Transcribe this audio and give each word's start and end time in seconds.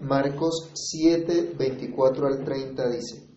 Marcos 0.00 0.70
7, 0.74 1.54
24 1.58 2.26
al 2.26 2.44
30 2.44 2.90
dice, 2.90 3.28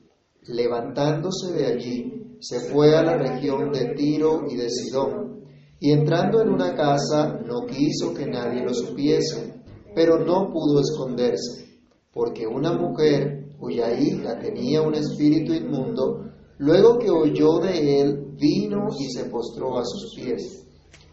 levantándose 0.43 1.53
de 1.53 1.65
allí, 1.65 2.37
se 2.41 2.59
fue 2.59 2.97
a 2.97 3.03
la 3.03 3.17
región 3.17 3.71
de 3.71 3.93
Tiro 3.95 4.43
y 4.49 4.57
de 4.57 4.69
Sidón, 4.69 5.45
y 5.79 5.91
entrando 5.91 6.41
en 6.41 6.49
una 6.49 6.75
casa 6.75 7.39
no 7.45 7.65
quiso 7.65 8.13
que 8.13 8.25
nadie 8.25 8.61
lo 8.61 8.73
supiese, 8.73 9.61
pero 9.95 10.19
no 10.19 10.51
pudo 10.51 10.81
esconderse, 10.81 11.79
porque 12.13 12.45
una 12.45 12.73
mujer 12.73 13.55
cuya 13.57 13.97
hija 13.97 14.37
tenía 14.39 14.81
un 14.81 14.95
espíritu 14.95 15.53
inmundo, 15.53 16.25
luego 16.57 16.97
que 16.99 17.09
oyó 17.09 17.59
de 17.59 18.01
él, 18.01 18.35
vino 18.37 18.87
y 18.99 19.09
se 19.09 19.25
postró 19.25 19.77
a 19.79 19.85
sus 19.85 20.13
pies. 20.15 20.65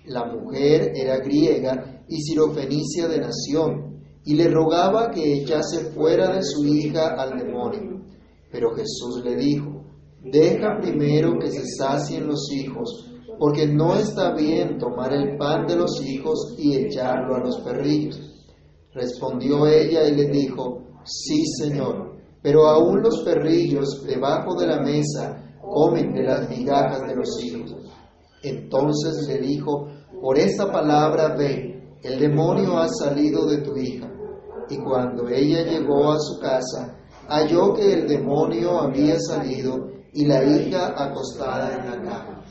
La 0.06 0.24
mujer 0.24 0.92
era 0.94 1.18
griega 1.18 2.04
y 2.08 2.20
sirofenicia 2.20 3.08
de 3.08 3.18
nación, 3.18 3.85
y 4.26 4.34
le 4.34 4.48
rogaba 4.48 5.12
que 5.12 5.34
echase 5.34 5.92
fuera 5.92 6.34
de 6.34 6.42
su 6.42 6.66
hija 6.66 7.14
al 7.16 7.38
demonio. 7.38 8.00
Pero 8.50 8.74
Jesús 8.74 9.22
le 9.24 9.36
dijo, 9.36 9.84
deja 10.20 10.78
primero 10.80 11.38
que 11.38 11.48
se 11.48 11.64
sacien 11.78 12.26
los 12.26 12.50
hijos, 12.52 13.08
porque 13.38 13.68
no 13.68 13.94
está 13.94 14.34
bien 14.34 14.78
tomar 14.78 15.12
el 15.12 15.36
pan 15.36 15.66
de 15.68 15.76
los 15.76 16.04
hijos 16.04 16.56
y 16.58 16.74
echarlo 16.74 17.36
a 17.36 17.38
los 17.38 17.60
perrillos. 17.60 18.20
Respondió 18.92 19.64
ella 19.68 20.08
y 20.08 20.16
le 20.16 20.24
dijo, 20.24 20.82
sí, 21.04 21.44
Señor, 21.62 22.16
pero 22.42 22.66
aún 22.66 23.02
los 23.02 23.22
perrillos 23.22 24.04
debajo 24.04 24.56
de 24.56 24.66
la 24.66 24.80
mesa 24.80 25.56
comen 25.62 26.12
de 26.12 26.24
las 26.24 26.50
migajas 26.50 27.06
de 27.06 27.14
los 27.14 27.44
hijos. 27.44 27.76
Entonces 28.42 29.28
le 29.28 29.38
dijo, 29.38 29.86
por 30.20 30.36
esta 30.36 30.72
palabra 30.72 31.36
ve, 31.36 31.96
el 32.02 32.18
demonio 32.18 32.76
ha 32.78 32.88
salido 32.88 33.46
de 33.46 33.58
tu 33.58 33.76
hija 33.76 34.15
y 34.68 34.78
cuando 34.78 35.28
ella 35.28 35.62
llegó 35.62 36.12
a 36.12 36.18
su 36.18 36.40
casa, 36.40 36.96
halló 37.28 37.74
que 37.74 37.92
el 37.92 38.08
demonio 38.08 38.80
había 38.80 39.18
salido 39.18 39.90
y 40.12 40.26
la 40.26 40.42
hija 40.44 40.94
acostada 40.96 41.76
en 41.76 41.90
la 41.90 42.10
cama. 42.10 42.44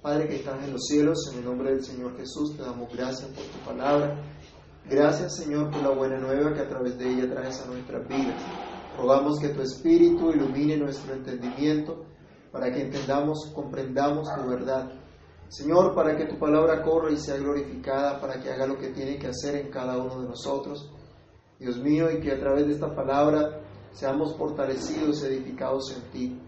Padre 0.00 0.28
que 0.28 0.36
estás 0.36 0.62
en 0.64 0.72
los 0.72 0.82
cielos, 0.86 1.18
en 1.32 1.40
el 1.40 1.44
nombre 1.44 1.70
del 1.70 1.84
Señor 1.84 2.16
Jesús, 2.16 2.56
te 2.56 2.62
damos 2.62 2.92
gracias 2.94 3.28
por 3.30 3.44
tu 3.44 3.58
palabra. 3.66 4.16
Gracias, 4.88 5.36
Señor, 5.36 5.70
por 5.70 5.82
la 5.82 5.90
buena 5.90 6.18
nueva 6.18 6.54
que 6.54 6.60
a 6.60 6.68
través 6.68 6.96
de 6.96 7.10
ella 7.10 7.28
traes 7.28 7.60
a 7.60 7.66
nuestras 7.66 8.06
vidas. 8.06 8.40
Rogamos 8.96 9.40
que 9.40 9.48
tu 9.48 9.60
Espíritu 9.62 10.30
ilumine 10.30 10.76
nuestro 10.76 11.12
entendimiento 11.12 12.04
para 12.52 12.72
que 12.72 12.82
entendamos, 12.82 13.50
comprendamos 13.54 14.28
tu 14.34 14.48
verdad. 14.48 14.90
Señor, 15.48 15.94
para 15.94 16.16
que 16.16 16.26
tu 16.26 16.38
palabra 16.38 16.82
corra 16.82 17.10
y 17.10 17.16
sea 17.16 17.36
glorificada, 17.36 18.20
para 18.20 18.40
que 18.40 18.50
haga 18.50 18.66
lo 18.66 18.78
que 18.78 18.88
tiene 18.88 19.18
que 19.18 19.26
hacer 19.26 19.56
en 19.56 19.70
cada 19.70 19.98
uno 19.98 20.22
de 20.22 20.28
nosotros. 20.28 20.90
Dios 21.58 21.78
mío, 21.78 22.10
y 22.10 22.20
que 22.20 22.32
a 22.32 22.38
través 22.38 22.66
de 22.66 22.74
esta 22.74 22.94
palabra 22.94 23.60
seamos 23.92 24.36
fortalecidos, 24.36 25.22
edificados 25.22 25.94
en 25.96 26.10
ti. 26.10 26.42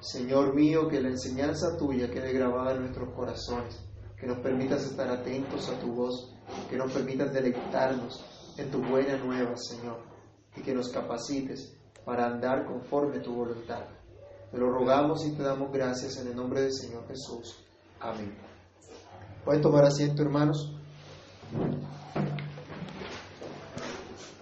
Señor 0.00 0.54
mío, 0.54 0.88
que 0.88 1.00
la 1.00 1.08
enseñanza 1.08 1.76
tuya 1.76 2.10
quede 2.10 2.32
grabada 2.32 2.72
en 2.72 2.82
nuestros 2.82 3.14
corazones, 3.14 3.78
que 4.18 4.26
nos 4.26 4.38
permitas 4.38 4.84
estar 4.84 5.08
atentos 5.08 5.68
a 5.68 5.78
tu 5.78 5.92
voz, 5.92 6.32
que 6.70 6.76
nos 6.76 6.92
permitas 6.92 7.32
deleitarnos 7.32 8.24
en 8.56 8.70
tu 8.70 8.82
buena 8.82 9.16
nueva, 9.18 9.56
Señor, 9.56 9.98
y 10.56 10.62
que 10.62 10.74
nos 10.74 10.90
capacites 10.90 11.76
para 12.04 12.26
andar 12.26 12.66
conforme 12.66 13.18
a 13.18 13.22
tu 13.22 13.34
voluntad. 13.34 13.84
Te 14.50 14.58
lo 14.58 14.70
rogamos 14.70 15.26
y 15.26 15.32
te 15.32 15.42
damos 15.42 15.72
gracias 15.72 16.18
en 16.18 16.28
el 16.28 16.36
nombre 16.36 16.62
del 16.62 16.72
Señor 16.72 17.06
Jesús. 17.08 17.62
Amén. 18.00 18.32
Pueden 19.44 19.60
tomar 19.60 19.84
asiento, 19.84 20.22
hermanos. 20.22 20.72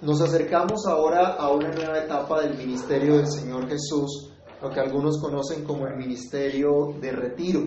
Nos 0.04 0.20
acercamos 0.20 0.86
ahora 0.86 1.28
a 1.38 1.50
una 1.50 1.70
nueva 1.70 1.96
etapa 1.96 2.42
del 2.42 2.58
ministerio 2.58 3.16
del 3.16 3.26
Señor 3.26 3.66
Jesús, 3.66 4.30
lo 4.60 4.68
que 4.68 4.78
algunos 4.78 5.18
conocen 5.18 5.64
como 5.64 5.86
el 5.86 5.96
ministerio 5.96 6.92
de 7.00 7.10
retiro, 7.10 7.62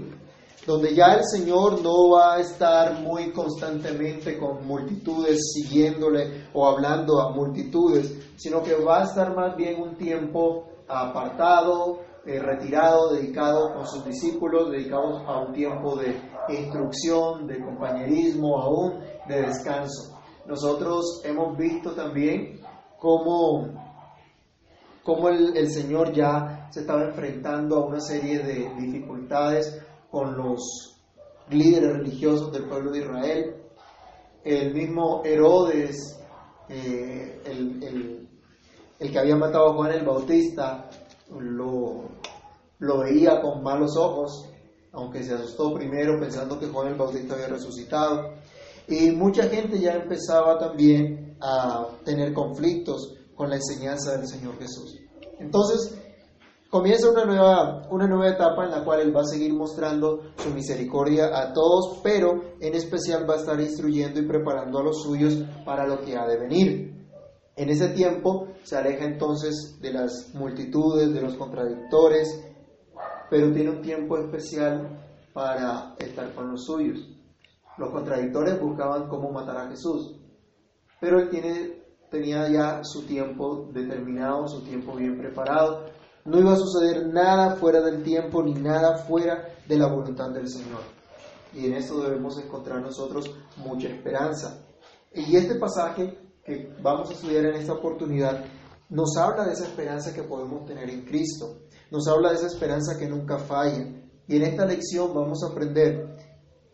donde 0.68 0.94
ya 0.94 1.16
el 1.16 1.26
Señor 1.26 1.82
no 1.82 2.12
va 2.12 2.36
a 2.36 2.40
estar 2.40 3.02
muy 3.02 3.32
constantemente 3.32 4.38
con 4.38 4.68
multitudes 4.68 5.52
siguiéndole 5.52 6.46
o 6.54 6.68
hablando 6.68 7.20
a 7.22 7.32
multitudes, 7.32 8.14
sino 8.36 8.62
que 8.62 8.76
va 8.76 9.00
a 9.00 9.06
estar 9.06 9.36
más 9.36 9.56
bien 9.56 9.82
un 9.82 9.96
tiempo 9.96 10.68
apartado, 10.88 12.02
eh, 12.24 12.38
retirado, 12.38 13.14
dedicado 13.14 13.74
con 13.74 13.88
sus 13.88 14.06
discípulos, 14.06 14.70
dedicado 14.70 15.28
a 15.28 15.42
un 15.42 15.54
tiempo 15.54 15.96
de 15.96 16.16
instrucción, 16.50 17.48
de 17.48 17.60
compañerismo, 17.60 18.60
aún 18.62 19.00
de 19.28 19.42
descanso. 19.42 20.17
Nosotros 20.48 21.22
hemos 21.26 21.58
visto 21.58 21.92
también 21.92 22.62
cómo, 22.98 23.68
cómo 25.04 25.28
el, 25.28 25.70
Señor 25.70 26.14
ya 26.14 26.70
se 26.72 26.82
estaba 26.82 27.04
enfrentando 27.04 27.76
a 27.76 27.86
una 27.86 28.00
serie 28.00 28.40
de 28.40 28.70
dificultades 28.80 29.82
con 30.10 30.38
los 30.38 30.96
líderes 31.50 31.98
religiosos 31.98 32.54
del 32.54 32.64
pueblo 32.64 32.92
de 32.92 33.00
Israel. 33.00 33.56
El 34.46 34.74
mismo 34.74 35.22
Herodes, 35.26 36.18
eh, 36.70 37.42
el, 37.46 37.84
el, 37.84 38.30
el, 39.00 39.12
que 39.12 39.20
había 39.20 39.36
matado 39.36 39.72
a 39.72 39.74
Juan 39.74 39.92
el 39.92 40.06
Bautista, 40.06 40.90
lo, 41.30 42.06
lo 42.80 43.00
veía 43.00 43.42
con 43.42 43.62
malos 43.62 43.98
ojos, 43.98 44.50
aunque 44.94 45.24
se 45.24 45.34
asustó 45.34 45.74
primero 45.74 46.18
pensando 46.18 46.58
que 46.58 46.68
Juan 46.68 46.88
el 46.88 46.96
Bautista 46.96 47.34
había 47.34 47.48
resucitado. 47.48 48.38
Y 48.88 49.12
mucha 49.12 49.44
gente 49.44 49.80
ya 49.80 49.94
empezaba 49.94 50.58
también 50.58 51.36
a 51.42 51.88
tener 52.06 52.34
conflictos 52.34 53.16
con 53.36 53.50
la 53.50 53.58
enseñanza 53.58 54.18
del 54.18 54.28
Señor 54.28 54.58
Jesús. 54.58 54.98
Entonces, 55.40 55.96
comienza 56.70 57.10
una 57.10 57.26
nueva, 57.26 57.88
una 57.92 58.08
nueva 58.08 58.30
etapa 58.30 58.66
en 58.66 58.72
la 58.72 58.84
cual 58.84 59.02
Él 59.02 59.16
va 59.16 59.22
a 59.22 59.26
seguir 59.26 59.54
mostrando 59.54 60.32
su 60.38 60.50
misericordia 60.50 61.38
a 61.38 61.54
todos, 61.54 62.00
pero 62.02 62.42
en 62.60 62.74
especial 62.76 63.30
va 63.30 63.36
a 63.36 63.38
estar 63.38 63.60
instruyendo 63.60 64.20
y 64.20 64.28
preparando 64.28 64.80
a 64.80 64.84
los 64.84 65.04
suyos 65.04 65.38
para 65.66 65.86
lo 65.86 66.02
que 66.02 66.16
ha 66.16 66.26
de 66.26 66.38
venir. 66.38 66.88
En 67.56 67.70
ese 67.70 67.90
tiempo 67.90 68.48
se 68.64 68.78
aleja 68.78 69.06
entonces 69.06 69.80
de 69.82 69.92
las 69.92 70.34
multitudes, 70.34 71.14
de 71.14 71.22
los 71.22 71.36
contradictores, 71.36 72.44
pero 73.30 73.52
tiene 73.52 73.72
un 73.72 73.82
tiempo 73.82 74.18
especial 74.18 75.04
para 75.34 75.96
estar 76.00 76.34
con 76.34 76.52
los 76.52 76.66
suyos. 76.66 77.17
Los 77.78 77.92
contradictores 77.92 78.60
buscaban 78.60 79.08
cómo 79.08 79.32
matar 79.32 79.58
a 79.58 79.70
Jesús, 79.70 80.20
pero 81.00 81.20
él 81.20 81.30
tiene, 81.30 81.84
tenía 82.10 82.50
ya 82.50 82.84
su 82.84 83.06
tiempo 83.06 83.70
determinado, 83.72 84.48
su 84.48 84.62
tiempo 84.64 84.96
bien 84.96 85.18
preparado. 85.18 85.86
No 86.26 86.40
iba 86.40 86.54
a 86.54 86.58
suceder 86.58 87.08
nada 87.08 87.56
fuera 87.56 87.82
del 87.82 88.04
tiempo 88.04 88.44
ni 88.44 88.54
nada 88.54 88.98
fuera 88.98 89.48
de 89.68 89.78
la 89.78 89.88
voluntad 89.88 90.32
del 90.32 90.50
Señor. 90.50 90.82
Y 91.54 91.68
en 91.68 91.76
esto 91.76 92.02
debemos 92.02 92.38
encontrar 92.44 92.82
nosotros 92.82 93.34
mucha 93.58 93.88
esperanza. 93.88 94.60
Y 95.14 95.36
este 95.36 95.56
pasaje 95.56 96.18
que 96.44 96.76
vamos 96.82 97.10
a 97.10 97.14
estudiar 97.14 97.46
en 97.46 97.56
esta 97.56 97.74
oportunidad 97.74 98.44
nos 98.90 99.18
habla 99.18 99.46
de 99.46 99.54
esa 99.54 99.66
esperanza 99.66 100.14
que 100.14 100.24
podemos 100.24 100.66
tener 100.66 100.90
en 100.90 101.06
Cristo. 101.06 101.60
Nos 101.92 102.08
habla 102.08 102.30
de 102.30 102.36
esa 102.36 102.48
esperanza 102.48 102.98
que 102.98 103.08
nunca 103.08 103.38
falla. 103.38 103.86
Y 104.28 104.36
en 104.36 104.44
esta 104.44 104.66
lección 104.66 105.14
vamos 105.14 105.44
a 105.44 105.52
aprender 105.52 106.17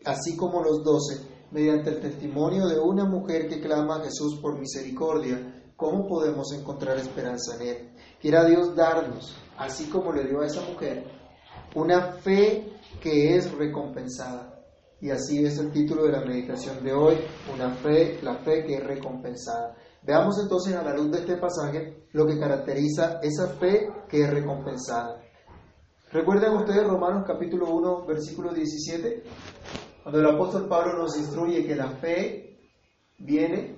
así 0.04 0.36
como 0.36 0.62
los 0.62 0.82
doce, 0.82 1.20
mediante 1.50 1.90
el 1.90 2.00
testimonio 2.00 2.66
de 2.66 2.78
una 2.78 3.04
mujer 3.04 3.48
que 3.48 3.60
clama 3.60 3.96
a 3.96 4.04
Jesús 4.04 4.38
por 4.40 4.58
misericordia, 4.58 5.72
¿cómo 5.76 6.06
podemos 6.06 6.52
encontrar 6.52 6.96
esperanza 6.98 7.56
en 7.56 7.68
Él? 7.68 7.90
Quiera 8.20 8.44
Dios 8.44 8.74
darnos, 8.74 9.36
así 9.56 9.86
como 9.86 10.12
le 10.12 10.24
dio 10.24 10.40
a 10.40 10.46
esa 10.46 10.62
mujer, 10.62 11.04
una 11.74 12.12
fe 12.12 12.72
que 13.00 13.36
es 13.36 13.52
recompensada. 13.52 14.50
Y 15.00 15.10
así 15.10 15.44
es 15.44 15.58
el 15.58 15.70
título 15.70 16.04
de 16.04 16.12
la 16.12 16.24
meditación 16.24 16.82
de 16.82 16.92
hoy, 16.92 17.16
una 17.52 17.70
fe, 17.70 18.18
la 18.22 18.36
fe 18.36 18.64
que 18.64 18.76
es 18.76 18.84
recompensada. 18.84 19.76
Veamos 20.02 20.38
entonces 20.42 20.74
a 20.74 20.82
la 20.82 20.94
luz 20.94 21.10
de 21.10 21.18
este 21.18 21.36
pasaje 21.36 22.06
lo 22.12 22.26
que 22.26 22.38
caracteriza 22.38 23.20
esa 23.22 23.48
fe 23.48 23.90
que 24.08 24.22
es 24.22 24.30
recompensada. 24.30 25.20
¿Recuerdan 26.10 26.56
ustedes 26.56 26.86
Romanos 26.86 27.24
capítulo 27.26 27.74
1, 27.74 28.06
versículo 28.06 28.52
17? 28.52 29.24
Cuando 30.04 30.20
el 30.20 30.34
apóstol 30.34 30.68
Pablo 30.68 30.98
nos 30.98 31.16
instruye 31.16 31.66
que 31.66 31.74
la 31.74 31.88
fe 31.88 32.58
viene 33.16 33.74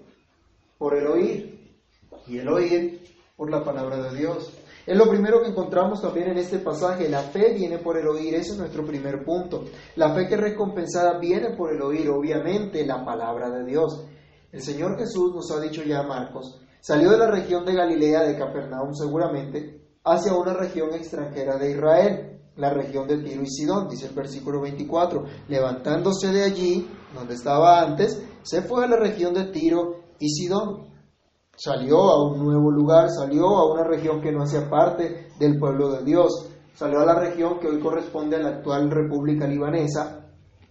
por 0.76 0.96
el 0.96 1.06
oír 1.06 1.78
y 2.26 2.38
el 2.38 2.48
oír 2.48 3.00
por 3.36 3.48
la 3.48 3.62
palabra 3.62 4.02
de 4.02 4.18
Dios. 4.18 4.52
Es 4.84 4.96
lo 4.96 5.08
primero 5.08 5.40
que 5.40 5.50
encontramos 5.50 6.02
también 6.02 6.30
en 6.30 6.38
este 6.38 6.58
pasaje. 6.58 7.08
La 7.08 7.20
fe 7.20 7.54
viene 7.54 7.78
por 7.78 7.96
el 7.96 8.08
oír, 8.08 8.34
ese 8.34 8.54
es 8.54 8.58
nuestro 8.58 8.84
primer 8.84 9.24
punto. 9.24 9.66
La 9.94 10.12
fe 10.16 10.26
que 10.26 10.34
es 10.34 10.40
recompensada 10.40 11.16
viene 11.20 11.50
por 11.56 11.72
el 11.72 11.80
oír, 11.80 12.10
obviamente, 12.10 12.84
la 12.84 13.04
palabra 13.04 13.48
de 13.48 13.64
Dios. 13.64 14.04
El 14.50 14.62
Señor 14.62 14.98
Jesús 14.98 15.32
nos 15.32 15.48
ha 15.52 15.60
dicho 15.60 15.84
ya, 15.84 16.02
Marcos, 16.02 16.60
salió 16.80 17.12
de 17.12 17.18
la 17.18 17.30
región 17.30 17.64
de 17.64 17.74
Galilea, 17.74 18.22
de 18.22 18.36
Capernaum 18.36 18.92
seguramente, 18.94 19.80
hacia 20.02 20.34
una 20.34 20.54
región 20.54 20.92
extranjera 20.92 21.56
de 21.56 21.70
Israel 21.70 22.35
la 22.56 22.70
región 22.70 23.06
de 23.06 23.18
Tiro 23.18 23.42
y 23.42 23.46
Sidón, 23.48 23.88
dice 23.88 24.06
el 24.06 24.14
versículo 24.14 24.60
24. 24.60 25.24
Levantándose 25.48 26.28
de 26.28 26.44
allí, 26.44 26.88
donde 27.14 27.34
estaba 27.34 27.82
antes, 27.82 28.22
se 28.42 28.62
fue 28.62 28.84
a 28.84 28.88
la 28.88 28.96
región 28.96 29.34
de 29.34 29.44
Tiro 29.46 30.04
y 30.18 30.28
Sidón. 30.28 30.88
Salió 31.56 31.98
a 31.98 32.30
un 32.30 32.44
nuevo 32.44 32.70
lugar, 32.70 33.08
salió 33.10 33.46
a 33.46 33.72
una 33.72 33.84
región 33.84 34.20
que 34.20 34.32
no 34.32 34.42
hacía 34.42 34.68
parte 34.68 35.28
del 35.38 35.58
pueblo 35.58 35.90
de 35.90 36.04
Dios, 36.04 36.50
salió 36.74 37.00
a 37.00 37.06
la 37.06 37.18
región 37.18 37.58
que 37.58 37.68
hoy 37.68 37.80
corresponde 37.80 38.36
a 38.36 38.40
la 38.40 38.48
actual 38.56 38.90
República 38.90 39.46
Libanesa, 39.46 40.26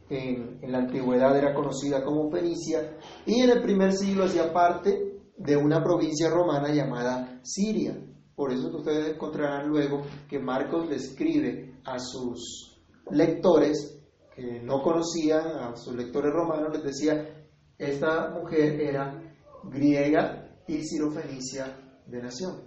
en, 0.09 0.59
la 0.61 0.79
antigüedad 0.79 1.35
era 1.35 1.55
conocida 1.55 2.03
como 2.03 2.29
Fenicia, 2.29 2.97
y 3.25 3.41
en 3.41 3.49
el 3.49 3.61
primer 3.61 3.93
siglo 3.93 4.25
hacía 4.25 4.53
parte 4.53 5.21
de 5.37 5.57
una 5.57 5.83
provincia 5.83 6.29
romana 6.29 6.71
llamada 6.71 7.39
Siria. 7.43 7.97
Por 8.35 8.51
eso 8.51 8.67
ustedes 8.67 9.15
encontrarán 9.15 9.67
luego 9.67 10.03
que 10.29 10.39
Marcos 10.39 10.87
le 10.87 10.97
escribe 10.97 11.74
a 11.85 11.99
sus 11.99 12.81
lectores 13.11 14.01
que 14.35 14.61
no 14.61 14.81
conocían, 14.81 15.45
a 15.45 15.75
sus 15.75 15.95
lectores 15.95 16.33
romanos, 16.33 16.73
les 16.73 16.83
decía, 16.83 17.45
esta 17.77 18.29
mujer 18.29 18.81
era 18.81 19.21
griega 19.63 20.59
y 20.67 20.83
sirofenicia 20.83 21.77
de 22.05 22.21
nación, 22.21 22.63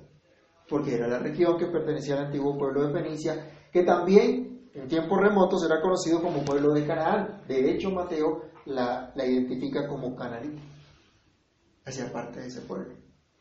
porque 0.69 0.95
era 0.95 1.09
la 1.09 1.19
región 1.19 1.59
que 1.59 1.67
pertenecía 1.67 2.15
al 2.15 2.27
antiguo 2.27 2.57
pueblo 2.57 2.87
de 2.87 2.93
Fenicia, 2.93 3.51
que 3.73 3.83
también 3.83 4.71
en 4.75 4.89
tiempos 4.89 5.21
remotos 5.21 5.65
era 5.65 5.81
conocido 5.81 6.23
como 6.23 6.45
pueblo 6.45 6.73
de 6.73 6.87
Canaán. 6.87 7.43
De 7.47 7.71
hecho, 7.71 7.91
Mateo 7.91 8.43
la, 8.67 9.13
la 9.15 9.27
identifica 9.27 9.89
como 9.89 10.15
cananí. 10.15 10.57
Hacía 11.85 12.13
parte 12.13 12.41
de 12.41 12.47
ese 12.47 12.61
pueblo. 12.63 12.95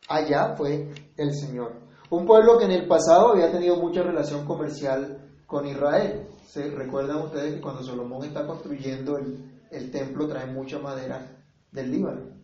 Allá 0.08 0.54
fue 0.56 0.90
el 1.16 1.34
Señor. 1.34 1.88
Un 2.10 2.24
pueblo 2.24 2.58
que 2.58 2.64
en 2.64 2.72
el 2.72 2.88
pasado 2.88 3.32
había 3.32 3.52
tenido 3.52 3.76
mucha 3.76 4.02
relación 4.02 4.46
comercial 4.46 5.27
con 5.48 5.66
Israel. 5.66 6.28
¿Se 6.46 6.70
recuerdan 6.70 7.22
ustedes 7.22 7.54
que 7.54 7.60
cuando 7.60 7.82
Salomón 7.82 8.22
está 8.22 8.46
construyendo 8.46 9.16
el, 9.18 9.90
templo 9.90 10.28
trae 10.28 10.46
mucha 10.46 10.78
madera 10.78 11.42
del 11.72 11.90
Líbano? 11.90 12.36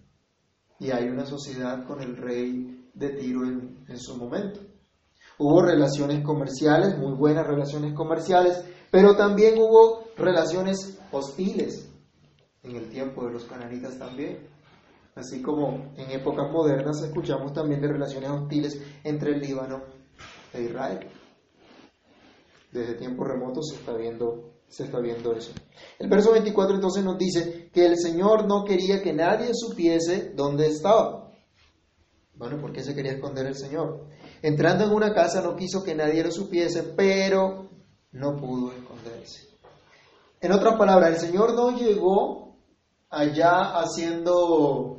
Y 0.81 0.91
hay 0.91 1.09
una 1.09 1.25
sociedad 1.25 1.87
con 1.87 2.03
el 2.03 2.17
rey 2.17 2.91
de 2.95 3.11
Tiro 3.11 3.45
en, 3.45 3.85
en 3.87 3.99
su 4.01 4.17
momento. 4.17 4.59
Hubo 5.39 5.63
relaciones 5.63 6.25
comerciales, 6.25 6.99
muy 6.99 7.13
buenas 7.13 7.47
relaciones 7.47 7.95
comerciales, 7.95 8.65
pero 8.91 9.15
también 9.15 9.55
hubo 9.59 10.07
relaciones 10.17 10.99
hostiles 11.13 11.89
en 12.63 12.77
el 12.77 12.89
tiempo 12.89 13.27
de 13.27 13.35
los 13.35 13.45
cananitas 13.45 13.99
también 13.99 14.55
así 15.15 15.41
como 15.43 15.93
en 15.97 16.11
épocas 16.11 16.51
modernas 16.51 17.01
escuchamos 17.03 17.53
también 17.53 17.81
de 17.81 17.89
relaciones 17.89 18.31
hostiles 18.31 18.83
entre 19.05 19.35
el 19.35 19.41
Líbano 19.41 19.83
e 20.53 20.63
Israel. 20.63 21.09
Desde 22.75 22.95
tiempos 22.95 23.29
remotos 23.29 23.69
se 23.69 23.77
está 23.77 23.93
viendo, 23.93 24.57
se 24.67 24.83
está 24.83 24.99
viendo 24.99 25.33
eso. 25.33 25.53
El 25.97 26.11
verso 26.11 26.33
24 26.33 26.75
entonces 26.75 27.05
nos 27.05 27.17
dice 27.17 27.71
que 27.73 27.87
el 27.87 27.97
Señor 27.97 28.49
no 28.49 28.65
quería 28.65 29.01
que 29.01 29.13
nadie 29.13 29.51
supiese 29.55 30.33
dónde 30.35 30.67
estaba. 30.67 31.31
Bueno, 32.35 32.61
¿por 32.61 32.73
qué 32.73 32.83
se 32.83 32.93
quería 32.93 33.13
esconder 33.13 33.47
el 33.47 33.55
Señor? 33.55 34.09
Entrando 34.43 34.87
en 34.87 34.91
una 34.91 35.15
casa 35.15 35.41
no 35.41 35.55
quiso 35.55 35.85
que 35.85 35.95
nadie 35.95 36.25
lo 36.25 36.33
supiese, 36.33 36.83
pero 36.83 37.71
no 38.11 38.37
pudo 38.37 38.73
esconderse. 38.73 39.47
En 40.41 40.51
otras 40.51 40.77
palabras, 40.77 41.11
el 41.11 41.29
Señor 41.29 41.55
no 41.55 41.79
llegó 41.79 42.57
allá 43.09 43.79
haciendo 43.79 44.99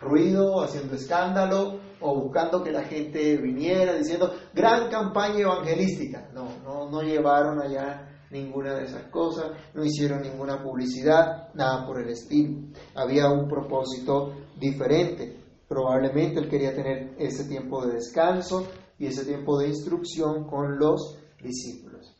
ruido, 0.00 0.62
haciendo 0.62 0.94
escándalo 0.94 1.80
o 2.00 2.20
buscando 2.20 2.62
que 2.62 2.72
la 2.72 2.82
gente 2.82 3.36
viniera 3.36 3.94
diciendo 3.94 4.34
gran 4.52 4.90
campaña 4.90 5.40
evangelística. 5.40 6.28
No, 6.32 6.48
no, 6.94 7.02
llevaron 7.02 7.60
allá 7.60 8.08
ninguna 8.30 8.74
de 8.74 8.84
esas 8.84 9.04
cosas, 9.10 9.52
no 9.74 9.84
hicieron 9.84 10.22
ninguna 10.22 10.62
publicidad, 10.62 11.52
nada 11.54 11.86
por 11.86 12.00
el 12.00 12.08
estilo. 12.08 12.68
Había 12.94 13.30
un 13.30 13.48
propósito 13.48 14.32
diferente. 14.58 15.36
Probablemente 15.68 16.40
él 16.40 16.48
quería 16.48 16.74
tener 16.74 17.14
ese 17.18 17.44
tiempo 17.44 17.84
de 17.86 17.94
descanso 17.94 18.66
y 18.98 19.06
ese 19.06 19.24
tiempo 19.24 19.58
de 19.58 19.68
instrucción 19.68 20.44
con 20.46 20.78
los 20.78 21.18
discípulos. 21.42 22.14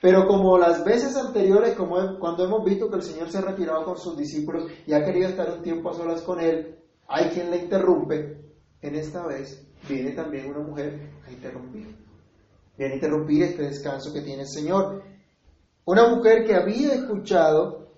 Pero 0.00 0.26
como 0.26 0.56
las 0.56 0.82
veces 0.84 1.14
anteriores, 1.16 1.74
como 1.74 2.18
cuando 2.18 2.44
hemos 2.44 2.64
visto 2.64 2.88
que 2.88 2.96
el 2.96 3.02
Señor 3.02 3.30
se 3.30 3.38
ha 3.38 3.42
retirado 3.42 3.84
con 3.84 3.98
sus 3.98 4.16
discípulos 4.16 4.64
y 4.86 4.94
ha 4.94 5.04
querido 5.04 5.28
estar 5.28 5.50
un 5.50 5.62
tiempo 5.62 5.90
a 5.90 5.94
solas 5.94 6.22
con 6.22 6.40
Él, 6.40 6.78
hay 7.06 7.28
quien 7.30 7.50
la 7.50 7.56
interrumpe, 7.56 8.40
en 8.80 8.94
esta 8.94 9.26
vez 9.26 9.66
viene 9.88 10.12
también 10.12 10.48
una 10.48 10.60
mujer 10.60 11.10
a 11.26 11.30
interrumpir. 11.30 12.09
Viene 12.80 12.94
a 12.94 12.96
interrumpir 12.96 13.42
este 13.42 13.64
descanso 13.64 14.10
que 14.10 14.22
tiene 14.22 14.44
el 14.44 14.48
Señor. 14.48 15.02
Una 15.84 16.08
mujer 16.08 16.46
que 16.46 16.54
había 16.54 16.94
escuchado 16.94 17.92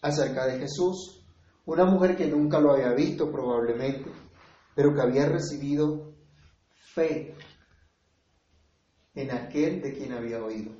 acerca 0.00 0.46
de 0.46 0.60
Jesús, 0.60 1.22
una 1.66 1.84
mujer 1.84 2.16
que 2.16 2.26
nunca 2.26 2.58
lo 2.58 2.72
había 2.72 2.94
visto 2.94 3.30
probablemente, 3.30 4.10
pero 4.74 4.94
que 4.94 5.02
había 5.02 5.26
recibido 5.26 6.14
fe 6.94 7.34
en 9.14 9.30
aquel 9.30 9.82
de 9.82 9.92
quien 9.92 10.14
había 10.14 10.42
oído. 10.42 10.72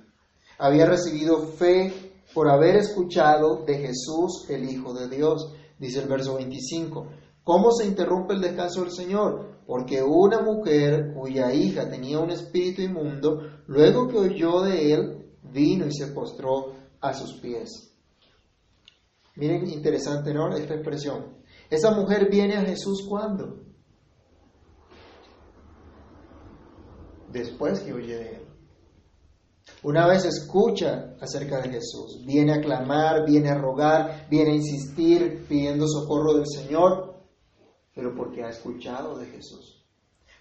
Había 0.56 0.87
recibido 0.87 1.46
fe 1.49 1.93
por 2.32 2.49
haber 2.49 2.76
escuchado 2.76 3.62
de 3.67 3.75
Jesús, 3.75 4.49
el 4.49 4.70
Hijo 4.70 4.94
de 4.94 5.14
Dios, 5.14 5.52
dice 5.79 6.00
el 6.00 6.08
verso 6.08 6.37
25. 6.37 7.08
¿Cómo 7.44 7.70
se 7.73 7.87
interrumpe 7.87 8.32
el 8.32 8.41
descanso 8.41 8.81
del 8.81 8.91
Señor? 8.91 9.58
Porque 9.67 10.02
una 10.02 10.41
mujer 10.41 11.12
cuya 11.14 11.52
hija 11.52 11.88
tenía 11.88 12.19
un 12.19 12.31
espíritu 12.31 12.81
inmundo, 12.81 13.43
luego 13.67 14.08
que 14.08 14.19
oyó 14.19 14.62
de 14.62 14.93
él, 14.93 15.31
vino 15.43 15.87
y 15.87 15.93
se 15.93 16.08
postró 16.08 16.73
a 17.00 17.12
sus 17.12 17.35
pies. 17.41 17.94
Miren, 19.37 19.69
interesante, 19.69 20.32
¿no? 20.32 20.55
Esta 20.56 20.75
expresión. 20.75 21.37
Esa 21.69 21.91
mujer 21.91 22.31
viene 22.31 22.56
a 22.56 22.64
Jesús 22.64 23.05
cuando? 23.06 23.62
Después 27.31 27.81
que 27.81 27.93
oye 27.93 28.17
de 28.17 28.31
él. 28.37 28.44
Una 29.82 30.06
vez 30.06 30.25
escucha 30.25 31.14
acerca 31.20 31.61
de 31.61 31.70
Jesús, 31.70 32.23
viene 32.25 32.55
a 32.55 32.61
clamar, 32.61 33.26
viene 33.26 33.50
a 33.50 33.58
rogar, 33.58 34.29
viene 34.31 34.52
a 34.52 34.56
insistir 34.56 35.44
pidiendo 35.46 35.87
socorro 35.87 36.35
del 36.35 36.46
Señor, 36.46 37.13
pero 37.94 38.14
porque 38.14 38.43
ha 38.43 38.49
escuchado 38.49 39.19
de 39.19 39.26
Jesús, 39.26 39.85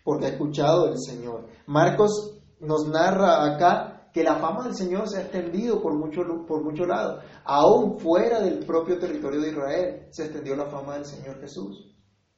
porque 0.03 0.25
ha 0.25 0.29
escuchado 0.29 0.87
del 0.87 0.99
Señor. 0.99 1.47
Marcos 1.67 2.39
nos 2.59 2.87
narra 2.87 3.53
acá 3.53 4.09
que 4.13 4.23
la 4.23 4.35
fama 4.35 4.63
del 4.65 4.75
Señor 4.75 5.09
se 5.09 5.17
ha 5.17 5.21
extendido 5.21 5.81
por 5.81 5.93
muchos 5.95 6.25
por 6.47 6.63
mucho 6.63 6.85
lados. 6.85 7.23
Aún 7.45 7.99
fuera 7.99 8.41
del 8.41 8.65
propio 8.65 8.99
territorio 8.99 9.41
de 9.41 9.49
Israel 9.49 10.07
se 10.11 10.25
extendió 10.25 10.55
la 10.55 10.67
fama 10.67 10.95
del 10.95 11.05
Señor 11.05 11.39
Jesús. 11.39 11.95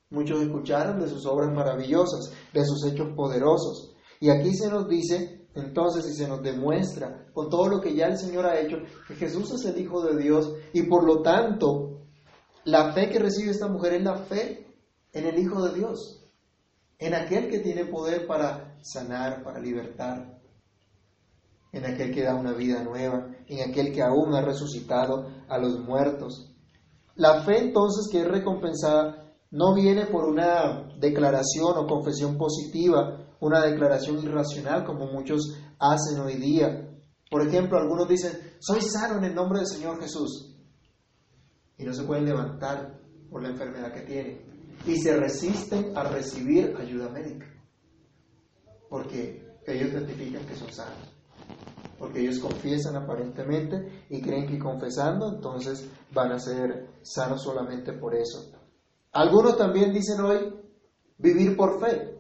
Muchos 0.10 0.42
escucharon 0.42 1.00
de 1.00 1.10
sus 1.10 1.26
obras 1.26 1.52
maravillosas, 1.54 2.32
de 2.54 2.64
sus 2.66 2.86
hechos 2.86 3.10
poderosos. 3.16 3.94
Y 4.22 4.30
aquí 4.30 4.54
se 4.56 4.70
nos 4.70 4.88
dice, 4.88 5.50
entonces, 5.56 6.06
y 6.10 6.16
se 6.16 6.28
nos 6.28 6.42
demuestra 6.42 7.28
con 7.34 7.50
todo 7.50 7.68
lo 7.68 7.82
que 7.82 7.94
ya 7.94 8.08
el 8.08 8.18
Señor 8.18 8.46
ha 8.46 8.60
hecho, 8.60 8.78
que 9.08 9.16
Jesús 9.16 9.52
es 9.52 9.66
el 9.66 9.80
Hijo 9.80 10.02
de 10.04 10.22
Dios 10.22 10.54
y 10.74 10.84
por 10.84 11.06
lo 11.06 11.22
tanto 11.22 12.02
la 12.64 12.94
fe 12.94 13.10
que 13.10 13.20
recibe 13.20 13.52
esta 13.52 13.68
mujer 13.68 13.94
es 13.94 14.04
la 14.04 14.18
fe 14.18 14.66
en 15.16 15.26
el 15.26 15.40
Hijo 15.40 15.64
de 15.64 15.74
Dios, 15.74 16.22
en 17.00 17.14
aquel 17.16 17.50
que 17.50 17.60
tiene 17.60 17.86
poder 17.86 18.28
para 18.28 18.78
sanar, 18.82 19.44
para 19.44 19.60
libertar, 19.60 20.40
en 21.72 21.86
aquel 21.86 22.14
que 22.14 22.22
da 22.22 22.36
una 22.36 22.52
vida 22.52 22.84
nueva, 22.84 23.26
en 23.48 23.70
aquel 23.70 23.94
que 23.94 24.02
aún 24.02 24.36
ha 24.36 24.42
resucitado 24.42 25.30
a 25.48 25.58
los 25.58 25.80
muertos. 25.80 26.54
La 27.16 27.44
fe 27.44 27.60
entonces 27.60 28.10
que 28.12 28.20
es 28.20 28.28
recompensada 28.28 29.34
no 29.52 29.74
viene 29.74 30.06
por 30.06 30.26
una 30.26 30.90
declaración 31.00 31.78
o 31.78 31.88
confesión 31.88 32.38
positiva, 32.38 33.26
una 33.40 33.62
declaración 33.62 34.22
irracional 34.22 34.84
como 34.84 35.06
muchos 35.06 35.58
hacen 35.80 36.20
hoy 36.20 36.36
día. 36.36 36.90
Por 37.32 37.48
ejemplo, 37.48 37.78
algunos 37.78 38.08
dicen, 38.10 38.34
soy 38.60 38.82
sano 38.82 39.18
en 39.18 39.24
el 39.24 39.36
nombre 39.36 39.60
del 39.60 39.68
Señor 39.68 40.02
Jesús. 40.02 40.58
Y 41.78 41.86
no 41.86 41.94
se 41.94 42.04
pueden 42.04 42.26
levantar 42.26 43.00
por 43.30 43.42
la 43.42 43.50
enfermedad 43.50 43.94
que 43.94 44.02
tienen 44.02 44.55
y 44.86 44.98
se 44.98 45.16
resisten 45.18 45.98
a 45.98 46.04
recibir 46.04 46.76
ayuda 46.80 47.10
médica, 47.10 47.48
porque 48.90 49.46
ellos 49.66 49.92
testifican 49.92 50.46
que 50.46 50.56
son 50.56 50.72
sanos, 50.72 51.16
porque 51.98 52.22
ellos 52.22 52.40
confiesan 52.40 52.96
aparentemente 52.96 54.06
y 54.10 54.22
creen 54.22 54.48
que 54.48 54.60
confesando 54.60 55.36
entonces 55.36 55.90
van 56.14 56.32
a 56.32 56.40
ser 56.40 56.88
sanos 57.02 57.42
solamente 57.44 57.94
por 57.94 58.16
eso. 58.16 58.52
Algunos 59.12 59.58
también 59.58 59.94
dicen 59.94 60.20
hoy 60.22 60.54
vivir 61.18 61.56
por 61.56 61.80
fe, 61.80 62.20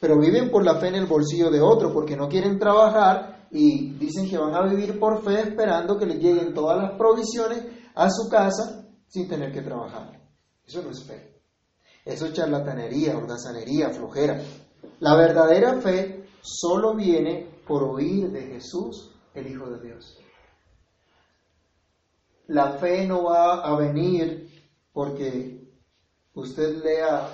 pero 0.00 0.18
viven 0.18 0.50
por 0.50 0.64
la 0.64 0.78
fe 0.80 0.88
en 0.88 0.94
el 0.94 1.06
bolsillo 1.06 1.50
de 1.50 1.60
otro, 1.60 1.92
porque 1.92 2.16
no 2.16 2.28
quieren 2.28 2.58
trabajar 2.58 3.48
y 3.50 3.92
dicen 3.94 4.28
que 4.28 4.38
van 4.38 4.54
a 4.54 4.66
vivir 4.66 4.98
por 4.98 5.22
fe 5.22 5.40
esperando 5.40 5.98
que 5.98 6.06
les 6.06 6.18
lleguen 6.18 6.54
todas 6.54 6.78
las 6.78 6.96
provisiones 6.96 7.66
a 7.94 8.08
su 8.08 8.28
casa 8.30 8.86
sin 9.06 9.28
tener 9.28 9.52
que 9.52 9.60
trabajar. 9.60 10.20
Eso 10.64 10.82
no 10.82 10.90
es 10.90 11.04
fe. 11.04 11.39
Eso 12.04 12.26
es 12.26 12.32
charlatanería, 12.32 13.16
holgazanería, 13.16 13.90
flojera. 13.90 14.40
La 15.00 15.14
verdadera 15.14 15.80
fe 15.80 16.24
solo 16.40 16.94
viene 16.94 17.46
por 17.66 17.82
oír 17.82 18.30
de 18.30 18.42
Jesús, 18.46 19.10
el 19.34 19.46
Hijo 19.46 19.70
de 19.70 19.86
Dios. 19.86 20.18
La 22.48 22.72
fe 22.78 23.06
no 23.06 23.24
va 23.24 23.60
a 23.62 23.76
venir 23.76 24.48
porque 24.92 25.72
usted 26.34 26.82
lea 26.82 27.28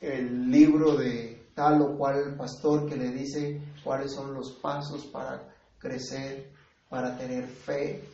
el 0.00 0.50
libro 0.50 0.94
de 0.94 1.48
tal 1.54 1.82
o 1.82 1.98
cual 1.98 2.36
pastor 2.36 2.88
que 2.88 2.96
le 2.96 3.10
dice 3.10 3.60
cuáles 3.82 4.12
son 4.12 4.34
los 4.34 4.52
pasos 4.52 5.06
para 5.06 5.52
crecer, 5.78 6.52
para 6.88 7.16
tener 7.16 7.48
fe. 7.48 8.04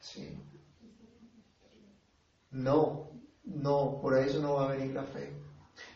Sí. 0.00 0.36
No, 2.50 3.11
no, 3.44 3.98
por 4.00 4.18
eso 4.18 4.40
no 4.40 4.54
va 4.54 4.64
a 4.68 4.76
venir 4.76 4.94
la 4.94 5.04
fe. 5.04 5.32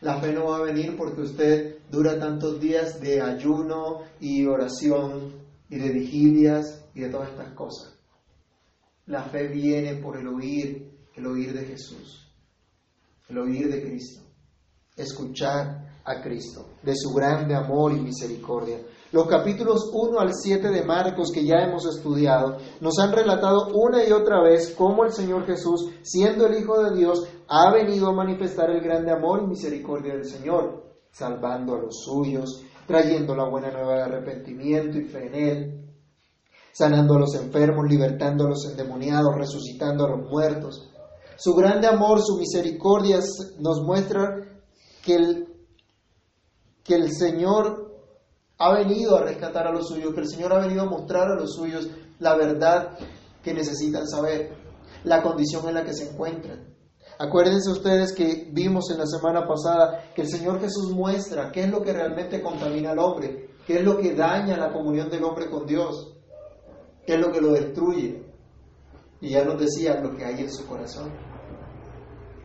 La 0.01 0.19
fe 0.19 0.33
no 0.33 0.45
va 0.45 0.57
a 0.57 0.63
venir 0.63 0.95
porque 0.97 1.21
usted 1.21 1.77
dura 1.89 2.19
tantos 2.19 2.59
días 2.59 2.99
de 2.99 3.21
ayuno 3.21 4.01
y 4.19 4.45
oración 4.45 5.33
y 5.69 5.77
de 5.77 5.89
vigilias 5.89 6.85
y 6.93 7.01
de 7.01 7.09
todas 7.09 7.29
estas 7.29 7.53
cosas. 7.53 7.93
La 9.05 9.23
fe 9.23 9.47
viene 9.47 9.95
por 9.95 10.17
el 10.17 10.27
oír, 10.27 10.91
el 11.15 11.25
oír 11.25 11.53
de 11.53 11.65
Jesús, 11.65 12.27
el 13.29 13.37
oír 13.37 13.71
de 13.71 13.81
Cristo, 13.81 14.21
escuchar 14.95 15.87
a 16.03 16.21
Cristo, 16.21 16.65
de 16.83 16.93
su 16.95 17.13
grande 17.13 17.55
amor 17.55 17.93
y 17.93 17.99
misericordia. 17.99 18.79
Los 19.11 19.27
capítulos 19.27 19.89
1 19.93 20.19
al 20.19 20.33
7 20.33 20.69
de 20.69 20.83
Marcos 20.83 21.31
que 21.33 21.45
ya 21.45 21.59
hemos 21.59 21.85
estudiado 21.85 22.57
nos 22.81 22.99
han 22.99 23.13
relatado 23.13 23.69
una 23.73 24.05
y 24.05 24.11
otra 24.11 24.41
vez 24.41 24.73
cómo 24.77 25.05
el 25.05 25.13
Señor 25.13 25.45
Jesús, 25.45 25.89
siendo 26.01 26.45
el 26.45 26.59
Hijo 26.59 26.81
de 26.83 26.97
Dios, 26.97 27.27
ha 27.49 27.71
venido 27.71 28.09
a 28.09 28.13
manifestar 28.13 28.69
el 28.69 28.81
grande 28.81 29.11
amor 29.11 29.43
y 29.43 29.47
misericordia 29.47 30.13
del 30.13 30.25
Señor, 30.25 30.83
salvando 31.11 31.75
a 31.75 31.79
los 31.79 32.03
suyos, 32.03 32.63
trayendo 32.85 33.35
la 33.35 33.49
buena 33.49 33.71
nueva 33.71 33.95
de 33.95 34.01
arrepentimiento 34.03 34.97
y 34.97 35.05
fe 35.05 35.27
en 35.27 35.35
Él, 35.35 35.89
sanando 36.73 37.15
a 37.15 37.19
los 37.19 37.35
enfermos, 37.35 37.85
libertando 37.89 38.45
a 38.45 38.49
los 38.49 38.65
endemoniados, 38.69 39.35
resucitando 39.35 40.05
a 40.05 40.09
los 40.09 40.29
muertos. 40.29 40.91
Su 41.37 41.53
grande 41.53 41.87
amor, 41.87 42.21
su 42.21 42.37
misericordia 42.37 43.19
nos 43.59 43.81
muestra 43.81 44.61
que 45.03 45.15
el, 45.15 45.47
que 46.83 46.95
el 46.95 47.11
Señor 47.11 47.87
ha 48.57 48.73
venido 48.73 49.17
a 49.17 49.23
rescatar 49.23 49.67
a 49.67 49.71
los 49.71 49.87
suyos, 49.87 50.13
que 50.13 50.21
el 50.21 50.29
Señor 50.29 50.53
ha 50.53 50.59
venido 50.59 50.81
a 50.81 50.89
mostrar 50.89 51.29
a 51.29 51.35
los 51.35 51.53
suyos 51.53 51.87
la 52.19 52.35
verdad 52.35 52.97
que 53.43 53.53
necesitan 53.53 54.07
saber, 54.07 54.57
la 55.03 55.21
condición 55.21 55.67
en 55.67 55.75
la 55.75 55.83
que 55.83 55.93
se 55.93 56.09
encuentran. 56.09 56.76
Acuérdense 57.19 57.71
ustedes 57.71 58.13
que 58.13 58.49
vimos 58.51 58.91
en 58.91 58.99
la 58.99 59.07
semana 59.07 59.47
pasada 59.47 60.11
que 60.13 60.21
el 60.21 60.29
Señor 60.29 60.59
Jesús 60.59 60.91
muestra 60.91 61.51
qué 61.51 61.61
es 61.61 61.69
lo 61.69 61.81
que 61.81 61.93
realmente 61.93 62.41
contamina 62.41 62.91
al 62.91 62.99
hombre, 62.99 63.49
qué 63.65 63.79
es 63.79 63.83
lo 63.83 63.97
que 63.97 64.13
daña 64.13 64.55
la 64.55 64.71
comunión 64.71 65.09
del 65.09 65.23
hombre 65.23 65.49
con 65.49 65.65
Dios, 65.65 66.13
qué 67.05 67.15
es 67.15 67.19
lo 67.19 67.31
que 67.31 67.41
lo 67.41 67.53
destruye. 67.53 68.23
Y 69.19 69.29
ya 69.29 69.43
nos 69.43 69.59
decía 69.59 69.99
lo 69.99 70.15
que 70.15 70.25
hay 70.25 70.41
en 70.41 70.51
su 70.51 70.67
corazón. 70.67 71.11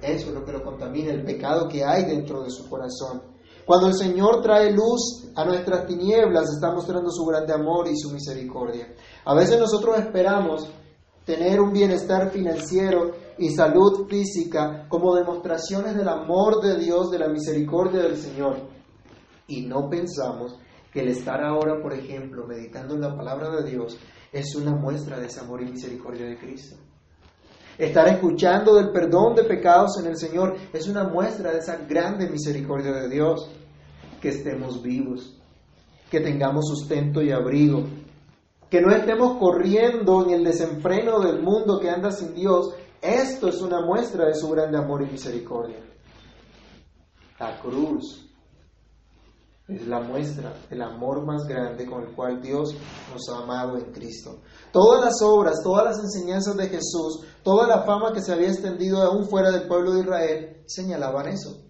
Eso 0.01 0.29
es 0.29 0.35
lo 0.35 0.45
que 0.45 0.53
lo 0.53 0.63
contamina, 0.63 1.13
el 1.13 1.23
pecado 1.23 1.69
que 1.69 1.85
hay 1.85 2.07
dentro 2.07 2.43
de 2.43 2.51
su 2.51 2.69
corazón. 2.69 3.23
Cuando 3.67 3.89
el 3.89 3.95
Señor 3.95 4.43
trae 4.43 4.73
luz 4.73 5.29
a 5.37 5.45
nuestras 5.45 5.87
tinieblas, 5.87 6.51
está 6.51 6.73
mostrando 6.73 7.11
su 7.11 7.25
grande 7.27 7.53
amor 7.53 7.89
y 7.89 7.97
su 7.97 8.11
misericordia. 8.11 8.93
A 9.25 9.35
veces 9.35 9.61
nosotros 9.61 9.99
esperamos 9.99 10.67
tener 11.25 11.61
un 11.61 11.73
bienestar 11.73 12.31
financiero 12.31 13.13
y 13.39 13.51
salud 13.51 14.07
física 14.09 14.87
como 14.89 15.15
demostraciones 15.15 15.97
del 15.97 16.09
amor 16.09 16.61
de 16.61 16.79
Dios, 16.79 17.11
de 17.11 17.19
la 17.19 17.29
misericordia 17.29 18.03
del 18.03 18.17
Señor. 18.17 18.57
Y 19.47 19.67
no 19.67 19.89
pensamos 19.89 20.59
que 20.93 21.01
el 21.01 21.09
estar 21.09 21.43
ahora, 21.43 21.81
por 21.81 21.93
ejemplo, 21.95 22.47
meditando 22.47 22.95
en 22.95 23.01
la 23.01 23.17
palabra 23.17 23.51
de 23.51 23.71
Dios, 23.71 23.99
es 24.33 24.55
una 24.55 24.75
muestra 24.75 25.19
de 25.19 25.27
ese 25.27 25.41
amor 25.41 25.63
y 25.63 25.71
misericordia 25.71 26.27
de 26.27 26.39
Cristo. 26.39 26.77
Estar 27.79 28.07
escuchando 28.09 28.75
del 28.75 28.91
perdón 28.91 29.35
de 29.35 29.45
pecados 29.45 29.99
en 29.99 30.07
el 30.07 30.17
Señor 30.17 30.57
es 30.73 30.89
una 30.89 31.05
muestra 31.05 31.53
de 31.53 31.59
esa 31.59 31.77
grande 31.77 32.29
misericordia 32.29 32.93
de 32.93 33.09
Dios. 33.09 33.51
Que 34.21 34.29
estemos 34.29 34.83
vivos, 34.83 35.37
que 36.11 36.21
tengamos 36.21 36.69
sustento 36.69 37.23
y 37.23 37.33
abrigo, 37.33 37.85
que 38.71 38.81
no 38.81 38.91
estemos 38.95 39.37
corriendo 39.39 40.25
en 40.25 40.31
el 40.31 40.45
desenfreno 40.45 41.21
del 41.21 41.43
mundo 41.43 41.81
que 41.81 41.91
anda 41.91 42.11
sin 42.11 42.35
Dios. 42.35 42.75
Esto 43.03 43.49
es 43.49 43.61
una 43.61 43.85
muestra 43.85 44.27
de 44.27 44.35
su 44.35 44.49
grande 44.49 44.79
amor 44.79 45.03
y 45.03 45.11
misericordia. 45.11 45.81
La 47.41 47.61
cruz 47.61 48.31
es 49.67 49.89
la 49.89 50.01
muestra 50.01 50.55
del 50.71 50.83
amor 50.83 51.27
más 51.27 51.43
grande 51.49 51.85
con 51.85 52.05
el 52.05 52.15
cual 52.15 52.41
Dios 52.41 52.77
nos 53.13 53.29
ha 53.29 53.43
amado 53.43 53.77
en 53.77 53.91
Cristo. 53.91 54.43
Todas 54.71 55.05
las 55.05 55.21
obras, 55.21 55.57
todas 55.65 55.85
las 55.85 55.99
enseñanzas 55.99 56.57
de 56.57 56.69
Jesús, 56.69 57.25
toda 57.43 57.67
la 57.67 57.83
fama 57.83 58.13
que 58.13 58.23
se 58.23 58.33
había 58.33 58.49
extendido 58.53 59.03
aún 59.03 59.29
fuera 59.29 59.51
del 59.51 59.67
pueblo 59.67 59.95
de 59.95 60.03
Israel, 60.03 60.63
señalaban 60.67 61.27
eso. 61.27 61.61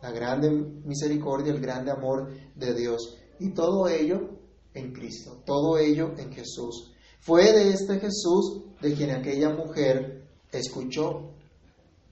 La 0.00 0.12
grande 0.12 0.48
misericordia, 0.48 1.52
el 1.52 1.60
grande 1.60 1.90
amor 1.90 2.30
de 2.54 2.74
Dios. 2.74 3.16
Y 3.40 3.52
todo 3.52 3.88
ello 3.88 4.28
en 4.74 4.92
Cristo, 4.92 5.42
todo 5.44 5.76
ello 5.76 6.12
en 6.16 6.32
Jesús. 6.32 6.92
Fue 7.18 7.52
de 7.52 7.70
este 7.70 7.98
Jesús 7.98 8.62
de 8.80 8.94
quien 8.94 9.10
aquella 9.10 9.50
mujer 9.50 10.17
escuchó, 10.52 11.30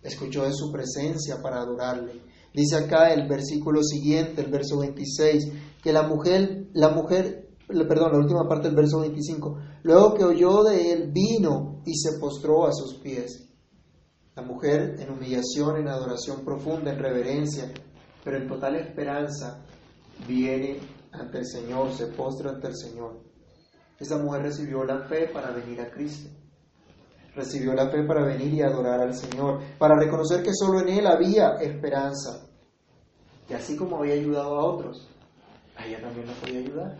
escuchó 0.02 0.45
de 0.45 0.52
su 0.52 0.71
presencia 0.71 1.40
para 1.43 1.61
adorarle. 1.61 2.21
Dice 2.52 2.76
acá 2.76 3.12
el 3.12 3.28
versículo 3.28 3.83
siguiente, 3.83 4.40
el 4.43 4.50
verso 4.50 4.78
26, 4.78 5.52
que 5.83 5.93
la 5.93 6.02
mujer, 6.02 6.69
la 6.73 6.88
mujer 6.88 7.47
perdón, 7.66 8.12
la 8.12 8.19
última 8.19 8.49
parte 8.49 8.69
del 8.69 8.76
verso 8.76 9.00
25, 9.00 9.59
luego 9.83 10.14
que 10.14 10.25
oyó 10.25 10.62
de 10.62 10.93
él, 10.93 11.11
vino 11.12 11.83
y 11.85 11.95
se 11.97 12.19
postró 12.19 12.66
a 12.66 12.73
sus 12.73 12.95
pies. 12.95 13.49
La 14.35 14.43
mujer 14.43 14.97
en 14.99 15.11
humillación, 15.11 15.78
en 15.78 15.88
adoración 15.88 16.45
profunda, 16.45 16.93
en 16.93 16.99
reverencia, 16.99 17.73
pero 18.23 18.37
en 18.37 18.47
total 18.47 18.76
esperanza, 18.76 19.64
viene 20.28 20.78
ante 21.12 21.38
el 21.38 21.47
Señor, 21.47 21.93
se 21.93 22.07
postra 22.07 22.50
ante 22.50 22.69
el 22.69 22.76
Señor. 22.76 23.21
Esa 23.99 24.19
mujer 24.19 24.43
recibió 24.43 24.85
la 24.85 25.07
fe 25.09 25.28
para 25.33 25.50
venir 25.50 25.81
a 25.81 25.90
Cristo. 25.90 26.28
Recibió 27.37 27.75
la 27.75 27.90
fe 27.90 28.02
para 28.02 28.25
venir 28.25 28.55
y 28.55 28.62
adorar 28.62 28.99
al 28.99 29.14
Señor, 29.14 29.61
para 29.78 29.95
reconocer 29.95 30.43
que 30.43 30.55
solo 30.55 30.81
en 30.81 30.88
Él 30.88 31.07
había 31.07 31.57
esperanza. 31.61 32.49
Y 33.49 33.52
así 33.52 33.76
como 33.76 33.99
había 33.99 34.14
ayudado 34.14 34.57
a 34.57 34.64
otros, 34.64 35.07
a 35.76 35.87
ella 35.87 36.00
también 36.00 36.26
la 36.26 36.33
podía 36.33 36.61
ayudar. 36.61 36.97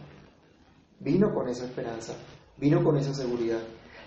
Vino 1.01 1.33
con 1.33 1.49
esa 1.49 1.65
esperanza, 1.65 2.13
vino 2.59 2.85
con 2.85 2.99
esa 2.99 3.15
seguridad. 3.15 3.61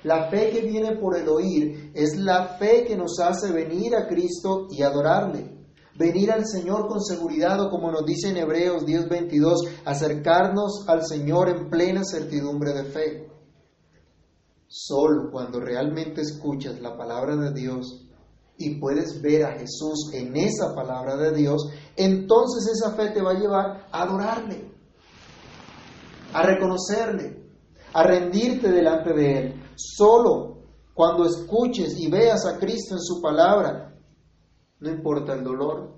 La 0.04 0.30
fe 0.30 0.52
que 0.52 0.62
viene 0.62 0.98
por 0.98 1.18
el 1.18 1.28
oír 1.28 1.92
es 1.96 2.16
la 2.18 2.58
fe 2.60 2.86
que 2.88 2.96
nos 2.96 3.20
hace 3.20 3.52
venir 3.52 3.96
a 3.96 4.08
Cristo 4.08 4.68
y 4.70 4.84
adorarle. 4.84 5.58
Venir 5.96 6.32
al 6.32 6.46
Señor 6.46 6.88
con 6.88 7.02
seguridad 7.02 7.60
o 7.60 7.70
como 7.70 7.92
nos 7.92 8.06
dice 8.06 8.30
en 8.30 8.38
Hebreos 8.38 8.86
10:22, 8.86 9.82
acercarnos 9.84 10.86
al 10.88 11.06
Señor 11.06 11.50
en 11.50 11.70
plena 11.70 12.04
certidumbre 12.06 12.72
de 12.74 12.84
fe. 12.84 13.39
Solo 14.70 15.30
cuando 15.32 15.60
realmente 15.60 16.22
escuchas 16.22 16.80
la 16.80 16.96
palabra 16.96 17.36
de 17.36 17.52
Dios 17.54 18.06
y 18.58 18.80
puedes 18.80 19.22
ver 19.22 19.44
a 19.44 19.52
Jesús 19.54 20.12
en 20.14 20.38
esa 20.38 20.74
palabra 20.74 21.18
de 21.18 21.34
Dios, 21.34 21.70
entonces 21.98 22.72
esa 22.74 22.96
fe 22.96 23.10
te 23.10 23.22
va 23.22 23.32
a 23.32 23.40
llevar 23.40 23.88
a 23.92 24.04
adorarle 24.04 24.70
a 26.34 26.44
reconocerle, 26.44 27.44
a 27.94 28.04
rendirte 28.04 28.72
delante 28.72 29.14
de 29.14 29.40
Él. 29.40 29.64
Solo 29.76 30.58
cuando 30.94 31.26
escuches 31.26 31.98
y 32.00 32.10
veas 32.10 32.46
a 32.46 32.58
Cristo 32.60 32.96
en 32.96 33.02
su 33.02 33.22
palabra, 33.22 33.96
no 34.80 34.90
importa 34.90 35.34
el 35.34 35.44
dolor, 35.44 35.98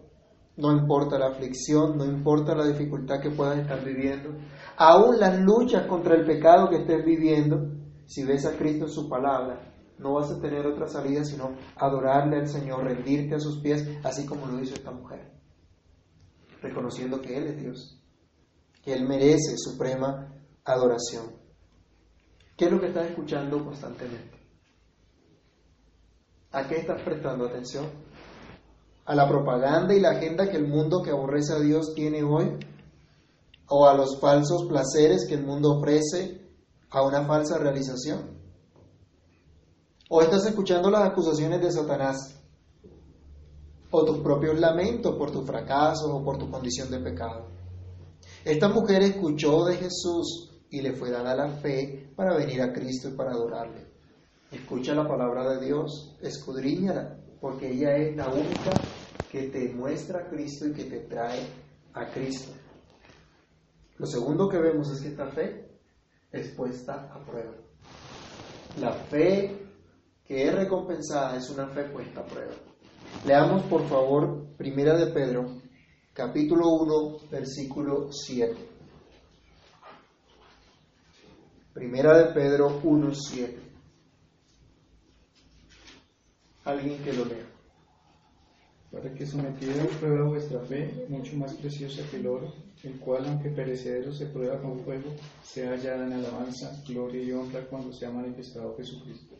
no 0.57 0.71
importa 0.71 1.17
la 1.17 1.29
aflicción, 1.29 1.97
no 1.97 2.05
importa 2.05 2.55
la 2.55 2.65
dificultad 2.65 3.19
que 3.19 3.31
puedas 3.31 3.59
estar 3.59 3.83
viviendo, 3.83 4.29
aún 4.77 5.19
las 5.19 5.39
luchas 5.39 5.87
contra 5.87 6.15
el 6.15 6.25
pecado 6.25 6.69
que 6.69 6.77
estés 6.77 7.03
viviendo, 7.03 7.80
si 8.11 8.25
ves 8.25 8.45
a 8.45 8.57
Cristo 8.57 8.85
en 8.85 8.91
su 8.91 9.07
palabra, 9.07 9.73
no 9.97 10.15
vas 10.15 10.31
a 10.31 10.41
tener 10.41 10.65
otra 10.67 10.87
salida 10.87 11.23
sino 11.23 11.55
adorarle 11.77 12.39
al 12.39 12.47
Señor, 12.49 12.83
rendirte 12.83 13.35
a 13.35 13.39
sus 13.39 13.61
pies, 13.61 13.87
así 14.03 14.25
como 14.25 14.47
lo 14.47 14.59
hizo 14.59 14.73
esta 14.73 14.91
mujer, 14.91 15.31
reconociendo 16.61 17.21
que 17.21 17.37
Él 17.37 17.47
es 17.47 17.57
Dios 17.57 18.01
que 18.83 18.93
Él 18.93 19.07
merece 19.07 19.57
suprema 19.57 20.33
adoración. 20.65 21.25
¿Qué 22.57 22.65
es 22.65 22.71
lo 22.71 22.79
que 22.79 22.87
estás 22.87 23.09
escuchando 23.09 23.63
constantemente? 23.63 24.39
¿A 26.51 26.67
qué 26.67 26.77
estás 26.77 27.01
prestando 27.03 27.45
atención? 27.45 27.85
¿A 29.05 29.15
la 29.15 29.27
propaganda 29.27 29.93
y 29.93 29.99
la 29.99 30.11
agenda 30.11 30.49
que 30.49 30.57
el 30.57 30.67
mundo 30.67 31.01
que 31.01 31.11
aborrece 31.11 31.53
a 31.53 31.59
Dios 31.59 31.93
tiene 31.95 32.23
hoy? 32.23 32.57
¿O 33.67 33.87
a 33.87 33.95
los 33.95 34.19
falsos 34.19 34.65
placeres 34.67 35.25
que 35.27 35.35
el 35.35 35.45
mundo 35.45 35.77
ofrece 35.77 36.40
a 36.91 37.01
una 37.01 37.25
falsa 37.25 37.57
realización? 37.57 38.39
¿O 40.10 40.21
estás 40.21 40.45
escuchando 40.45 40.91
las 40.91 41.10
acusaciones 41.10 41.62
de 41.62 41.71
Satanás? 41.71 42.38
¿O 43.89 44.05
tus 44.05 44.19
propios 44.19 44.60
lamentos 44.60 45.15
por 45.17 45.31
tus 45.31 45.45
fracasos 45.45 46.10
o 46.12 46.24
por 46.24 46.38
tu 46.38 46.50
condición 46.50 46.91
de 46.91 47.00
pecado? 47.00 47.48
Esta 48.43 48.67
mujer 48.67 49.01
escuchó 49.03 49.65
de 49.65 49.77
Jesús 49.77 50.51
y 50.69 50.81
le 50.81 50.93
fue 50.93 51.12
dada 51.12 51.36
la 51.36 51.50
fe 51.50 52.12
para 52.15 52.36
venir 52.36 52.62
a 52.62 52.74
Cristo 52.74 53.10
y 53.10 53.13
para 53.13 53.31
adorarle. 53.31 53.88
Escucha 54.51 54.93
la 54.93 55.07
palabra 55.07 55.50
de 55.50 55.65
Dios, 55.65 56.17
escudriñala, 56.21 57.17
porque 57.39 57.71
ella 57.71 57.95
es 57.95 58.15
la 58.17 58.27
única 58.27 58.71
que 59.31 59.43
te 59.43 59.74
muestra 59.74 60.19
a 60.19 60.29
Cristo 60.29 60.67
y 60.67 60.74
que 60.74 60.83
te 60.86 61.00
trae 61.01 61.48
a 61.93 62.05
Cristo. 62.12 62.51
Lo 63.98 64.05
segundo 64.05 64.50
que 64.50 64.57
vemos 64.57 64.89
es 64.91 65.01
que 65.01 65.10
esta 65.10 65.27
fe 65.27 65.70
es 66.31 66.50
puesta 66.55 67.11
a 67.13 67.19
prueba. 67.19 67.53
La 68.79 68.93
fe 68.93 69.57
que 70.25 70.47
es 70.47 70.55
recompensada 70.55 71.35
es 71.35 71.50
una 71.50 71.67
fe 71.67 71.83
puesta 71.85 72.21
a 72.21 72.25
prueba. 72.25 72.53
Leamos 73.25 73.63
por 73.63 73.85
favor 73.88 74.55
Primera 74.55 74.95
de 74.95 75.11
Pedro, 75.11 75.61
capítulo 76.13 76.69
1, 76.69 77.29
versículo 77.29 78.11
7. 78.11 78.55
Primera 81.73 82.17
de 82.17 82.33
Pedro 82.33 82.79
1, 82.83 83.13
7. 83.13 83.59
Alguien 86.65 87.03
que 87.03 87.13
lo 87.13 87.25
lea. 87.25 87.45
Para 88.91 89.13
que 89.13 89.25
sometida 89.25 89.83
a 89.83 90.00
prueba 90.00 90.27
vuestra 90.27 90.59
fe, 90.61 91.05
mucho 91.09 91.35
más 91.38 91.53
preciosa 91.55 92.03
que 92.09 92.17
el 92.17 92.27
oro, 92.27 92.53
el 92.83 93.00
cual, 93.00 93.25
aunque 93.27 93.50
perecedero 93.50 94.11
se 94.11 94.25
prueba 94.27 94.59
con 94.59 94.79
fuego, 94.79 95.11
sea 95.43 95.71
hallada 95.71 96.07
en 96.07 96.13
alabanza, 96.13 96.81
gloria 96.88 97.21
y 97.21 97.31
honra 97.31 97.67
cuando 97.69 97.93
sea 97.93 98.09
manifestado 98.09 98.75
Jesucristo. 98.75 99.35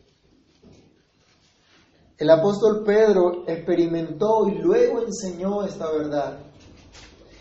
El 2.16 2.30
apóstol 2.30 2.84
Pedro 2.84 3.44
experimentó 3.48 4.46
y 4.48 4.58
luego 4.58 5.02
enseñó 5.02 5.64
esta 5.64 5.90
verdad. 5.90 6.38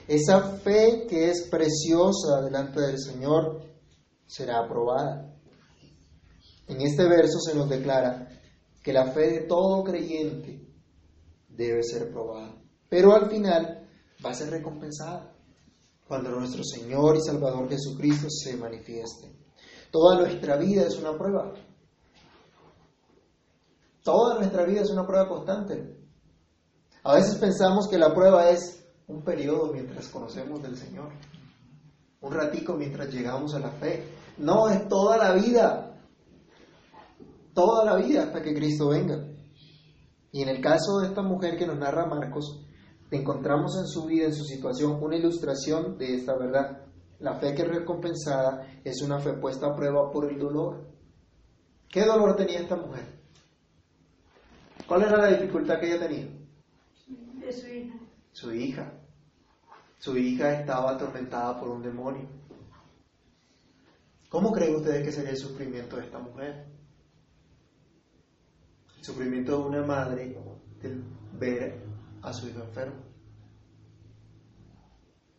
Esa 0.07 0.41
fe 0.57 1.05
que 1.07 1.29
es 1.29 1.47
preciosa 1.51 2.41
delante 2.43 2.81
del 2.81 2.97
Señor 2.97 3.61
será 4.25 4.59
aprobada. 4.59 5.35
En 6.67 6.81
este 6.81 7.07
verso 7.07 7.39
se 7.39 7.53
nos 7.53 7.69
declara 7.69 8.27
que 8.81 8.91
la 8.91 9.11
fe 9.11 9.29
de 9.29 9.41
todo 9.41 9.83
creyente 9.83 10.67
debe 11.47 11.83
ser 11.83 12.11
probada, 12.11 12.55
pero 12.89 13.13
al 13.13 13.29
final 13.29 13.87
va 14.25 14.31
a 14.31 14.33
ser 14.33 14.49
recompensada 14.49 15.30
cuando 16.11 16.29
nuestro 16.31 16.61
Señor 16.61 17.15
y 17.15 17.21
Salvador 17.21 17.69
Jesucristo 17.69 18.27
se 18.29 18.57
manifieste. 18.57 19.33
Toda 19.89 20.19
nuestra 20.19 20.57
vida 20.57 20.83
es 20.85 20.99
una 20.99 21.17
prueba. 21.17 21.53
Toda 24.03 24.35
nuestra 24.35 24.65
vida 24.65 24.81
es 24.81 24.89
una 24.89 25.07
prueba 25.07 25.29
constante. 25.29 25.97
A 27.03 27.15
veces 27.15 27.35
pensamos 27.35 27.87
que 27.87 27.97
la 27.97 28.13
prueba 28.13 28.49
es 28.49 28.85
un 29.07 29.23
periodo 29.23 29.71
mientras 29.71 30.09
conocemos 30.09 30.61
del 30.61 30.75
Señor, 30.75 31.13
un 32.19 32.33
ratico 32.33 32.73
mientras 32.73 33.07
llegamos 33.07 33.55
a 33.55 33.59
la 33.59 33.71
fe. 33.71 34.03
No, 34.37 34.67
es 34.67 34.89
toda 34.89 35.15
la 35.15 35.33
vida, 35.35 35.97
toda 37.53 37.85
la 37.85 37.95
vida 37.95 38.23
hasta 38.23 38.41
que 38.41 38.53
Cristo 38.53 38.89
venga. 38.89 39.29
Y 40.33 40.41
en 40.41 40.49
el 40.49 40.59
caso 40.59 40.99
de 40.99 41.07
esta 41.07 41.21
mujer 41.21 41.57
que 41.57 41.67
nos 41.67 41.77
narra 41.77 42.05
Marcos, 42.05 42.65
encontramos 43.11 43.77
en 43.77 43.87
su 43.87 44.05
vida, 44.05 44.25
en 44.25 44.33
su 44.33 44.45
situación, 44.45 44.97
una 45.01 45.17
ilustración 45.17 45.97
de 45.97 46.15
esta 46.15 46.35
verdad. 46.37 46.85
La 47.19 47.35
fe 47.35 47.53
que 47.53 47.61
es 47.63 47.67
recompensada 47.67 48.65
es 48.83 49.01
una 49.01 49.19
fe 49.19 49.33
puesta 49.33 49.67
a 49.67 49.75
prueba 49.75 50.09
por 50.09 50.31
el 50.31 50.39
dolor. 50.39 50.87
¿Qué 51.89 52.05
dolor 52.05 52.35
tenía 52.35 52.61
esta 52.61 52.77
mujer? 52.77 53.05
¿Cuál 54.87 55.03
era 55.03 55.17
la 55.17 55.37
dificultad 55.37 55.79
que 55.79 55.87
ella 55.87 56.07
tenía? 56.07 56.27
De 57.39 57.51
su 57.51 57.67
hija. 57.67 57.95
Su 58.31 58.53
hija. 58.53 58.93
Su 59.99 60.17
hija 60.17 60.59
estaba 60.59 60.91
atormentada 60.91 61.59
por 61.59 61.69
un 61.69 61.83
demonio. 61.83 62.27
¿Cómo 64.29 64.51
creen 64.53 64.77
ustedes 64.77 65.03
que 65.03 65.11
sería 65.11 65.31
el 65.31 65.37
sufrimiento 65.37 65.97
de 65.97 66.05
esta 66.05 66.17
mujer? 66.17 66.65
El 68.97 69.03
sufrimiento 69.03 69.57
de 69.57 69.63
una 69.67 69.85
madre 69.85 70.37
de 70.81 71.03
ver 71.37 71.90
a 72.21 72.33
su 72.33 72.47
hijo 72.47 72.61
enfermo, 72.61 73.01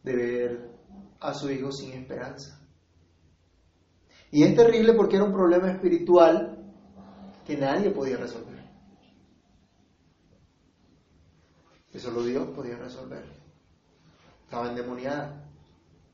de 0.02 0.16
ver 0.16 0.70
a 1.20 1.34
su 1.34 1.50
hijo 1.50 1.70
sin 1.72 1.92
esperanza. 1.92 2.58
Y 4.30 4.42
es 4.44 4.56
terrible 4.56 4.94
porque 4.94 5.16
era 5.16 5.24
un 5.24 5.32
problema 5.32 5.70
espiritual 5.70 6.58
que 7.44 7.56
nadie 7.56 7.90
podía 7.90 8.16
resolver. 8.16 8.52
que 11.92 12.00
solo 12.00 12.22
Dios 12.22 12.48
podía 12.56 12.76
resolver. 12.76 13.22
Estaba 14.44 14.70
endemoniada. 14.70 15.44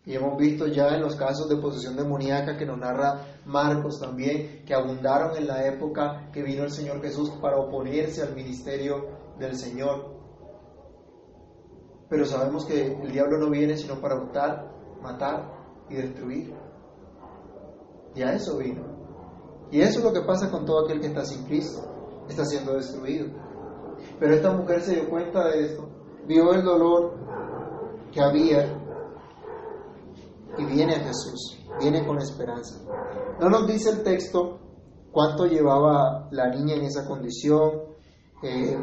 Y 0.05 0.15
hemos 0.15 0.37
visto 0.37 0.67
ya 0.67 0.89
en 0.89 1.03
los 1.03 1.15
casos 1.15 1.49
de 1.49 1.57
posesión 1.57 1.95
demoníaca 1.95 2.57
que 2.57 2.67
nos 2.67 2.79
narra 2.79 3.21
Marcos 3.45 4.01
también, 4.01 4.65
que 4.65 4.75
abundaron 4.75 5.37
en 5.37 5.47
la 5.47 5.67
época 5.67 6.31
que 6.33 6.43
vino 6.43 6.65
el 6.65 6.73
Señor 6.73 7.01
Jesús 7.01 7.31
para 7.41 7.59
oponerse 7.59 8.23
al 8.23 8.35
ministerio 8.35 9.07
del 9.39 9.57
Señor. 9.57 10.18
Pero 12.09 12.25
sabemos 12.25 12.65
que 12.65 12.95
el 12.95 13.13
diablo 13.13 13.39
no 13.39 13.51
viene 13.51 13.77
sino 13.77 14.01
para 14.01 14.17
hurtar, 14.17 14.73
matar 15.03 15.51
y 15.89 15.95
destruir. 15.95 16.55
Y 18.15 18.23
eso 18.23 18.57
vino. 18.59 18.83
Y 19.71 19.81
eso 19.81 19.99
es 19.99 20.05
lo 20.05 20.13
que 20.13 20.23
pasa 20.23 20.51
con 20.51 20.65
todo 20.65 20.85
aquel 20.85 21.01
que 21.01 21.09
está 21.09 21.25
sin 21.25 21.45
Cristo. 21.45 21.83
Está 22.29 22.45
siendo 22.45 22.75
destruido. 22.75 23.29
Pero 24.19 24.35
esta 24.35 24.53
mujer 24.53 24.81
se 24.81 24.95
dio 24.95 25.09
cuenta 25.09 25.49
de 25.49 25.67
esto, 25.67 25.89
vio 26.27 26.53
el 26.53 26.63
dolor 26.63 27.15
que 28.13 28.21
había 28.21 28.79
y 30.57 30.65
viene 30.65 30.95
a 30.95 31.01
Jesús, 31.01 31.59
viene 31.79 32.07
con 32.07 32.19
esperanza. 32.19 32.81
No 33.41 33.49
nos 33.49 33.67
dice 33.67 33.91
el 33.91 34.03
texto 34.03 34.59
cuánto 35.13 35.47
llevaba 35.47 36.29
la 36.33 36.49
niña 36.49 36.75
en 36.75 36.85
esa 36.85 37.07
condición, 37.07 37.83
eh, 38.43 38.79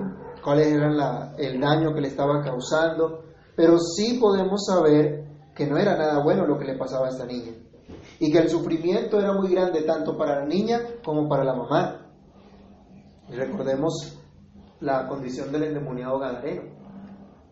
cuáles 0.45 0.67
eran 0.67 0.93
el 1.39 1.59
daño 1.59 1.91
que 1.95 2.01
le 2.01 2.09
estaba 2.09 2.43
causando, 2.43 3.23
pero 3.55 3.79
sí 3.79 4.19
podemos 4.21 4.63
saber 4.63 5.25
que 5.55 5.65
no 5.65 5.75
era 5.77 5.97
nada 5.97 6.23
bueno 6.23 6.45
lo 6.45 6.59
que 6.59 6.65
le 6.65 6.77
pasaba 6.77 7.07
a 7.07 7.09
esta 7.09 7.25
niña 7.25 7.51
y 8.19 8.31
que 8.31 8.37
el 8.37 8.49
sufrimiento 8.49 9.19
era 9.19 9.33
muy 9.33 9.49
grande 9.49 9.81
tanto 9.81 10.15
para 10.15 10.41
la 10.41 10.45
niña 10.45 10.79
como 11.03 11.27
para 11.27 11.43
la 11.43 11.55
mamá. 11.55 12.01
Y 13.27 13.33
recordemos 13.33 14.19
la 14.81 15.07
condición 15.07 15.51
del 15.51 15.63
endemoniado 15.63 16.19
Gadareno. 16.19 16.63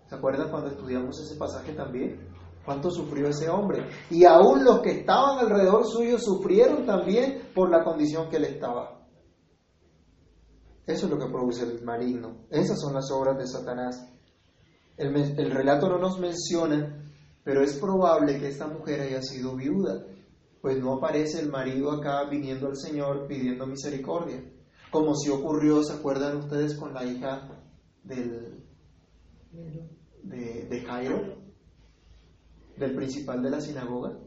¿Se 0.06 0.16
acuerdan 0.16 0.52
cuando 0.52 0.70
estudiamos 0.70 1.20
ese 1.20 1.36
pasaje 1.36 1.74
también? 1.74 2.30
¿Cuánto 2.64 2.92
sufrió 2.92 3.28
ese 3.28 3.50
hombre? 3.50 3.88
Y 4.12 4.24
aún 4.26 4.64
los 4.64 4.82
que 4.82 5.00
estaban 5.00 5.40
alrededor 5.40 5.84
suyo 5.86 6.20
sufrieron 6.20 6.86
también 6.86 7.50
por 7.56 7.72
la 7.72 7.84
condición 7.84 8.30
que 8.30 8.38
él 8.38 8.46
estaba. 8.46 9.03
Eso 10.86 11.06
es 11.06 11.12
lo 11.12 11.18
que 11.18 11.32
produce 11.32 11.64
el 11.64 11.84
maligno. 11.84 12.46
Esas 12.50 12.80
son 12.80 12.94
las 12.94 13.10
obras 13.12 13.38
de 13.38 13.48
Satanás. 13.48 14.10
El, 14.98 15.16
el 15.16 15.52
relato 15.52 15.90
no 15.90 15.98
nos 15.98 16.20
menciona, 16.20 17.04
pero 17.44 17.62
es 17.62 17.78
probable 17.78 18.40
que 18.40 18.48
esta 18.48 18.68
mujer 18.68 19.02
haya 19.02 19.22
sido 19.22 19.56
viuda, 19.56 20.06
pues 20.62 20.80
no 20.80 20.94
aparece 20.94 21.40
el 21.40 21.50
marido 21.50 21.92
acá 21.92 22.24
viniendo 22.30 22.68
al 22.68 22.78
Señor 22.78 23.28
pidiendo 23.28 23.66
misericordia 23.66 24.44
como 24.94 25.16
si 25.16 25.32
ocurrió, 25.32 25.84
¿se 25.84 25.94
acuerdan 25.94 26.38
ustedes 26.38 26.76
con 26.76 26.94
la 26.94 27.04
hija 27.04 27.50
del, 28.04 28.64
de, 30.22 30.68
de 30.70 30.82
Jairo, 30.82 31.36
del 32.78 32.96
principal 32.96 33.42
de 33.42 33.50
la 33.50 33.60
sinagoga? 33.60 34.20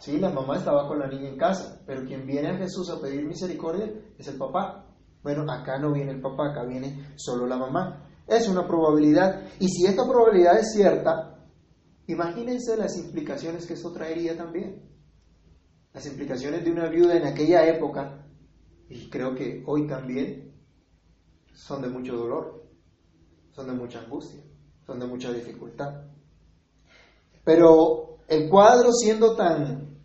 Sí, 0.00 0.18
la 0.18 0.30
mamá 0.30 0.56
estaba 0.56 0.88
con 0.88 0.98
la 0.98 1.06
niña 1.06 1.28
en 1.28 1.38
casa, 1.38 1.80
pero 1.86 2.04
quien 2.04 2.26
viene 2.26 2.48
a 2.48 2.56
Jesús 2.56 2.90
a 2.90 3.00
pedir 3.00 3.24
misericordia 3.24 3.88
es 4.18 4.26
el 4.26 4.36
papá. 4.36 4.81
Bueno, 5.22 5.50
acá 5.50 5.78
no 5.78 5.92
viene 5.92 6.12
el 6.12 6.20
papá, 6.20 6.50
acá 6.50 6.64
viene 6.64 7.14
solo 7.16 7.46
la 7.46 7.56
mamá. 7.56 8.08
Es 8.26 8.48
una 8.48 8.66
probabilidad. 8.66 9.42
Y 9.60 9.68
si 9.68 9.86
esta 9.86 10.04
probabilidad 10.04 10.58
es 10.58 10.72
cierta, 10.72 11.38
imagínense 12.06 12.76
las 12.76 12.96
implicaciones 12.98 13.66
que 13.66 13.74
esto 13.74 13.92
traería 13.92 14.36
también. 14.36 14.82
Las 15.92 16.06
implicaciones 16.06 16.64
de 16.64 16.72
una 16.72 16.88
viuda 16.88 17.16
en 17.16 17.26
aquella 17.26 17.66
época 17.66 18.22
y 18.92 19.08
creo 19.08 19.34
que 19.34 19.62
hoy 19.66 19.86
también 19.86 20.52
son 21.54 21.82
de 21.82 21.88
mucho 21.88 22.14
dolor, 22.14 22.66
son 23.52 23.66
de 23.66 23.72
mucha 23.72 24.00
angustia, 24.00 24.42
son 24.86 24.98
de 24.98 25.06
mucha 25.06 25.32
dificultad. 25.32 26.04
Pero 27.44 28.18
el 28.28 28.50
cuadro 28.50 28.92
siendo 28.92 29.34
tan 29.34 29.98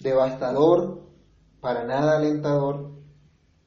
devastador, 0.00 1.02
para 1.60 1.84
nada 1.84 2.18
alentador, 2.18 2.95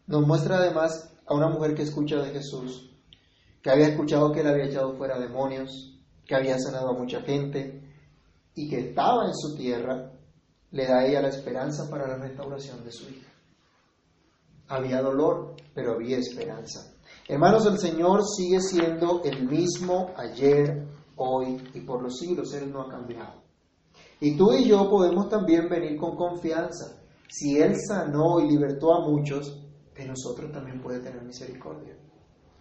nos 0.10 0.26
muestra 0.26 0.58
además 0.58 1.14
a 1.28 1.36
una 1.36 1.50
mujer 1.50 1.76
que 1.76 1.84
escucha 1.84 2.16
de 2.16 2.32
Jesús, 2.32 2.90
que 3.62 3.70
había 3.70 3.90
escuchado 3.90 4.32
que 4.32 4.40
él 4.40 4.48
había 4.48 4.66
echado 4.66 4.98
fuera 4.98 5.20
demonios, 5.20 6.02
que 6.26 6.36
había 6.36 6.58
sanado 6.58 6.90
a 6.90 6.98
mucha 6.98 7.22
gente 7.22 7.84
y 8.56 8.68
que 8.68 8.90
estaba 8.90 9.28
en 9.28 9.36
su 9.36 9.56
tierra, 9.56 10.12
le 10.72 10.88
da 10.88 10.98
a 10.98 11.06
ella 11.06 11.22
la 11.22 11.30
esperanza 11.30 11.88
para 11.92 12.08
la 12.08 12.18
restauración 12.18 12.84
de 12.84 12.92
su 12.92 13.08
hija. 13.08 13.30
Había 14.68 15.00
dolor, 15.04 15.56
pero 15.76 15.94
había 15.94 16.18
esperanza. 16.18 16.92
Hermanos, 17.28 17.68
el 17.68 17.78
Señor 17.78 18.24
sigue 18.26 18.62
siendo 18.62 19.22
el 19.24 19.48
mismo 19.48 20.12
ayer, 20.18 20.88
hoy 21.18 21.62
y 21.76 21.82
por 21.82 22.02
los 22.02 22.18
siglos. 22.18 22.52
Él 22.56 22.72
no 22.72 22.82
ha 22.82 22.90
cambiado. 22.90 23.44
Y 24.20 24.36
tú 24.36 24.54
y 24.54 24.68
yo 24.68 24.90
podemos 24.90 25.30
también 25.30 25.70
venir 25.70 26.00
con 26.00 26.16
confianza. 26.16 27.00
Si 27.28 27.60
Él 27.60 27.76
sanó 27.88 28.40
y 28.40 28.50
libertó 28.50 28.94
a 28.96 29.08
muchos, 29.08 29.59
de 30.00 30.08
nosotros 30.08 30.52
también 30.52 30.82
puede 30.82 31.00
tener 31.00 31.22
misericordia. 31.24 31.96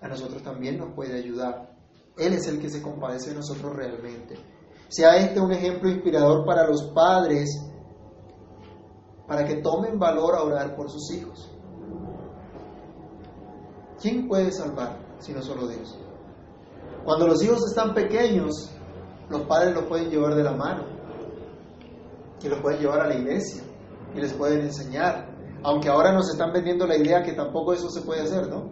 A 0.01 0.09
nosotros 0.09 0.43
también 0.43 0.79
nos 0.79 0.93
puede 0.95 1.19
ayudar 1.19 1.77
Él 2.17 2.33
es 2.33 2.49
el 2.49 2.61
que 2.61 2.69
se 2.69 2.83
compadece 2.83 3.31
de 3.31 3.37
nosotros 3.37 3.77
realmente. 3.77 4.35
Sea 4.89 5.17
este 5.19 5.41
un 5.41 5.53
ejemplo 5.53 5.89
inspirador 5.89 6.45
para 6.45 6.67
los 6.67 6.91
padres, 6.93 7.49
para 9.29 9.45
que 9.45 9.57
tomen 9.57 9.99
valor 9.99 10.35
a 10.35 10.43
orar 10.43 10.75
por 10.75 10.91
sus 10.91 11.13
hijos. 11.13 11.49
¿Quién 14.01 14.27
puede 14.27 14.51
salvar 14.51 14.99
si 15.21 15.33
no 15.33 15.43
solo 15.43 15.69
Dios? 15.69 15.97
Cuando 17.05 17.29
los 17.29 17.43
hijos 17.45 17.65
están 17.69 17.95
pequeños, 17.95 18.75
los 19.29 19.43
padres 19.43 19.75
los 19.75 19.85
pueden 19.85 20.11
llevar 20.11 20.35
de 20.35 20.43
la 20.43 20.53
mano 20.53 20.85
y 22.43 22.49
los 22.49 22.61
pueden 22.61 22.81
llevar 22.81 23.01
a 23.03 23.07
la 23.09 23.15
iglesia 23.15 23.63
y 24.15 24.21
les 24.21 24.33
pueden 24.33 24.63
enseñar. 24.63 25.28
Aunque 25.63 25.89
ahora 25.89 26.13
nos 26.13 26.31
están 26.31 26.53
vendiendo 26.53 26.87
la 26.87 26.97
idea 26.97 27.23
que 27.23 27.33
tampoco 27.33 27.73
eso 27.73 27.91
se 27.91 28.03
puede 28.03 28.23
hacer, 28.23 28.49
¿no? 28.49 28.69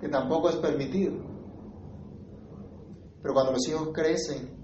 Que 0.00 0.08
tampoco 0.08 0.48
es 0.48 0.56
permitido. 0.56 1.14
Pero 3.22 3.34
cuando 3.34 3.52
los 3.52 3.68
hijos 3.68 3.90
crecen, 3.92 4.58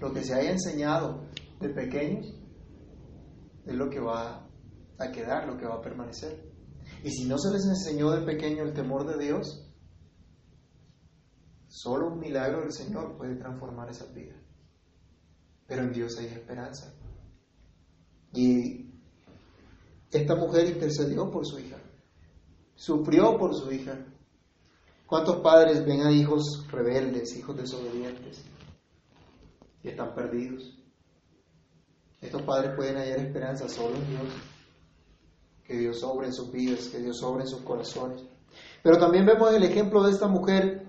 lo 0.00 0.12
que 0.12 0.24
se 0.24 0.34
haya 0.34 0.52
enseñado 0.52 1.26
de 1.60 1.68
pequeños 1.68 2.26
es 3.66 3.74
lo 3.74 3.90
que 3.90 4.00
va 4.00 4.48
a 4.98 5.10
quedar, 5.10 5.46
lo 5.46 5.58
que 5.58 5.66
va 5.66 5.76
a 5.76 5.82
permanecer. 5.82 6.48
Y 7.04 7.10
si 7.10 7.28
no 7.28 7.36
se 7.38 7.52
les 7.52 7.66
enseñó 7.66 8.10
de 8.10 8.24
pequeño 8.24 8.62
el 8.62 8.72
temor 8.72 9.06
de 9.06 9.22
Dios, 9.22 9.68
solo 11.68 12.08
un 12.08 12.18
milagro 12.18 12.62
del 12.62 12.72
Señor 12.72 13.16
puede 13.18 13.36
transformar 13.36 13.90
esa 13.90 14.06
vida. 14.12 14.34
Pero 15.66 15.82
en 15.82 15.92
Dios 15.92 16.18
hay 16.18 16.26
esperanza. 16.26 16.94
Y 18.32 18.87
esta 20.10 20.34
mujer 20.34 20.68
intercedió 20.68 21.30
por 21.30 21.46
su 21.46 21.58
hija, 21.58 21.76
sufrió 22.74 23.36
por 23.38 23.54
su 23.54 23.70
hija. 23.72 23.98
¿Cuántos 25.06 25.36
padres 25.36 25.84
ven 25.86 26.02
a 26.02 26.12
hijos 26.12 26.66
rebeldes, 26.70 27.36
hijos 27.36 27.56
desobedientes, 27.56 28.44
y 29.82 29.88
están 29.88 30.14
perdidos? 30.14 30.78
Estos 32.20 32.42
padres 32.42 32.72
pueden 32.76 32.96
hallar 32.96 33.20
esperanza 33.20 33.68
solo 33.68 33.96
en 33.96 34.06
Dios. 34.08 34.34
Que 35.64 35.76
Dios 35.76 36.00
sobre 36.00 36.26
en 36.26 36.32
sus 36.32 36.50
vidas, 36.50 36.88
que 36.88 36.98
Dios 36.98 37.18
sobre 37.18 37.42
en 37.42 37.48
sus 37.48 37.60
corazones. 37.60 38.24
Pero 38.82 38.98
también 38.98 39.26
vemos 39.26 39.52
el 39.52 39.62
ejemplo 39.62 40.02
de 40.02 40.12
esta 40.12 40.26
mujer 40.26 40.86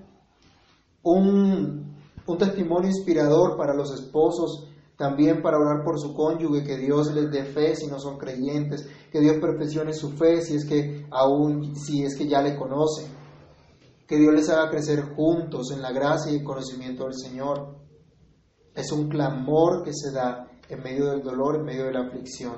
un 1.03 1.95
testimonio 2.37 2.89
inspirador 2.89 3.57
para 3.57 3.73
los 3.73 3.91
esposos 3.93 4.68
también 4.99 5.41
para 5.41 5.57
orar 5.57 5.81
por 5.81 5.97
su 5.97 6.13
cónyuge, 6.13 6.61
que 6.61 6.75
Dios 6.75 7.13
les 7.13 7.31
dé 7.31 7.45
fe 7.45 7.73
si 7.73 7.87
no 7.87 7.99
son 7.99 8.17
creyentes, 8.17 8.85
que 9.09 9.21
Dios 9.21 9.37
perfeccione 9.39 9.93
su 9.93 10.11
fe 10.11 10.41
si 10.41 10.55
es 10.55 10.65
que 10.65 11.05
aún, 11.09 11.73
si 11.73 12.03
es 12.03 12.17
que 12.17 12.27
ya 12.27 12.41
le 12.41 12.57
conocen, 12.57 13.07
que 14.05 14.17
Dios 14.17 14.33
les 14.33 14.49
haga 14.49 14.69
crecer 14.69 15.01
juntos 15.15 15.71
en 15.71 15.81
la 15.81 15.93
gracia 15.93 16.33
y 16.33 16.39
el 16.39 16.43
conocimiento 16.43 17.05
del 17.05 17.13
Señor. 17.13 17.77
Es 18.75 18.91
un 18.91 19.07
clamor 19.07 19.85
que 19.85 19.93
se 19.93 20.11
da 20.11 20.49
en 20.67 20.83
medio 20.83 21.11
del 21.11 21.23
dolor, 21.23 21.55
en 21.55 21.63
medio 21.63 21.85
de 21.85 21.93
la 21.93 22.01
aflicción, 22.01 22.57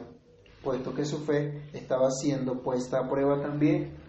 puesto 0.64 0.96
que 0.96 1.06
su 1.06 1.20
fe 1.20 1.70
estaba 1.74 2.10
siendo 2.10 2.64
puesta 2.64 3.02
a 3.02 3.08
prueba 3.08 3.40
también. 3.40 4.00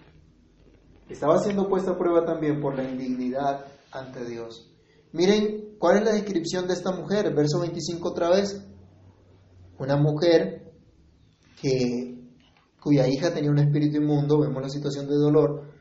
Estaba 1.07 1.39
siendo 1.39 1.69
puesta 1.69 1.91
a 1.91 1.99
prueba 1.99 2.25
también 2.25 2.63
por 2.63 2.75
la 2.75 2.85
indignidad 2.85 3.67
ante 3.91 4.25
Dios. 4.25 4.73
Miren 5.13 5.62
cuál 5.83 5.97
es 5.97 6.05
la 6.05 6.13
descripción 6.13 6.69
de 6.69 6.75
esta 6.75 6.93
mujer, 6.93 7.35
verso 7.35 7.59
25 7.59 8.09
otra 8.09 8.31
vez. 8.31 8.65
Una 9.81 9.97
mujer 9.97 10.73
que, 11.61 12.23
cuya 12.81 13.09
hija 13.09 13.35
tenía 13.35 13.51
un 13.51 13.59
espíritu 13.59 13.97
inmundo, 13.97 14.39
vemos 14.39 14.63
la 14.63 14.69
situación 14.69 15.09
de 15.09 15.17
dolor, 15.17 15.73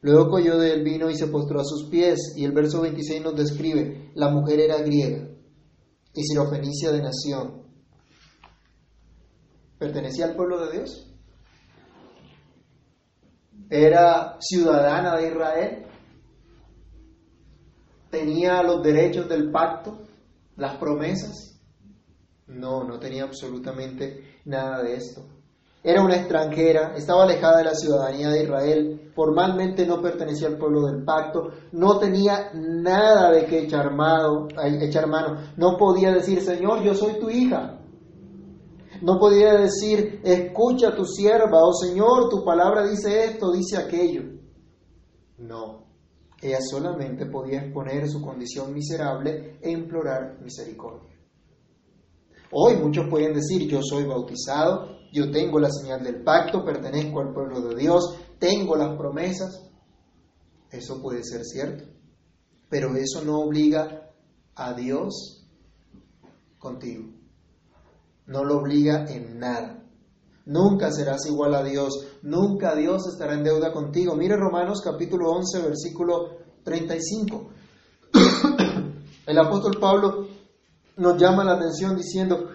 luego 0.00 0.30
cogió 0.30 0.56
del 0.56 0.82
vino 0.82 1.10
y 1.10 1.14
se 1.14 1.26
postró 1.26 1.60
a 1.60 1.64
sus 1.64 1.90
pies, 1.90 2.32
y 2.36 2.46
el 2.46 2.52
verso 2.52 2.80
26 2.80 3.22
nos 3.22 3.36
describe, 3.36 4.10
la 4.14 4.30
mujer 4.30 4.60
era 4.60 4.78
griega 4.78 5.28
y 6.14 6.22
sirofenicia 6.22 6.90
de 6.92 7.02
nación. 7.02 7.62
¿Pertenecía 9.78 10.24
al 10.24 10.36
pueblo 10.36 10.64
de 10.64 10.72
Dios? 10.72 11.14
¿Era 13.68 14.38
ciudadana 14.40 15.18
de 15.18 15.28
Israel? 15.28 15.89
¿Tenía 18.10 18.62
los 18.62 18.82
derechos 18.82 19.28
del 19.28 19.50
pacto? 19.50 19.98
¿Las 20.56 20.76
promesas? 20.76 21.58
No, 22.46 22.82
no 22.82 22.98
tenía 22.98 23.22
absolutamente 23.22 24.40
nada 24.44 24.82
de 24.82 24.94
esto. 24.94 25.22
Era 25.82 26.02
una 26.02 26.16
extranjera, 26.16 26.94
estaba 26.94 27.22
alejada 27.22 27.58
de 27.58 27.64
la 27.64 27.74
ciudadanía 27.74 28.28
de 28.28 28.42
Israel, 28.42 29.12
formalmente 29.14 29.86
no 29.86 30.02
pertenecía 30.02 30.48
al 30.48 30.58
pueblo 30.58 30.86
del 30.86 31.04
pacto, 31.04 31.52
no 31.72 31.98
tenía 31.98 32.50
nada 32.52 33.30
de 33.30 33.46
que 33.46 33.60
echar 33.60 33.94
mano, 33.94 34.48
echar 34.82 35.06
mano. 35.06 35.40
no 35.56 35.78
podía 35.78 36.12
decir, 36.12 36.42
Señor, 36.42 36.82
yo 36.82 36.94
soy 36.94 37.18
tu 37.18 37.30
hija. 37.30 37.78
No 39.00 39.18
podía 39.18 39.54
decir, 39.54 40.20
escucha 40.22 40.94
tu 40.94 41.06
sierva, 41.06 41.64
o 41.64 41.72
Señor, 41.72 42.28
tu 42.28 42.44
palabra 42.44 42.86
dice 42.86 43.24
esto, 43.24 43.50
dice 43.50 43.78
aquello. 43.78 44.24
No, 45.38 45.89
ella 46.42 46.58
solamente 46.60 47.26
podía 47.26 47.62
exponer 47.62 48.08
su 48.08 48.22
condición 48.22 48.72
miserable 48.72 49.58
e 49.60 49.70
implorar 49.70 50.40
misericordia. 50.40 51.10
Hoy 52.52 52.76
muchos 52.76 53.06
pueden 53.08 53.34
decir, 53.34 53.68
yo 53.68 53.80
soy 53.82 54.04
bautizado, 54.04 54.98
yo 55.12 55.30
tengo 55.30 55.58
la 55.58 55.70
señal 55.70 56.02
del 56.02 56.22
pacto, 56.22 56.64
pertenezco 56.64 57.20
al 57.20 57.32
pueblo 57.32 57.60
de 57.60 57.76
Dios, 57.76 58.16
tengo 58.38 58.76
las 58.76 58.96
promesas. 58.96 59.70
Eso 60.70 61.00
puede 61.02 61.22
ser 61.24 61.44
cierto, 61.44 61.84
pero 62.68 62.94
eso 62.96 63.22
no 63.24 63.40
obliga 63.40 64.10
a 64.54 64.72
Dios 64.72 65.46
contigo. 66.58 67.10
No 68.26 68.44
lo 68.44 68.58
obliga 68.58 69.06
en 69.08 69.38
nada. 69.38 69.84
Nunca 70.46 70.90
serás 70.90 71.26
igual 71.26 71.54
a 71.54 71.62
Dios, 71.62 72.09
nunca 72.22 72.74
Dios 72.74 73.06
estará 73.06 73.34
en 73.34 73.44
deuda 73.44 73.72
contigo. 73.72 74.14
Mire 74.14 74.36
Romanos 74.36 74.80
capítulo 74.84 75.30
11, 75.30 75.62
versículo 75.62 76.38
35. 76.64 77.50
El 79.26 79.38
apóstol 79.38 79.76
Pablo 79.80 80.26
nos 80.96 81.16
llama 81.20 81.44
la 81.44 81.52
atención 81.52 81.96
diciendo, 81.96 82.48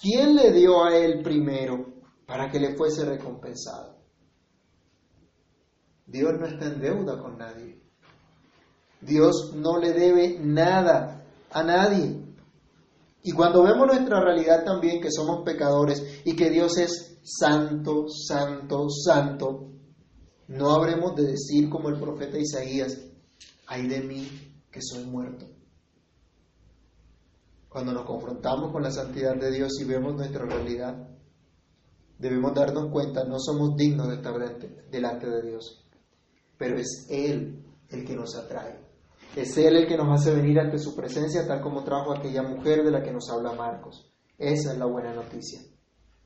¿quién 0.00 0.34
le 0.34 0.52
dio 0.52 0.84
a 0.84 0.96
él 0.96 1.22
primero 1.22 1.86
para 2.26 2.50
que 2.50 2.60
le 2.60 2.76
fuese 2.76 3.04
recompensado? 3.04 3.96
Dios 6.06 6.32
no 6.38 6.46
está 6.46 6.66
en 6.66 6.80
deuda 6.80 7.18
con 7.18 7.36
nadie. 7.36 7.80
Dios 9.00 9.52
no 9.54 9.78
le 9.78 9.92
debe 9.92 10.38
nada 10.40 11.24
a 11.50 11.62
nadie. 11.62 12.25
Y 13.26 13.32
cuando 13.32 13.64
vemos 13.64 13.88
nuestra 13.88 14.20
realidad 14.20 14.64
también, 14.64 15.00
que 15.00 15.10
somos 15.10 15.42
pecadores 15.44 16.22
y 16.24 16.36
que 16.36 16.48
Dios 16.48 16.78
es 16.78 17.18
santo, 17.24 18.06
santo, 18.08 18.88
santo, 18.88 19.72
no 20.46 20.70
habremos 20.70 21.16
de 21.16 21.32
decir 21.32 21.68
como 21.68 21.88
el 21.88 21.98
profeta 21.98 22.38
Isaías, 22.38 22.96
ay 23.66 23.88
de 23.88 24.00
mí 24.00 24.28
que 24.70 24.80
soy 24.80 25.06
muerto. 25.06 25.44
Cuando 27.68 27.92
nos 27.92 28.06
confrontamos 28.06 28.70
con 28.70 28.84
la 28.84 28.92
santidad 28.92 29.34
de 29.34 29.50
Dios 29.50 29.72
y 29.80 29.84
vemos 29.86 30.14
nuestra 30.14 30.44
realidad, 30.46 31.08
debemos 32.20 32.54
darnos 32.54 32.92
cuenta, 32.92 33.24
no 33.24 33.40
somos 33.40 33.74
dignos 33.74 34.06
de 34.06 34.14
estar 34.14 34.34
delante 34.88 35.28
de 35.28 35.42
Dios, 35.42 35.84
pero 36.56 36.78
es 36.78 37.08
Él 37.10 37.66
el 37.88 38.04
que 38.04 38.14
nos 38.14 38.36
atrae. 38.36 38.85
Es 39.36 39.56
Él 39.58 39.76
el 39.76 39.86
que 39.86 39.96
nos 39.96 40.08
hace 40.08 40.34
venir 40.34 40.58
ante 40.58 40.78
su 40.78 40.96
presencia, 40.96 41.46
tal 41.46 41.60
como 41.60 41.84
trajo 41.84 42.12
aquella 42.12 42.42
mujer 42.42 42.82
de 42.82 42.90
la 42.90 43.02
que 43.02 43.12
nos 43.12 43.30
habla 43.30 43.52
Marcos. 43.52 44.10
Esa 44.38 44.72
es 44.72 44.78
la 44.78 44.86
buena 44.86 45.12
noticia. 45.12 45.60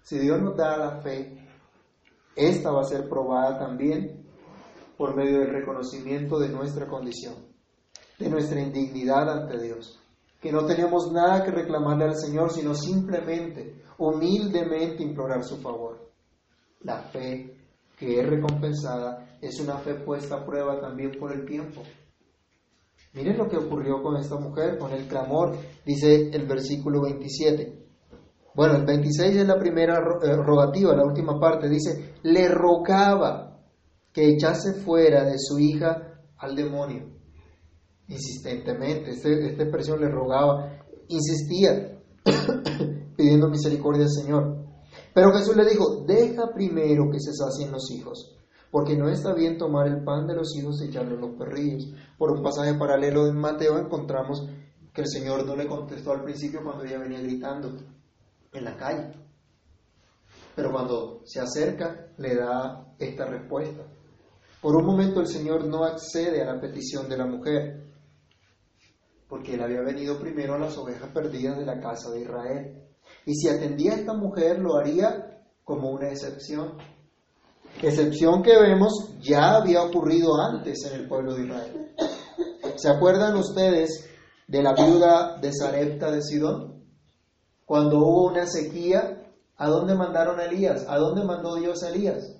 Si 0.02 0.18
Dios 0.18 0.40
nos 0.40 0.56
da 0.56 0.76
la 0.78 1.00
fe, 1.02 1.46
esta 2.34 2.70
va 2.70 2.80
a 2.80 2.84
ser 2.84 3.08
probada 3.08 3.58
también 3.58 4.26
por 4.96 5.14
medio 5.14 5.40
del 5.40 5.52
reconocimiento 5.52 6.38
de 6.38 6.48
nuestra 6.48 6.86
condición, 6.86 7.34
de 8.18 8.30
nuestra 8.30 8.60
indignidad 8.60 9.28
ante 9.28 9.60
Dios 9.60 10.00
que 10.40 10.50
no 10.50 10.64
tenemos 10.64 11.12
nada 11.12 11.44
que 11.44 11.50
reclamarle 11.50 12.04
al 12.04 12.16
Señor, 12.16 12.50
sino 12.50 12.74
simplemente, 12.74 13.82
humildemente 13.98 15.02
implorar 15.02 15.44
su 15.44 15.58
favor. 15.58 16.10
La 16.80 16.98
fe 16.98 17.56
que 17.98 18.18
es 18.18 18.26
recompensada 18.26 19.36
es 19.42 19.60
una 19.60 19.76
fe 19.76 19.94
puesta 19.94 20.36
a 20.36 20.46
prueba 20.46 20.80
también 20.80 21.12
por 21.18 21.32
el 21.32 21.44
tiempo. 21.44 21.82
Miren 23.12 23.38
lo 23.38 23.48
que 23.48 23.56
ocurrió 23.56 24.02
con 24.02 24.16
esta 24.16 24.36
mujer, 24.36 24.78
con 24.78 24.92
el 24.92 25.06
clamor, 25.06 25.56
dice 25.84 26.30
el 26.32 26.46
versículo 26.46 27.02
27. 27.02 27.80
Bueno, 28.54 28.76
el 28.76 28.84
26 28.84 29.36
es 29.36 29.46
la 29.46 29.58
primera 29.58 29.98
eh, 29.98 30.36
rogativa, 30.36 30.94
la 30.94 31.04
última 31.04 31.38
parte, 31.38 31.68
dice, 31.68 32.14
le 32.22 32.48
rogaba 32.48 33.58
que 34.12 34.28
echase 34.28 34.74
fuera 34.74 35.24
de 35.24 35.38
su 35.38 35.58
hija 35.58 36.20
al 36.38 36.54
demonio 36.54 37.20
insistentemente. 38.10 39.12
Este, 39.12 39.46
esta 39.46 39.62
expresión 39.62 40.00
le 40.00 40.08
rogaba, 40.08 40.84
insistía, 41.08 41.98
pidiendo 43.16 43.48
misericordia 43.48 44.02
al 44.02 44.10
Señor. 44.10 44.56
Pero 45.14 45.32
Jesús 45.32 45.56
le 45.56 45.64
dijo, 45.64 46.04
deja 46.06 46.52
primero 46.52 47.10
que 47.10 47.20
se 47.20 47.32
sacien 47.32 47.70
los 47.70 47.90
hijos, 47.90 48.36
porque 48.70 48.96
no 48.96 49.08
está 49.08 49.34
bien 49.34 49.58
tomar 49.58 49.88
el 49.88 50.04
pan 50.04 50.26
de 50.26 50.34
los 50.34 50.54
hijos 50.56 50.80
y 50.80 50.88
echarlo 50.88 51.14
en 51.14 51.20
los 51.20 51.36
perrillos. 51.36 51.92
Por 52.16 52.30
un 52.30 52.42
pasaje 52.42 52.74
paralelo 52.74 53.26
de 53.26 53.32
Mateo 53.32 53.78
encontramos 53.78 54.48
que 54.92 55.02
el 55.02 55.08
Señor 55.08 55.44
no 55.44 55.56
le 55.56 55.66
contestó 55.66 56.12
al 56.12 56.22
principio 56.22 56.62
cuando 56.62 56.84
ella 56.84 56.98
venía 56.98 57.20
gritando 57.20 57.76
en 58.52 58.64
la 58.64 58.76
calle. 58.76 59.12
Pero 60.54 60.72
cuando 60.72 61.22
se 61.24 61.40
acerca, 61.40 62.08
le 62.18 62.36
da 62.36 62.94
esta 62.98 63.26
respuesta. 63.26 63.82
Por 64.60 64.76
un 64.76 64.84
momento 64.84 65.20
el 65.20 65.26
Señor 65.26 65.64
no 65.66 65.84
accede 65.84 66.42
a 66.42 66.52
la 66.52 66.60
petición 66.60 67.08
de 67.08 67.16
la 67.16 67.26
mujer, 67.26 67.86
porque 69.28 69.54
él 69.54 69.62
había 69.62 69.80
venido 69.80 70.18
primero 70.18 70.54
a 70.54 70.58
las 70.58 70.76
ovejas 70.76 71.08
perdidas 71.14 71.56
de 71.56 71.64
la 71.64 71.80
casa 71.80 72.10
de 72.10 72.20
Israel. 72.20 72.82
Y 73.24 73.34
si 73.34 73.48
atendía 73.48 73.92
a 73.92 73.96
esta 73.96 74.12
mujer, 74.12 74.58
lo 74.58 74.76
haría 74.76 75.40
como 75.64 75.90
una 75.90 76.10
excepción. 76.10 76.76
Excepción 77.82 78.42
que 78.42 78.58
vemos 78.58 78.92
ya 79.20 79.56
había 79.56 79.82
ocurrido 79.82 80.40
antes 80.40 80.84
en 80.84 81.00
el 81.00 81.08
pueblo 81.08 81.34
de 81.34 81.44
Israel. 81.44 81.94
¿Se 82.76 82.88
acuerdan 82.88 83.36
ustedes 83.36 84.08
de 84.46 84.62
la 84.62 84.74
viuda 84.74 85.38
de 85.38 85.52
Sarepta 85.52 86.10
de 86.10 86.22
Sidón? 86.22 86.84
Cuando 87.64 87.98
hubo 87.98 88.26
una 88.26 88.46
sequía, 88.46 89.32
¿a 89.56 89.68
dónde 89.68 89.94
mandaron 89.94 90.40
a 90.40 90.44
Elías? 90.44 90.84
¿A 90.88 90.98
dónde 90.98 91.24
mandó 91.24 91.56
Dios 91.56 91.82
a 91.82 91.90
Elías? 91.90 92.36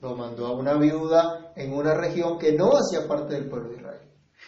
Lo 0.00 0.16
mandó 0.16 0.46
a 0.46 0.56
una 0.56 0.74
viuda 0.74 1.52
en 1.54 1.74
una 1.74 1.94
región 1.94 2.38
que 2.38 2.52
no 2.52 2.70
hacía 2.72 3.06
parte 3.06 3.34
del 3.34 3.48
pueblo 3.48 3.70
de 3.70 3.76
Israel. 3.76 4.00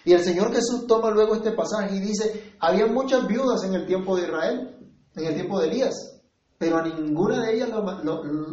Y 0.05 0.12
el 0.12 0.20
Señor 0.20 0.53
Jesús 0.53 0.87
toma 0.87 1.11
luego 1.11 1.35
este 1.35 1.53
pasaje 1.53 1.96
y 1.96 2.00
dice, 2.00 2.55
había 2.61 2.87
muchas 2.87 3.27
viudas 3.27 3.62
en 3.64 3.74
el 3.74 3.87
tiempo 3.87 4.16
de 4.16 4.22
Israel, 4.22 4.77
en 5.16 5.24
el 5.24 5.35
tiempo 5.35 5.61
de 5.61 5.68
Elías, 5.68 6.13
pero 6.64 6.79
a 6.79 6.83
ninguna 6.83 7.44
de 7.44 7.57
ellas 7.57 7.68
lo, 7.68 7.83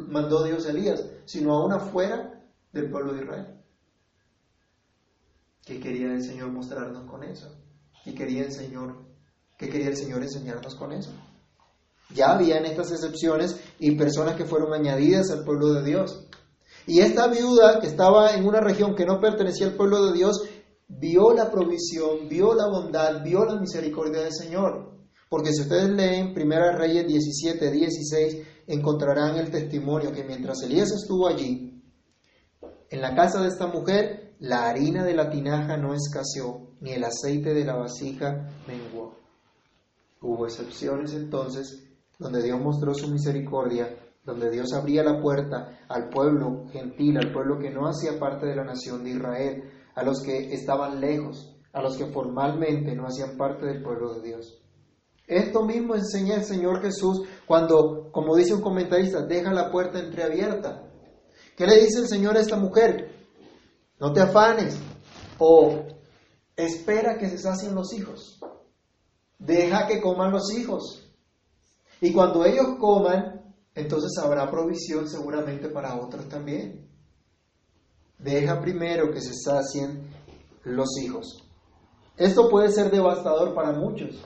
mandó 0.10 0.44
Dios 0.44 0.66
Elías, 0.66 1.02
sino 1.24 1.54
a 1.54 1.66
una 1.66 1.80
fuera 1.80 2.44
del 2.74 2.92
pueblo 2.92 3.14
de 3.14 3.22
Israel. 3.22 3.48
¿Qué 5.66 5.80
quería 5.80 6.12
el 6.12 6.22
Señor 6.22 6.52
mostrarnos 6.52 7.10
con 7.10 7.24
eso? 7.24 7.56
¿Y 8.06 8.14
quería 8.14 8.44
el 8.44 8.52
Señor, 8.52 8.98
qué 9.58 9.70
quería 9.70 9.88
el 9.88 9.96
Señor 9.96 10.24
enseñarnos 10.24 10.76
con 10.76 10.92
eso? 10.92 11.12
Ya 12.14 12.34
habían 12.34 12.66
estas 12.66 12.92
excepciones 12.92 13.58
y 13.80 13.96
personas 13.96 14.36
que 14.36 14.44
fueron 14.44 14.74
añadidas 14.74 15.32
al 15.32 15.46
pueblo 15.46 15.72
de 15.72 15.86
Dios. 15.86 16.28
Y 16.88 17.00
esta 17.00 17.28
viuda 17.28 17.80
que 17.80 17.88
estaba 17.88 18.34
en 18.34 18.46
una 18.46 18.60
región 18.60 18.94
que 18.94 19.06
no 19.06 19.22
pertenecía 19.22 19.68
al 19.68 19.76
pueblo 19.76 20.08
de 20.08 20.18
Dios, 20.18 20.50
vio 20.90 21.34
la 21.34 21.50
provisión, 21.50 22.28
vio 22.28 22.54
la 22.56 22.68
bondad, 22.68 23.24
vio 23.24 23.46
la 23.46 23.58
misericordia 23.58 24.24
del 24.24 24.34
Señor. 24.34 25.01
Porque 25.32 25.54
si 25.54 25.62
ustedes 25.62 25.90
leen 25.92 26.34
1 26.36 26.78
Reyes 26.78 27.08
17, 27.08 27.72
16, 27.72 28.48
encontrarán 28.68 29.38
el 29.38 29.50
testimonio 29.50 30.12
que 30.12 30.26
mientras 30.26 30.62
Elías 30.62 30.92
estuvo 30.92 31.26
allí, 31.26 31.82
en 32.90 33.02
la 33.02 33.16
casa 33.16 33.42
de 33.42 33.48
esta 33.48 33.68
mujer, 33.68 34.36
la 34.40 34.68
harina 34.68 35.06
de 35.06 35.14
la 35.14 35.30
tinaja 35.30 35.78
no 35.78 35.94
escaseó, 35.94 36.76
ni 36.82 36.92
el 36.92 37.06
aceite 37.06 37.54
de 37.54 37.64
la 37.64 37.78
vasija 37.78 38.50
menguó. 38.68 39.16
Hubo 40.20 40.48
excepciones 40.48 41.14
entonces 41.14 41.82
donde 42.20 42.44
Dios 42.44 42.60
mostró 42.60 42.94
su 42.94 43.10
misericordia, 43.10 43.88
donde 44.26 44.52
Dios 44.52 44.74
abría 44.74 45.02
la 45.02 45.22
puerta 45.22 45.80
al 45.88 46.10
pueblo 46.10 46.66
gentil, 46.74 47.18
al 47.18 47.32
pueblo 47.32 47.58
que 47.58 47.72
no 47.72 47.88
hacía 47.88 48.20
parte 48.20 48.48
de 48.48 48.58
la 48.58 48.66
nación 48.66 49.06
de 49.06 49.12
Israel, 49.12 49.64
a 49.96 50.04
los 50.04 50.22
que 50.22 50.54
estaban 50.54 51.00
lejos, 51.00 51.58
a 51.72 51.82
los 51.82 51.96
que 51.96 52.08
formalmente 52.08 52.94
no 52.94 53.06
hacían 53.06 53.38
parte 53.38 53.66
del 53.66 53.82
pueblo 53.82 54.16
de 54.16 54.28
Dios. 54.28 54.61
Esto 55.32 55.64
mismo 55.64 55.96
enseña 55.96 56.36
el 56.36 56.44
Señor 56.44 56.82
Jesús 56.82 57.22
cuando, 57.46 58.12
como 58.12 58.36
dice 58.36 58.54
un 58.54 58.60
comentarista, 58.60 59.26
deja 59.26 59.54
la 59.54 59.72
puerta 59.72 59.98
entreabierta. 59.98 60.84
¿Qué 61.56 61.66
le 61.66 61.80
dice 61.80 62.00
el 62.00 62.10
Señor 62.10 62.36
a 62.36 62.42
esta 62.42 62.58
mujer? 62.58 63.16
No 63.98 64.12
te 64.12 64.20
afanes 64.20 64.78
o 65.38 65.86
espera 66.54 67.18
que 67.18 67.30
se 67.30 67.38
sacien 67.38 67.74
los 67.74 67.94
hijos. 67.94 68.42
Deja 69.40 69.88
que 69.88 70.02
coman 70.02 70.34
los 70.34 70.54
hijos. 70.54 71.10
Y 72.02 72.12
cuando 72.12 72.44
ellos 72.44 72.76
coman, 72.78 73.56
entonces 73.74 74.12
habrá 74.22 74.52
provisión 74.52 75.08
seguramente 75.08 75.70
para 75.70 75.96
otros 75.96 76.28
también. 76.28 76.90
Deja 78.20 78.60
primero 78.60 79.14
que 79.14 79.22
se 79.22 79.34
sacien 79.34 80.10
los 80.66 80.90
hijos. 81.02 81.50
Esto 82.18 82.50
puede 82.50 82.70
ser 82.70 82.92
devastador 82.92 83.56
para 83.56 83.72
muchos. 83.72 84.22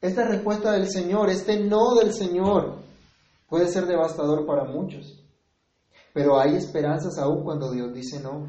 Esta 0.00 0.26
respuesta 0.26 0.72
del 0.72 0.88
Señor, 0.88 1.30
este 1.30 1.58
no 1.60 1.94
del 1.94 2.12
Señor, 2.12 2.78
puede 3.48 3.68
ser 3.68 3.86
devastador 3.86 4.46
para 4.46 4.64
muchos. 4.64 5.22
Pero 6.12 6.38
hay 6.38 6.56
esperanzas 6.56 7.18
aún 7.18 7.44
cuando 7.44 7.70
Dios 7.70 7.92
dice 7.92 8.20
no. 8.20 8.46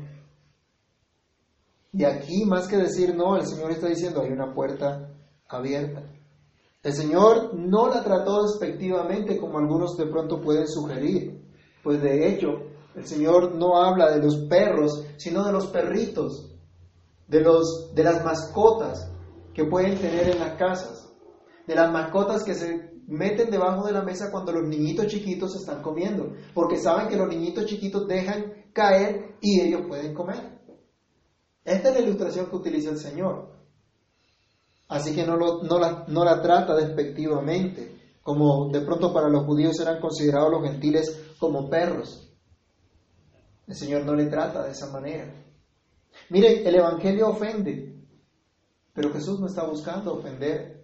Y 1.94 2.04
aquí, 2.04 2.46
más 2.46 2.68
que 2.68 2.78
decir 2.78 3.16
no, 3.16 3.38
el 3.38 3.46
Señor 3.46 3.72
está 3.72 3.88
diciendo 3.88 4.22
hay 4.22 4.32
una 4.32 4.54
puerta 4.54 5.10
abierta. 5.48 6.04
El 6.84 6.94
Señor 6.94 7.54
no 7.56 7.88
la 7.88 8.04
trató 8.04 8.44
despectivamente 8.44 9.38
como 9.38 9.58
algunos 9.58 9.98
de 9.98 10.06
pronto 10.06 10.40
pueden 10.40 10.68
sugerir. 10.68 11.44
Pues 11.84 12.02
de 12.02 12.30
hecho, 12.30 12.50
el 12.96 13.06
Señor 13.06 13.56
no 13.56 13.78
habla 13.78 14.12
de 14.12 14.22
los 14.22 14.38
perros, 14.48 15.04
sino 15.18 15.46
de 15.46 15.52
los 15.52 15.68
perritos, 15.68 16.52
de, 17.28 17.42
los, 17.42 17.92
de 17.94 18.04
las 18.04 18.24
mascotas 18.24 19.12
que 19.54 19.66
pueden 19.66 19.98
tener 19.98 20.30
en 20.30 20.40
las 20.40 20.54
casas, 20.58 21.07
de 21.68 21.76
las 21.76 21.92
mascotas 21.92 22.44
que 22.44 22.56
se 22.56 22.92
meten 23.08 23.52
debajo 23.52 23.86
de 23.86 23.92
la 23.92 24.02
mesa 24.02 24.32
cuando 24.32 24.54
los 24.54 24.68
niñitos 24.68 25.08
chiquitos 25.08 25.56
están 25.56 25.82
comiendo, 25.82 26.34
porque 26.54 26.78
saben 26.78 27.10
que 27.10 27.18
los 27.18 27.28
niñitos 27.28 27.66
chiquitos 27.66 28.08
dejan 28.08 28.54
caer 28.74 29.36
y 29.42 29.62
ellos 29.62 29.82
pueden 29.88 30.14
comer. 30.14 30.60
Esta 31.64 31.90
es 31.90 31.96
la 31.96 32.02
ilustración 32.02 32.50
que 32.50 32.56
utiliza 32.56 32.90
el 32.90 32.98
Señor. 32.98 33.52
Así 34.88 35.14
que 35.14 35.26
no, 35.26 35.36
no, 35.36 35.80
la, 35.80 36.06
no 36.08 36.24
la 36.24 36.42
trata 36.42 36.74
despectivamente, 36.76 37.92
como 38.24 38.70
de 38.70 38.82
pronto 38.82 39.14
para 39.14 39.30
los 39.30 39.46
judíos 39.46 39.78
eran 39.82 40.00
considerados 40.00 40.50
los 40.50 40.64
gentiles 40.64 41.34
como 41.38 41.70
perros. 41.70 42.34
El 43.68 43.76
Señor 43.76 44.06
no 44.06 44.16
le 44.16 44.28
trata 44.28 44.64
de 44.64 44.72
esa 44.72 44.90
manera. 44.90 45.34
Mire, 46.30 46.68
el 46.68 46.76
Evangelio 46.76 47.28
ofende, 47.28 48.06
pero 48.94 49.12
Jesús 49.12 49.40
no 49.42 49.48
está 49.48 49.66
buscando 49.66 50.14
ofender 50.14 50.77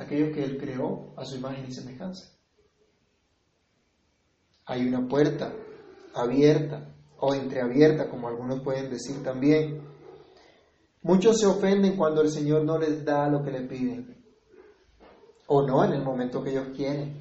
a 0.00 0.04
aquello 0.04 0.32
que 0.32 0.42
Él 0.42 0.56
creó 0.56 1.12
a 1.16 1.24
su 1.26 1.36
imagen 1.36 1.66
y 1.68 1.72
semejanza. 1.72 2.32
Hay 4.64 4.86
una 4.86 5.06
puerta 5.06 5.52
abierta 6.14 6.94
o 7.18 7.34
entreabierta, 7.34 8.08
como 8.08 8.28
algunos 8.28 8.62
pueden 8.62 8.90
decir 8.90 9.22
también. 9.22 9.82
Muchos 11.02 11.38
se 11.38 11.46
ofenden 11.46 11.96
cuando 11.96 12.22
el 12.22 12.30
Señor 12.30 12.64
no 12.64 12.78
les 12.78 13.04
da 13.04 13.28
lo 13.28 13.42
que 13.44 13.50
le 13.50 13.66
piden, 13.66 14.24
o 15.48 15.66
no 15.66 15.84
en 15.84 15.92
el 15.92 16.02
momento 16.02 16.42
que 16.42 16.50
ellos 16.50 16.68
quieren 16.74 17.20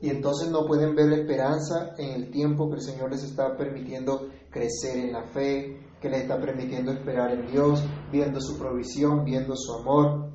y 0.00 0.10
entonces 0.10 0.50
no 0.50 0.66
pueden 0.66 0.94
ver 0.94 1.06
la 1.06 1.16
esperanza 1.16 1.94
en 1.98 2.10
el 2.10 2.30
tiempo 2.30 2.68
que 2.68 2.76
el 2.76 2.82
Señor 2.82 3.10
les 3.10 3.24
está 3.24 3.56
permitiendo 3.56 4.28
crecer 4.50 4.98
en 4.98 5.12
la 5.12 5.24
fe, 5.24 5.80
que 6.00 6.08
les 6.08 6.22
está 6.22 6.38
permitiendo 6.38 6.92
esperar 6.92 7.32
en 7.32 7.46
Dios, 7.50 7.82
viendo 8.12 8.40
su 8.40 8.58
provisión, 8.58 9.24
viendo 9.24 9.56
su 9.56 9.72
amor, 9.72 10.30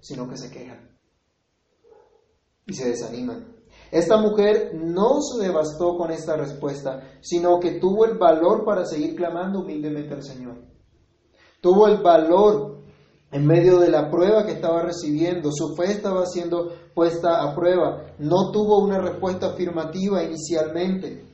sino 0.00 0.28
que 0.28 0.36
se 0.36 0.50
quejan 0.50 0.95
y 2.66 2.74
se 2.74 2.88
desaniman. 2.88 3.56
Esta 3.90 4.16
mujer 4.16 4.72
no 4.74 5.20
se 5.20 5.44
devastó 5.44 5.96
con 5.96 6.10
esta 6.10 6.36
respuesta, 6.36 7.02
sino 7.20 7.60
que 7.60 7.78
tuvo 7.78 8.04
el 8.04 8.18
valor 8.18 8.64
para 8.64 8.84
seguir 8.84 9.14
clamando 9.14 9.60
humildemente 9.60 10.14
al 10.14 10.22
Señor. 10.22 10.56
Tuvo 11.60 11.86
el 11.86 12.02
valor 12.02 12.76
en 13.30 13.46
medio 13.46 13.78
de 13.78 13.90
la 13.90 14.10
prueba 14.10 14.44
que 14.44 14.52
estaba 14.52 14.82
recibiendo. 14.82 15.50
Su 15.52 15.74
fe 15.76 15.92
estaba 15.92 16.26
siendo 16.26 16.72
puesta 16.94 17.42
a 17.42 17.54
prueba. 17.54 18.14
No 18.18 18.50
tuvo 18.52 18.78
una 18.80 18.98
respuesta 18.98 19.50
afirmativa 19.50 20.22
inicialmente, 20.22 21.24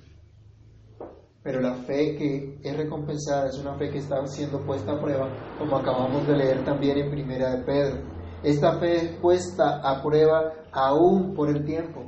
pero 1.43 1.61
la 1.61 1.75
fe 1.75 2.17
que 2.17 2.59
es 2.63 2.77
recompensada 2.77 3.49
es 3.49 3.59
una 3.59 3.77
fe 3.77 3.91
que 3.91 3.99
está 3.99 4.25
siendo 4.27 4.65
puesta 4.65 4.93
a 4.93 5.01
prueba, 5.01 5.29
como 5.59 5.77
acabamos 5.77 6.27
de 6.27 6.37
leer 6.37 6.65
también 6.65 6.99
en 6.99 7.11
Primera 7.11 7.57
de 7.57 7.65
Pedro. 7.65 8.22
Esta 8.43 8.79
fe 8.79 8.97
es 8.97 9.17
puesta 9.21 9.81
a 9.83 10.03
prueba 10.03 10.53
aún 10.73 11.35
por 11.35 11.49
el 11.49 11.65
tiempo. 11.65 12.03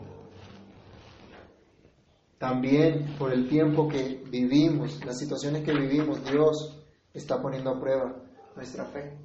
También 2.38 3.14
por 3.18 3.32
el 3.32 3.48
tiempo 3.48 3.88
que 3.88 4.24
vivimos, 4.28 5.04
las 5.04 5.18
situaciones 5.18 5.62
que 5.62 5.72
vivimos, 5.72 6.24
Dios 6.24 6.76
está 7.12 7.40
poniendo 7.40 7.70
a 7.70 7.80
prueba 7.80 8.16
nuestra 8.56 8.84
fe. 8.86 9.16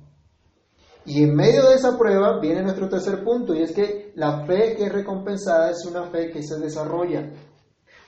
Y 1.05 1.23
en 1.23 1.35
medio 1.35 1.67
de 1.67 1.75
esa 1.75 1.97
prueba 1.97 2.39
viene 2.39 2.61
nuestro 2.61 2.87
tercer 2.87 3.23
punto, 3.23 3.55
y 3.55 3.63
es 3.63 3.73
que 3.73 4.11
la 4.15 4.45
fe 4.45 4.75
que 4.75 4.85
es 4.85 4.91
recompensada 4.91 5.71
es 5.71 5.83
una 5.85 6.03
fe 6.11 6.29
que 6.29 6.43
se 6.43 6.59
desarrolla, 6.59 7.31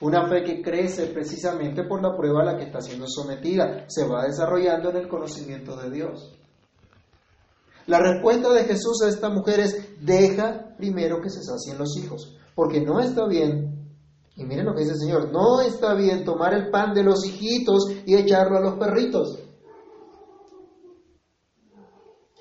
una 0.00 0.28
fe 0.28 0.44
que 0.44 0.62
crece 0.62 1.06
precisamente 1.06 1.82
por 1.84 2.00
la 2.00 2.16
prueba 2.16 2.42
a 2.42 2.44
la 2.44 2.56
que 2.56 2.64
está 2.64 2.80
siendo 2.80 3.06
sometida, 3.08 3.84
se 3.88 4.06
va 4.06 4.26
desarrollando 4.26 4.90
en 4.90 4.96
el 4.96 5.08
conocimiento 5.08 5.76
de 5.76 5.90
Dios. 5.90 6.38
La 7.86 7.98
respuesta 7.98 8.52
de 8.52 8.64
Jesús 8.64 9.02
a 9.04 9.08
esta 9.08 9.28
mujer 9.28 9.60
es, 9.60 10.04
deja 10.04 10.74
primero 10.76 11.20
que 11.20 11.30
se 11.30 11.42
sacien 11.42 11.78
los 11.78 11.96
hijos, 11.96 12.36
porque 12.54 12.80
no 12.80 13.00
está 13.00 13.26
bien 13.26 13.90
Y 14.36 14.44
miren 14.44 14.66
lo 14.66 14.74
que 14.74 14.80
dice 14.80 14.92
el 14.92 15.00
Señor, 15.00 15.32
no 15.32 15.60
está 15.60 15.94
bien 15.94 16.24
tomar 16.24 16.54
el 16.54 16.70
pan 16.70 16.94
de 16.94 17.02
los 17.02 17.24
hijitos 17.26 17.90
y 18.06 18.14
echarlo 18.14 18.58
a 18.58 18.62
los 18.62 18.78
perritos. 18.78 19.38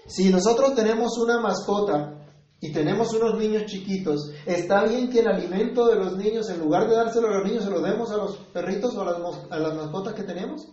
Si 0.08 0.30
nosotros 0.30 0.76
tenemos 0.76 1.18
una 1.18 1.40
mascota 1.40 2.22
y 2.60 2.72
tenemos 2.74 3.14
unos 3.14 3.38
niños 3.40 3.66
chiquitos, 3.66 4.32
está 4.46 4.84
bien 4.84 5.10
que 5.10 5.20
el 5.22 5.28
alimento 5.28 5.88
de 5.88 5.96
los 5.96 6.18
niños, 6.18 6.50
en 6.50 6.60
lugar 6.60 6.88
de 6.90 6.96
dárselo 6.96 7.28
a 7.28 7.38
los 7.38 7.48
niños, 7.48 7.64
se 7.64 7.70
lo 7.72 7.82
demos 7.82 8.12
a 8.12 8.18
los 8.18 8.38
perritos 8.54 8.94
o 8.96 9.02
a 9.02 9.58
las, 9.58 9.76
mascotas 9.76 10.14
que 10.14 10.24
tenemos. 10.24 10.66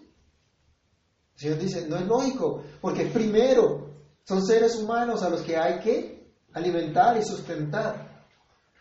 El 1.35 1.41
Señor 1.41 1.59
dice, 1.59 1.87
no 1.89 1.97
es 1.97 2.07
lógico, 2.07 2.63
porque 2.81 3.07
primero 3.07 3.88
son 4.29 4.45
seres 4.45 4.77
humanos 4.77 5.23
a 5.23 5.31
los 5.31 5.41
que 5.41 5.57
hay 5.57 5.81
que 5.81 6.31
alimentar 6.53 7.17
y 7.17 7.23
sustentar. 7.23 8.27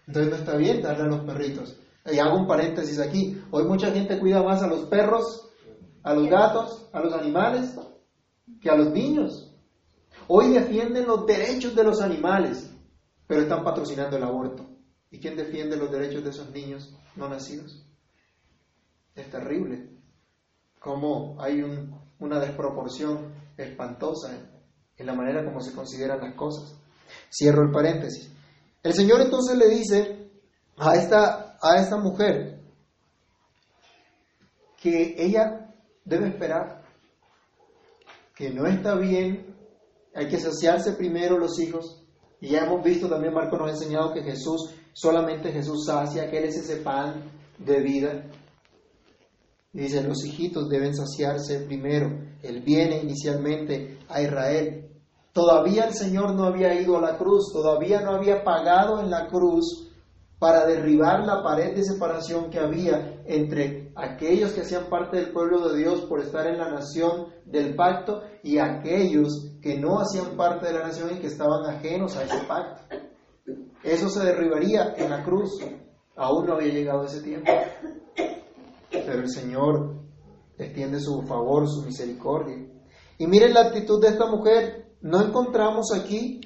Entonces 0.05 0.29
no 0.29 0.37
está 0.39 0.57
bien 0.57 0.81
darle 0.81 1.03
a 1.03 1.07
los 1.07 1.21
perritos. 1.21 1.79
Y 2.05 2.19
hago 2.19 2.37
un 2.37 2.47
paréntesis 2.47 2.99
aquí. 2.99 3.41
Hoy 3.51 3.63
mucha 3.63 3.89
gente 3.91 4.19
cuida 4.19 4.43
más 4.43 4.61
a 4.61 4.67
los 4.67 4.87
perros, 4.87 5.49
a 6.03 6.13
los 6.13 6.27
gatos, 6.27 6.89
a 6.91 6.99
los 6.99 7.13
animales, 7.13 7.73
que 8.59 8.69
a 8.69 8.75
los 8.75 8.91
niños. 8.91 9.55
Hoy 10.27 10.49
defienden 10.49 11.07
los 11.07 11.25
derechos 11.25 11.73
de 11.73 11.83
los 11.85 12.01
animales, 12.01 12.69
pero 13.25 13.43
están 13.43 13.63
patrocinando 13.63 14.17
el 14.17 14.23
aborto. 14.23 14.65
¿Y 15.11 15.19
quién 15.19 15.37
defiende 15.37 15.77
los 15.77 15.89
derechos 15.89 16.25
de 16.25 16.31
esos 16.31 16.51
niños 16.51 16.93
no 17.15 17.29
nacidos? 17.29 17.87
Es 19.15 19.29
terrible. 19.29 19.91
Cómo 20.77 21.37
hay 21.39 21.63
una 22.19 22.37
desproporción 22.37 23.33
espantosa 23.55 24.56
en, 24.97 25.05
la 25.05 25.13
manera 25.13 25.45
como 25.45 25.61
se 25.61 25.73
consideran 25.73 26.19
las 26.19 26.35
cosas. 26.35 26.75
Cierro 27.31 27.63
el 27.63 27.71
paréntesis. 27.71 28.31
El 28.83 28.93
Señor 28.93 29.21
entonces 29.21 29.57
le 29.57 29.67
dice 29.67 30.29
a 30.77 30.95
esta 30.95 31.47
a 31.61 31.81
esta 31.81 31.97
mujer 31.97 32.59
que 34.81 35.15
ella 35.17 35.73
debe 36.05 36.27
esperar, 36.29 36.83
que 38.35 38.51
no 38.51 38.65
está 38.67 38.95
bien, 38.95 39.55
hay 40.13 40.27
que 40.27 40.39
saciarse 40.39 40.93
primero 40.93 41.37
los 41.37 41.59
hijos. 41.59 42.03
Y 42.39 42.49
ya 42.49 42.65
hemos 42.65 42.83
visto 42.83 43.09
también, 43.09 43.33
Marco 43.33 43.57
nos 43.57 43.69
ha 43.69 43.73
enseñado 43.73 44.13
que 44.13 44.21
Jesús, 44.21 44.75
solamente 44.93 45.51
Jesús 45.51 45.85
sacia, 45.85 46.29
que 46.29 46.37
Él 46.37 46.45
es 46.45 46.57
ese 46.57 46.77
pan 46.77 47.23
de 47.57 47.79
vida. 47.81 48.23
Y 49.73 49.79
dice, 49.79 50.03
los 50.03 50.23
hijitos 50.23 50.69
deben 50.69 50.95
saciarse 50.95 51.59
primero. 51.61 52.07
Él 52.43 52.61
viene 52.61 53.01
inicialmente 53.01 53.97
a 54.07 54.21
Israel. 54.21 54.86
Todavía 55.37 55.85
el 55.85 55.93
Señor 55.93 56.33
no 56.33 56.45
había 56.45 56.73
ido 56.73 56.97
a 56.97 57.01
la 57.01 57.15
cruz, 57.15 57.53
todavía 57.53 58.01
no 58.01 58.15
había 58.15 58.43
pagado 58.43 58.99
en 58.99 59.11
la 59.11 59.27
cruz 59.27 59.87
para 60.39 60.65
derribar 60.65 61.27
la 61.27 61.43
pared 61.43 61.75
de 61.75 61.83
separación 61.83 62.49
que 62.49 62.57
había 62.57 63.21
entre 63.27 63.91
aquellos 63.95 64.53
que 64.53 64.61
hacían 64.61 64.89
parte 64.89 65.17
del 65.17 65.31
pueblo 65.31 65.69
de 65.69 65.77
Dios 65.77 66.01
por 66.09 66.21
estar 66.21 66.47
en 66.47 66.57
la 66.57 66.71
nación 66.71 67.27
del 67.45 67.75
pacto 67.75 68.23
y 68.41 68.57
aquellos 68.57 69.51
que 69.61 69.77
no 69.77 69.99
hacían 69.99 70.35
parte 70.35 70.65
de 70.65 70.73
la 70.73 70.87
nación 70.87 71.11
y 71.15 71.19
que 71.19 71.27
estaban 71.27 71.67
ajenos 71.67 72.17
a 72.17 72.23
ese 72.23 72.39
pacto. 72.47 72.95
Eso 73.83 74.09
se 74.09 74.25
derribaría 74.25 74.95
en 74.97 75.11
la 75.11 75.23
cruz. 75.23 75.51
Aún 76.15 76.47
no 76.47 76.53
había 76.53 76.73
llegado 76.73 77.03
ese 77.03 77.21
tiempo. 77.21 77.51
Pero 78.89 79.19
el 79.19 79.29
Señor 79.29 79.97
extiende 80.57 80.99
su 80.99 81.21
favor, 81.27 81.67
su 81.67 81.83
misericordia. 81.83 82.57
Y 83.19 83.27
miren 83.27 83.53
la 83.53 83.67
actitud 83.67 84.01
de 84.01 84.07
esta 84.07 84.25
mujer. 84.25 84.86
No 85.07 85.21
encontramos 85.21 85.93
aquí 85.93 86.41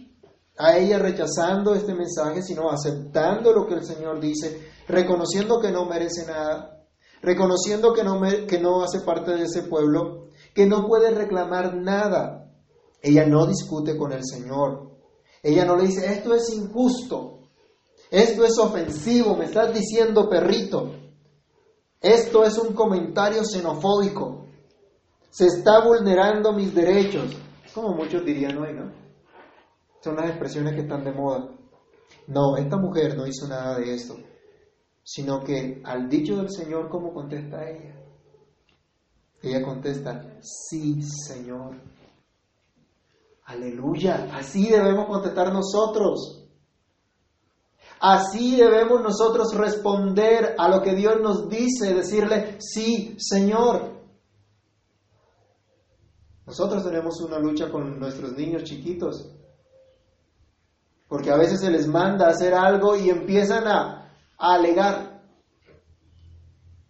a 0.55 0.77
ella 0.77 0.99
rechazando 0.99 1.73
este 1.73 1.95
mensaje, 1.95 2.43
sino 2.43 2.69
aceptando 2.69 3.51
lo 3.53 3.65
que 3.65 3.73
el 3.73 3.83
Señor 3.83 4.19
dice, 4.19 4.69
reconociendo 4.87 5.59
que 5.59 5.71
no 5.71 5.85
merece 5.85 6.27
nada, 6.27 6.85
reconociendo 7.23 7.91
que 7.91 8.03
no, 8.03 8.21
que 8.47 8.59
no 8.59 8.83
hace 8.83 8.99
parte 8.99 9.31
de 9.31 9.45
ese 9.45 9.63
pueblo, 9.63 10.27
que 10.53 10.67
no 10.67 10.85
puede 10.85 11.09
reclamar 11.09 11.75
nada. 11.75 12.51
Ella 13.01 13.25
no 13.25 13.47
discute 13.47 13.97
con 13.97 14.11
el 14.11 14.23
Señor. 14.23 14.91
Ella 15.41 15.65
no 15.65 15.75
le 15.75 15.87
dice, 15.87 16.13
esto 16.13 16.35
es 16.35 16.53
injusto, 16.53 17.39
esto 18.11 18.45
es 18.45 18.59
ofensivo, 18.59 19.35
me 19.35 19.45
estás 19.45 19.73
diciendo 19.73 20.29
perrito, 20.29 20.91
esto 21.99 22.43
es 22.43 22.59
un 22.59 22.73
comentario 22.73 23.41
xenofóbico, 23.43 24.45
se 25.31 25.47
está 25.47 25.83
vulnerando 25.83 26.53
mis 26.53 26.75
derechos, 26.75 27.35
como 27.73 27.93
muchos 27.95 28.25
dirían 28.25 28.57
hoy, 28.57 28.73
¿no? 28.73 28.91
Son 30.01 30.15
las 30.15 30.29
expresiones 30.29 30.73
que 30.73 30.81
están 30.81 31.03
de 31.03 31.11
moda. 31.11 31.49
No, 32.27 32.57
esta 32.57 32.77
mujer 32.77 33.15
no 33.15 33.27
hizo 33.27 33.47
nada 33.47 33.77
de 33.77 33.93
esto, 33.93 34.15
sino 35.03 35.43
que 35.43 35.81
al 35.83 36.09
dicho 36.09 36.37
del 36.37 36.49
Señor, 36.49 36.89
¿cómo 36.89 37.13
contesta 37.13 37.69
ella? 37.69 37.95
Ella 39.41 39.63
contesta, 39.63 40.39
sí, 40.41 41.01
Señor. 41.01 41.75
Aleluya. 43.45 44.29
Así 44.33 44.69
debemos 44.69 45.07
contestar 45.07 45.51
nosotros. 45.51 46.47
Así 47.99 48.55
debemos 48.55 49.01
nosotros 49.01 49.53
responder 49.55 50.55
a 50.57 50.69
lo 50.69 50.81
que 50.81 50.95
Dios 50.95 51.21
nos 51.21 51.49
dice, 51.49 51.93
decirle, 51.93 52.57
sí, 52.59 53.15
Señor. 53.19 54.00
Nosotros 56.51 56.83
tenemos 56.83 57.21
una 57.21 57.39
lucha 57.39 57.71
con 57.71 57.97
nuestros 57.97 58.33
niños 58.33 58.65
chiquitos 58.65 59.25
porque 61.07 61.31
a 61.31 61.37
veces 61.37 61.61
se 61.61 61.71
les 61.71 61.87
manda 61.87 62.27
a 62.27 62.31
hacer 62.31 62.53
algo 62.53 62.97
y 62.97 63.09
empiezan 63.09 63.65
a, 63.69 64.11
alegar. 64.37 65.21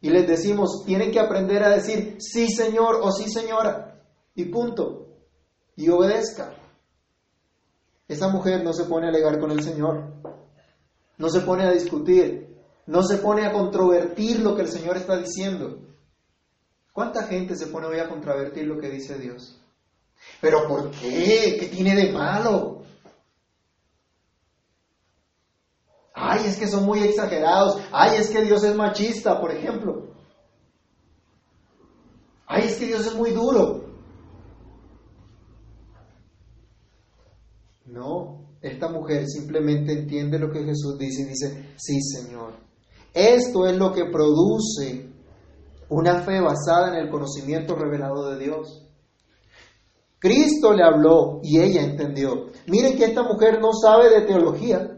Y 0.02 0.10
les 0.10 0.28
decimos, 0.28 0.84
tienen 0.84 1.12
que 1.12 1.20
aprender 1.20 1.64
a 1.64 1.70
decir 1.70 2.18
sí 2.18 2.48
señor 2.50 3.02
o 3.04 3.12
sí 3.12 3.30
señora. 3.30 4.02
Y 4.34 4.46
punto. 4.46 5.10
Y 5.76 5.90
obedezca. 5.90 6.56
Esa 8.08 8.30
mujer 8.30 8.64
no 8.64 8.74
se 8.74 8.86
pone 8.86 9.06
a 9.06 9.10
alegar 9.10 9.40
con 9.40 9.52
el 9.52 9.62
Señor. 9.62 10.12
No 11.20 11.30
se 11.30 11.42
pone 11.42 11.66
a 11.66 11.72
discutir. 11.72 12.58
No 12.88 13.04
se 13.04 13.18
pone 13.18 13.46
a 13.46 13.54
controvertir 13.54 14.40
lo 14.40 14.56
que 14.56 14.64
el 14.64 14.70
Señor 14.70 14.98
está 14.98 15.18
diciendo. 15.18 15.91
¿Cuánta 16.92 17.24
gente 17.24 17.56
se 17.56 17.68
pone 17.68 17.88
hoy 17.88 18.00
a 18.00 18.10
controvertir 18.10 18.68
lo 18.68 18.80
que 18.80 18.90
dice 18.90 19.18
Dios? 19.18 19.60
¿Pero 20.40 20.68
por 20.68 20.92
qué? 20.92 21.58
¿Qué 21.60 21.68
tiene 21.68 21.96
de 21.96 22.12
malo? 22.12 22.84
Ay, 26.14 26.46
es 26.46 26.58
que 26.58 26.68
son 26.68 26.86
muy 26.86 27.02
exagerados. 27.02 27.82
Ay, 27.92 28.18
es 28.18 28.30
que 28.30 28.44
Dios 28.44 28.64
es 28.64 28.76
machista, 28.76 29.40
por 29.40 29.52
ejemplo. 29.52 30.12
Ay, 32.46 32.68
es 32.68 32.76
que 32.76 32.88
Dios 32.88 33.06
es 33.08 33.16
muy 33.16 33.32
duro. 33.32 33.86
No, 37.86 38.56
esta 38.62 38.90
mujer 38.90 39.26
simplemente 39.28 39.94
entiende 39.94 40.38
lo 40.38 40.52
que 40.52 40.64
Jesús 40.64 40.98
dice 40.98 41.24
y 41.24 41.26
dice, 41.26 41.74
sí, 41.78 42.02
Señor. 42.02 42.54
Esto 43.14 43.66
es 43.66 43.78
lo 43.78 43.92
que 43.94 44.06
produce 44.06 45.11
una 45.92 46.22
fe 46.24 46.40
basada 46.40 46.88
en 46.88 47.04
el 47.04 47.10
conocimiento 47.10 47.76
revelado 47.76 48.30
de 48.32 48.40
Dios. 48.40 48.88
Cristo 50.20 50.72
le 50.72 50.84
habló 50.84 51.42
y 51.44 51.60
ella 51.60 51.84
entendió. 51.84 52.48
Miren 52.68 52.96
que 52.98 53.06
esta 53.06 53.24
mujer 53.24 53.60
no 53.60 53.74
sabe 53.74 54.10
de 54.10 54.22
teología, 54.22 54.98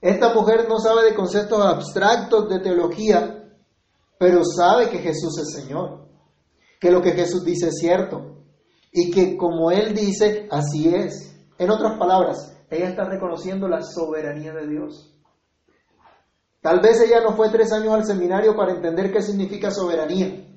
esta 0.00 0.32
mujer 0.32 0.66
no 0.68 0.78
sabe 0.78 1.06
de 1.06 1.14
conceptos 1.16 1.60
abstractos 1.60 2.48
de 2.48 2.60
teología, 2.60 3.50
pero 4.16 4.44
sabe 4.44 4.90
que 4.90 4.98
Jesús 4.98 5.36
es 5.40 5.60
Señor, 5.60 6.06
que 6.80 6.92
lo 6.92 7.02
que 7.02 7.12
Jesús 7.12 7.44
dice 7.44 7.68
es 7.68 7.78
cierto 7.80 8.44
y 8.92 9.10
que 9.10 9.36
como 9.36 9.72
Él 9.72 9.92
dice, 9.92 10.46
así 10.52 10.94
es. 10.94 11.34
En 11.58 11.70
otras 11.70 11.98
palabras, 11.98 12.56
ella 12.70 12.90
está 12.90 13.04
reconociendo 13.04 13.66
la 13.66 13.82
soberanía 13.82 14.52
de 14.52 14.68
Dios. 14.68 15.17
Tal 16.60 16.80
vez 16.80 17.00
ella 17.00 17.20
no 17.20 17.34
fue 17.36 17.50
tres 17.50 17.72
años 17.72 17.94
al 17.94 18.04
seminario 18.04 18.56
para 18.56 18.72
entender 18.72 19.12
qué 19.12 19.22
significa 19.22 19.70
soberanía, 19.70 20.48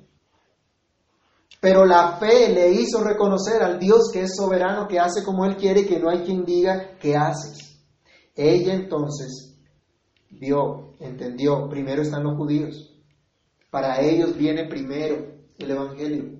pero 1.62 1.86
la 1.86 2.16
fe 2.18 2.52
le 2.52 2.72
hizo 2.72 3.04
reconocer 3.04 3.62
al 3.62 3.78
Dios 3.78 4.10
que 4.12 4.22
es 4.22 4.34
soberano, 4.34 4.88
que 4.88 4.98
hace 4.98 5.22
como 5.22 5.44
Él 5.44 5.56
quiere 5.56 5.82
y 5.82 5.86
que 5.86 6.00
no 6.00 6.10
hay 6.10 6.24
quien 6.24 6.44
diga 6.44 6.96
qué 6.98 7.16
haces. 7.16 7.80
Ella 8.34 8.74
entonces 8.74 9.56
vio, 10.28 10.94
entendió, 10.98 11.68
primero 11.68 12.02
están 12.02 12.24
los 12.24 12.36
judíos. 12.36 12.92
Para 13.70 14.00
ellos 14.00 14.36
viene 14.36 14.66
primero 14.66 15.36
el 15.56 15.70
Evangelio. 15.70 16.32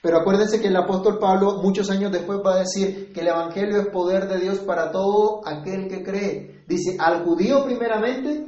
Pero 0.00 0.16
acuérdense 0.16 0.62
que 0.62 0.68
el 0.68 0.76
apóstol 0.76 1.18
Pablo 1.18 1.60
muchos 1.62 1.90
años 1.90 2.10
después 2.10 2.38
va 2.38 2.54
a 2.54 2.60
decir 2.60 3.12
que 3.12 3.20
el 3.20 3.28
Evangelio 3.28 3.82
es 3.82 3.88
poder 3.88 4.28
de 4.28 4.38
Dios 4.38 4.60
para 4.60 4.92
todo 4.92 5.46
aquel 5.46 5.88
que 5.88 6.02
cree. 6.02 6.55
Dice 6.66 6.96
al 6.98 7.24
judío 7.24 7.64
primeramente, 7.64 8.46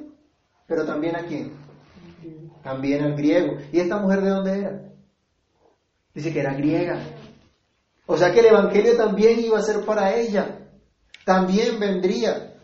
pero 0.66 0.84
también 0.84 1.16
a 1.16 1.24
quién? 1.24 1.52
También 2.62 3.02
al 3.02 3.14
griego. 3.14 3.54
¿Y 3.72 3.80
esta 3.80 3.98
mujer 3.98 4.22
de 4.22 4.30
dónde 4.30 4.58
era? 4.58 4.82
Dice 6.14 6.32
que 6.32 6.40
era 6.40 6.54
griega. 6.54 7.00
O 8.06 8.16
sea 8.16 8.32
que 8.32 8.40
el 8.40 8.46
Evangelio 8.46 8.96
también 8.96 9.38
iba 9.40 9.58
a 9.58 9.62
ser 9.62 9.84
para 9.84 10.16
ella 10.16 10.58
también 11.28 11.78
vendría. 11.78 12.54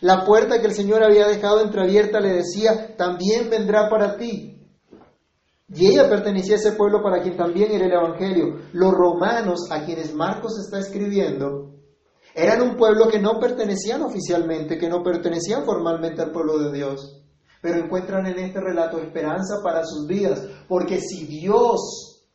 La 0.00 0.24
puerta 0.24 0.58
que 0.58 0.68
el 0.68 0.72
Señor 0.72 1.02
había 1.02 1.28
dejado 1.28 1.60
entreabierta 1.60 2.18
le 2.18 2.32
decía, 2.32 2.96
también 2.96 3.50
vendrá 3.50 3.90
para 3.90 4.16
ti. 4.16 4.58
Y 5.68 5.86
ella 5.86 6.08
pertenecía 6.08 6.54
a 6.54 6.58
ese 6.58 6.72
pueblo 6.72 7.02
para 7.02 7.20
quien 7.20 7.36
también 7.36 7.72
era 7.72 7.84
el 7.84 7.92
Evangelio. 7.92 8.62
Los 8.72 8.92
romanos, 8.92 9.68
a 9.70 9.84
quienes 9.84 10.14
Marcos 10.14 10.58
está 10.58 10.78
escribiendo, 10.78 11.74
eran 12.36 12.60
un 12.60 12.76
pueblo 12.76 13.08
que 13.08 13.18
no 13.18 13.40
pertenecían 13.40 14.02
oficialmente, 14.02 14.76
que 14.76 14.90
no 14.90 15.02
pertenecían 15.02 15.64
formalmente 15.64 16.20
al 16.20 16.32
pueblo 16.32 16.58
de 16.58 16.70
Dios, 16.70 17.22
pero 17.62 17.82
encuentran 17.82 18.26
en 18.26 18.38
este 18.38 18.60
relato 18.60 18.98
esperanza 18.98 19.62
para 19.64 19.82
sus 19.86 20.06
vidas, 20.06 20.46
porque 20.68 21.00
si 21.00 21.24
Dios 21.24 22.26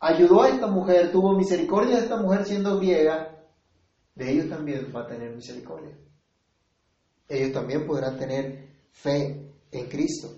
ayudó 0.00 0.42
a 0.42 0.48
esta 0.48 0.66
mujer, 0.66 1.12
tuvo 1.12 1.36
misericordia 1.36 1.96
de 1.96 2.04
esta 2.04 2.16
mujer 2.16 2.46
siendo 2.46 2.78
griega, 2.78 3.36
de 4.14 4.32
ellos 4.32 4.48
también 4.48 4.90
va 4.96 5.02
a 5.02 5.06
tener 5.06 5.36
misericordia. 5.36 5.94
Ellos 7.28 7.52
también 7.52 7.86
podrán 7.86 8.16
tener 8.16 8.66
fe 8.90 9.52
en 9.70 9.88
Cristo. 9.90 10.28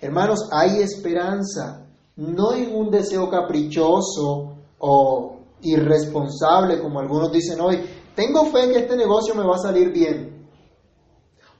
Hermanos, 0.00 0.48
hay 0.50 0.80
esperanza, 0.80 1.86
no 2.16 2.54
en 2.54 2.74
un 2.74 2.90
deseo 2.90 3.28
caprichoso 3.28 4.56
o 4.78 5.38
irresponsable, 5.60 6.80
como 6.80 7.00
algunos 7.00 7.30
dicen 7.30 7.60
hoy. 7.60 7.78
Tengo 8.18 8.46
fe 8.46 8.68
que 8.72 8.80
este 8.80 8.96
negocio 8.96 9.32
me 9.32 9.46
va 9.46 9.54
a 9.54 9.58
salir 9.58 9.92
bien. 9.92 10.44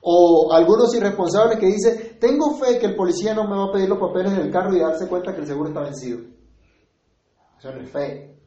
O 0.01 0.51
algunos 0.51 0.93
irresponsables 0.93 1.57
que 1.57 1.67
dicen, 1.67 2.17
tengo 2.19 2.57
fe 2.57 2.77
que 2.77 2.87
el 2.87 2.97
policía 2.97 3.33
no 3.33 3.45
me 3.45 3.55
va 3.55 3.67
a 3.67 3.71
pedir 3.71 3.87
los 3.87 3.97
papeles 3.97 4.35
del 4.35 4.51
carro 4.51 4.75
y 4.75 4.79
darse 4.81 5.07
cuenta 5.07 5.33
que 5.33 5.39
el 5.39 5.47
seguro 5.47 5.69
está 5.69 5.83
vencido. 5.83 6.19
Eso 7.57 7.71
no 7.71 7.81
es 7.81 7.89
fe. 7.89 8.37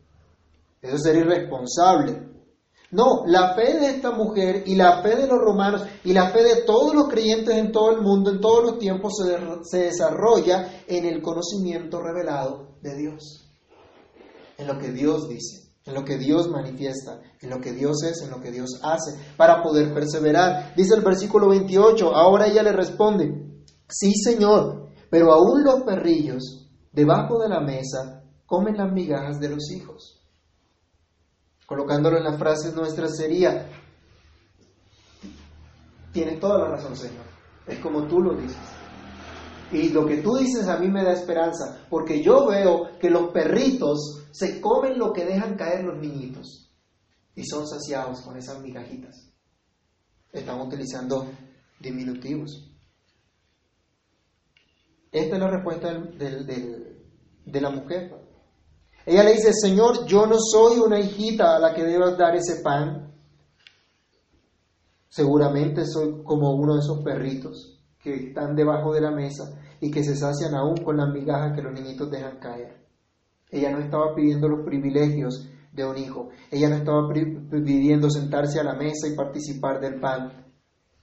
Eso 0.83 0.97
es 0.97 1.03
ser 1.03 1.17
irresponsable. 1.17 2.29
No, 2.91 3.23
la 3.25 3.55
fe 3.55 3.79
de 3.79 3.87
esta 3.87 4.11
mujer 4.11 4.65
y 4.67 4.75
la 4.75 5.01
fe 5.01 5.17
de 5.17 5.27
los 5.27 5.39
romanos 5.39 5.83
y 6.05 6.13
la 6.13 6.29
fe 6.29 6.43
de 6.43 6.65
todos 6.67 6.95
los 6.95 7.09
creyentes 7.09 7.57
en 7.57 7.73
todo 7.73 7.93
el 7.93 8.03
mundo, 8.03 8.31
en 8.31 8.43
todos 8.43 8.63
los 8.63 8.79
tiempos, 8.79 9.15
se, 9.17 9.39
se, 9.63 9.85
desarrolla 9.85 10.85
en 10.87 11.07
el 11.07 11.23
conocimiento 11.23 11.99
revelado 12.03 12.77
de 12.83 12.95
Dios. 12.95 13.49
En 14.59 14.67
lo 14.67 14.79
que 14.79 14.91
Dios 14.93 15.31
dice, 15.31 15.62
en 15.85 15.95
lo 15.95 16.05
que 16.05 16.17
Dios 16.17 16.49
manifiesta, 16.49 17.21
en 17.41 17.51
lo 17.51 17.61
que 17.61 17.73
Dios 17.73 18.03
es, 18.05 18.23
en 18.23 18.31
lo 18.31 18.41
que 18.41 18.53
Dios 18.53 18.81
hace, 18.83 19.19
para 19.37 19.63
poder 19.63 19.93
perseverar. 19.93 20.75
Dice 20.77 20.95
el 20.95 21.03
versículo 21.03 21.49
28, 21.49 22.15
ahora 22.15 22.47
ella 22.47 22.63
le 22.63 22.73
responde, 22.73 23.65
sí 23.89 24.13
Señor, 24.15 24.91
pero 25.11 25.33
aún 25.33 25.65
los 25.65 25.83
perrillos 25.83 26.69
debajo 26.93 27.39
de 27.41 27.49
la 27.49 27.61
mesa 27.61 28.23
comen 28.47 28.77
las 28.77 28.93
migajas 28.93 29.41
de 29.41 29.49
los 29.49 29.71
hijos. 29.71 30.21
Colocándolo 31.67 32.19
en 32.19 32.25
las 32.25 32.39
frases 32.39 32.75
nuestras 32.75 33.17
sería, 33.17 33.69
tienes 36.13 36.39
toda 36.39 36.59
la 36.59 36.69
razón, 36.69 36.97
Señor. 36.97 37.25
Es 37.67 37.79
como 37.79 38.07
tú 38.07 38.21
lo 38.21 38.35
dices. 38.35 38.72
Y 39.73 39.89
lo 39.89 40.07
que 40.07 40.19
tú 40.19 40.37
dices 40.37 40.69
a 40.69 40.77
mí 40.77 40.89
me 40.89 41.03
da 41.03 41.13
esperanza, 41.13 41.87
porque 41.89 42.23
yo 42.23 42.47
veo 42.47 42.99
que 42.99 43.09
los 43.09 43.33
perritos 43.33 44.23
se 44.31 44.61
comen 44.61 44.99
lo 44.99 45.13
que 45.13 45.25
dejan 45.25 45.57
caer 45.57 45.85
los 45.85 45.99
niñitos 45.99 46.71
y 47.35 47.45
son 47.47 47.67
saciados 47.67 48.21
con 48.21 48.37
esas 48.37 48.61
migajitas. 48.61 49.33
Están 50.31 50.61
utilizando 50.61 51.27
diminutivos. 51.81 52.71
Esta 55.11 55.37
es 55.37 55.41
la 55.41 55.51
respuesta 55.51 55.91
de 55.91 57.61
la 57.61 57.71
mujer. 57.71 58.15
Ella 59.07 59.25
le 59.25 59.33
dice, 59.33 59.53
Señor, 59.55 60.07
yo 60.07 60.27
no 60.27 60.37
soy 60.39 60.79
una 60.81 61.01
hijita 61.01 61.57
a 61.57 61.59
la 61.59 61.75
que 61.75 61.83
debas 61.83 62.17
dar 62.19 62.37
ese 62.37 62.61
pan. 62.63 63.11
Seguramente 65.09 65.87
soy 65.87 66.23
como 66.23 66.55
uno 66.55 66.75
de 66.75 66.81
esos 66.81 67.03
perritos 67.03 67.82
que 68.03 68.15
están 68.15 68.57
debajo 68.57 68.93
de 68.93 69.01
la 69.01 69.13
mesa 69.13 69.45
y 69.81 69.91
que 69.91 70.03
se 70.03 70.17
sacian 70.17 70.55
aún 70.55 70.77
con 70.85 70.97
las 70.97 71.09
migajas 71.13 71.55
que 71.55 71.63
los 71.63 71.73
niñitos 71.73 72.11
dejan 72.11 72.39
caer. 72.39 72.83
Ella 73.51 73.71
no 73.71 73.79
estaba 73.79 74.15
pidiendo 74.15 74.49
los 74.49 74.65
privilegios 74.65 75.49
de 75.73 75.85
un 75.85 75.97
hijo. 75.97 76.31
Ella 76.51 76.69
no 76.69 76.77
estaba 76.77 77.09
pidiendo 77.09 78.11
sentarse 78.11 78.59
a 78.59 78.65
la 78.65 78.75
mesa 78.75 79.09
y 79.09 79.15
participar 79.15 79.81
del 79.81 80.01
pan. 80.01 80.47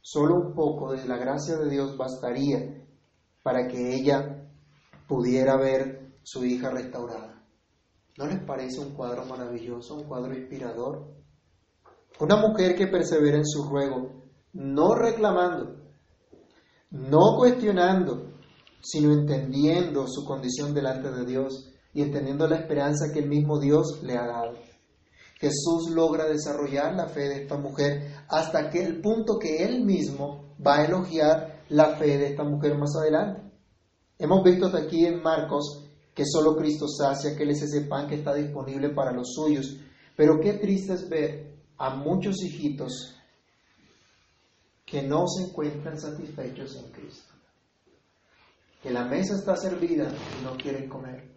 Solo 0.02 0.36
un 0.36 0.54
poco 0.54 0.92
de 0.92 1.08
la 1.08 1.18
gracia 1.18 1.58
de 1.58 1.70
Dios 1.70 1.98
bastaría 1.98 2.86
para 3.44 3.68
que 3.68 3.96
ella 3.96 4.48
pudiera 5.08 5.58
ver 5.58 6.14
su 6.24 6.44
hija 6.46 6.70
restaurada. 6.70 7.44
¿No 8.18 8.28
les 8.28 8.44
parece 8.44 8.80
un 8.82 8.94
cuadro 8.94 9.26
maravilloso, 9.26 9.96
un 9.96 10.04
cuadro 10.04 10.38
inspirador? 10.38 11.16
Una 12.20 12.36
mujer 12.36 12.76
que 12.76 12.88
persevera 12.88 13.38
en 13.38 13.46
su 13.46 13.64
ruego, 13.64 14.26
no 14.54 14.94
reclamando, 14.94 15.89
no 16.92 17.36
cuestionando, 17.38 18.34
sino 18.82 19.12
entendiendo 19.12 20.08
su 20.08 20.26
condición 20.26 20.74
delante 20.74 21.12
de 21.12 21.26
Dios 21.26 21.70
y 21.94 22.02
entendiendo 22.02 22.48
la 22.48 22.58
esperanza 22.58 23.12
que 23.14 23.20
el 23.20 23.30
mismo 23.30 23.60
Dios 23.60 24.02
le 24.04 24.18
ha 24.18 24.26
dado. 24.26 24.54
Jesús 25.40 25.92
logra 25.94 26.28
desarrollar 26.28 26.96
la 26.96 27.08
fe 27.08 27.30
de 27.30 27.44
esta 27.44 27.58
mujer 27.58 28.14
hasta 28.28 28.70
que 28.70 28.84
el 28.84 29.02
punto 29.02 29.40
que 29.40 29.64
él 29.64 29.86
mismo 29.86 30.56
va 30.66 30.80
a 30.80 30.86
elogiar 30.86 31.64
la 31.70 31.96
fe 31.96 32.18
de 32.18 32.28
esta 32.28 32.44
mujer 32.44 32.78
más 32.78 32.96
adelante. 33.00 33.50
Hemos 34.18 34.44
visto 34.44 34.66
hasta 34.66 34.80
aquí 34.80 35.06
en 35.06 35.22
Marcos 35.22 35.86
que 36.14 36.26
solo 36.26 36.58
Cristo 36.58 36.86
sacia, 36.88 37.36
que 37.38 37.44
Él 37.44 37.52
es 37.52 37.62
ese 37.62 37.88
pan 37.88 38.08
que 38.08 38.16
está 38.16 38.34
disponible 38.34 38.90
para 38.90 39.14
los 39.14 39.34
suyos. 39.34 39.78
Pero 40.18 40.42
qué 40.42 40.54
triste 40.56 40.94
es 40.94 41.08
ver 41.08 41.56
a 41.78 41.96
muchos 41.96 42.44
hijitos 42.44 43.16
que 44.90 45.04
no 45.04 45.28
se 45.28 45.44
encuentran 45.44 46.00
satisfechos 46.00 46.76
en 46.76 46.92
Cristo. 46.92 47.34
Que 48.82 48.92
la 48.92 49.06
mesa 49.06 49.36
está 49.36 49.56
servida 49.56 50.12
y 50.40 50.44
no 50.44 50.56
quieren 50.58 50.90
comer. 50.90 51.30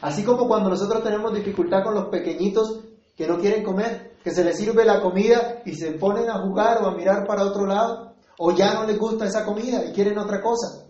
Así 0.00 0.24
como 0.24 0.48
cuando 0.48 0.70
nosotros 0.70 1.02
tenemos 1.02 1.34
dificultad 1.34 1.84
con 1.84 1.94
los 1.94 2.08
pequeñitos 2.08 2.84
que 3.16 3.26
no 3.26 3.38
quieren 3.38 3.62
comer, 3.62 4.16
que 4.22 4.30
se 4.30 4.44
les 4.44 4.56
sirve 4.56 4.84
la 4.84 5.00
comida 5.00 5.62
y 5.64 5.74
se 5.74 5.92
ponen 5.92 6.28
a 6.28 6.40
jugar 6.42 6.82
o 6.82 6.86
a 6.86 6.96
mirar 6.96 7.26
para 7.26 7.44
otro 7.44 7.66
lado, 7.66 8.14
o 8.38 8.52
ya 8.52 8.74
no 8.74 8.84
les 8.84 8.98
gusta 8.98 9.26
esa 9.26 9.44
comida 9.44 9.84
y 9.84 9.92
quieren 9.92 10.18
otra 10.18 10.42
cosa 10.42 10.85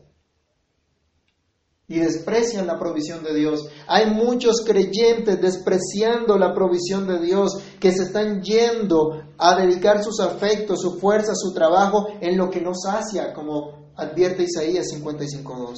y 1.88 2.00
desprecian 2.00 2.66
la 2.66 2.78
provisión 2.78 3.22
de 3.22 3.34
Dios. 3.34 3.68
Hay 3.86 4.10
muchos 4.10 4.64
creyentes 4.66 5.40
despreciando 5.40 6.36
la 6.36 6.52
provisión 6.52 7.06
de 7.06 7.20
Dios 7.20 7.52
que 7.78 7.92
se 7.92 8.04
están 8.04 8.42
yendo 8.42 9.22
a 9.38 9.56
dedicar 9.56 10.02
sus 10.02 10.20
afectos, 10.20 10.80
su 10.80 10.98
fuerza, 10.98 11.32
su 11.34 11.52
trabajo 11.52 12.08
en 12.20 12.36
lo 12.36 12.50
que 12.50 12.60
nos 12.60 12.82
sacia, 12.82 13.32
como 13.32 13.92
advierte 13.96 14.44
Isaías 14.44 14.86
55.2. 14.92 15.74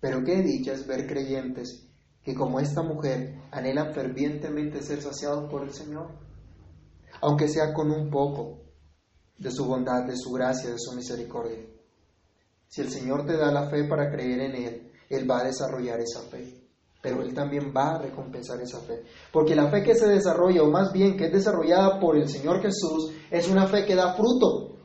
Pero 0.00 0.22
qué 0.24 0.42
dicha 0.42 0.72
es 0.72 0.86
ver 0.86 1.06
creyentes 1.06 1.86
que 2.22 2.34
como 2.34 2.60
esta 2.60 2.82
mujer 2.82 3.40
anhelan 3.50 3.94
fervientemente 3.94 4.82
ser 4.82 5.00
saciados 5.00 5.50
por 5.50 5.62
el 5.62 5.72
Señor, 5.72 6.08
aunque 7.22 7.48
sea 7.48 7.72
con 7.72 7.90
un 7.90 8.10
poco 8.10 8.60
de 9.38 9.50
su 9.50 9.64
bondad, 9.64 10.04
de 10.06 10.16
su 10.16 10.30
gracia, 10.32 10.70
de 10.70 10.78
su 10.78 10.94
misericordia. 10.94 11.66
Si 12.68 12.82
el 12.82 12.90
Señor 12.90 13.26
te 13.26 13.36
da 13.36 13.50
la 13.50 13.68
fe 13.70 13.84
para 13.84 14.10
creer 14.10 14.40
en 14.40 14.54
Él, 14.54 14.89
él 15.10 15.28
va 15.28 15.40
a 15.40 15.44
desarrollar 15.44 16.00
esa 16.00 16.22
fe. 16.30 16.70
Pero 17.02 17.22
Él 17.22 17.34
también 17.34 17.72
va 17.76 17.94
a 17.94 17.98
recompensar 17.98 18.60
esa 18.60 18.78
fe. 18.80 19.02
Porque 19.32 19.56
la 19.56 19.70
fe 19.70 19.82
que 19.82 19.94
se 19.94 20.06
desarrolla, 20.06 20.62
o 20.62 20.70
más 20.70 20.92
bien 20.92 21.16
que 21.16 21.26
es 21.26 21.32
desarrollada 21.32 21.98
por 21.98 22.16
el 22.16 22.28
Señor 22.28 22.62
Jesús, 22.62 23.12
es 23.30 23.48
una 23.48 23.66
fe 23.66 23.84
que 23.84 23.94
da 23.94 24.14
fruto. 24.14 24.76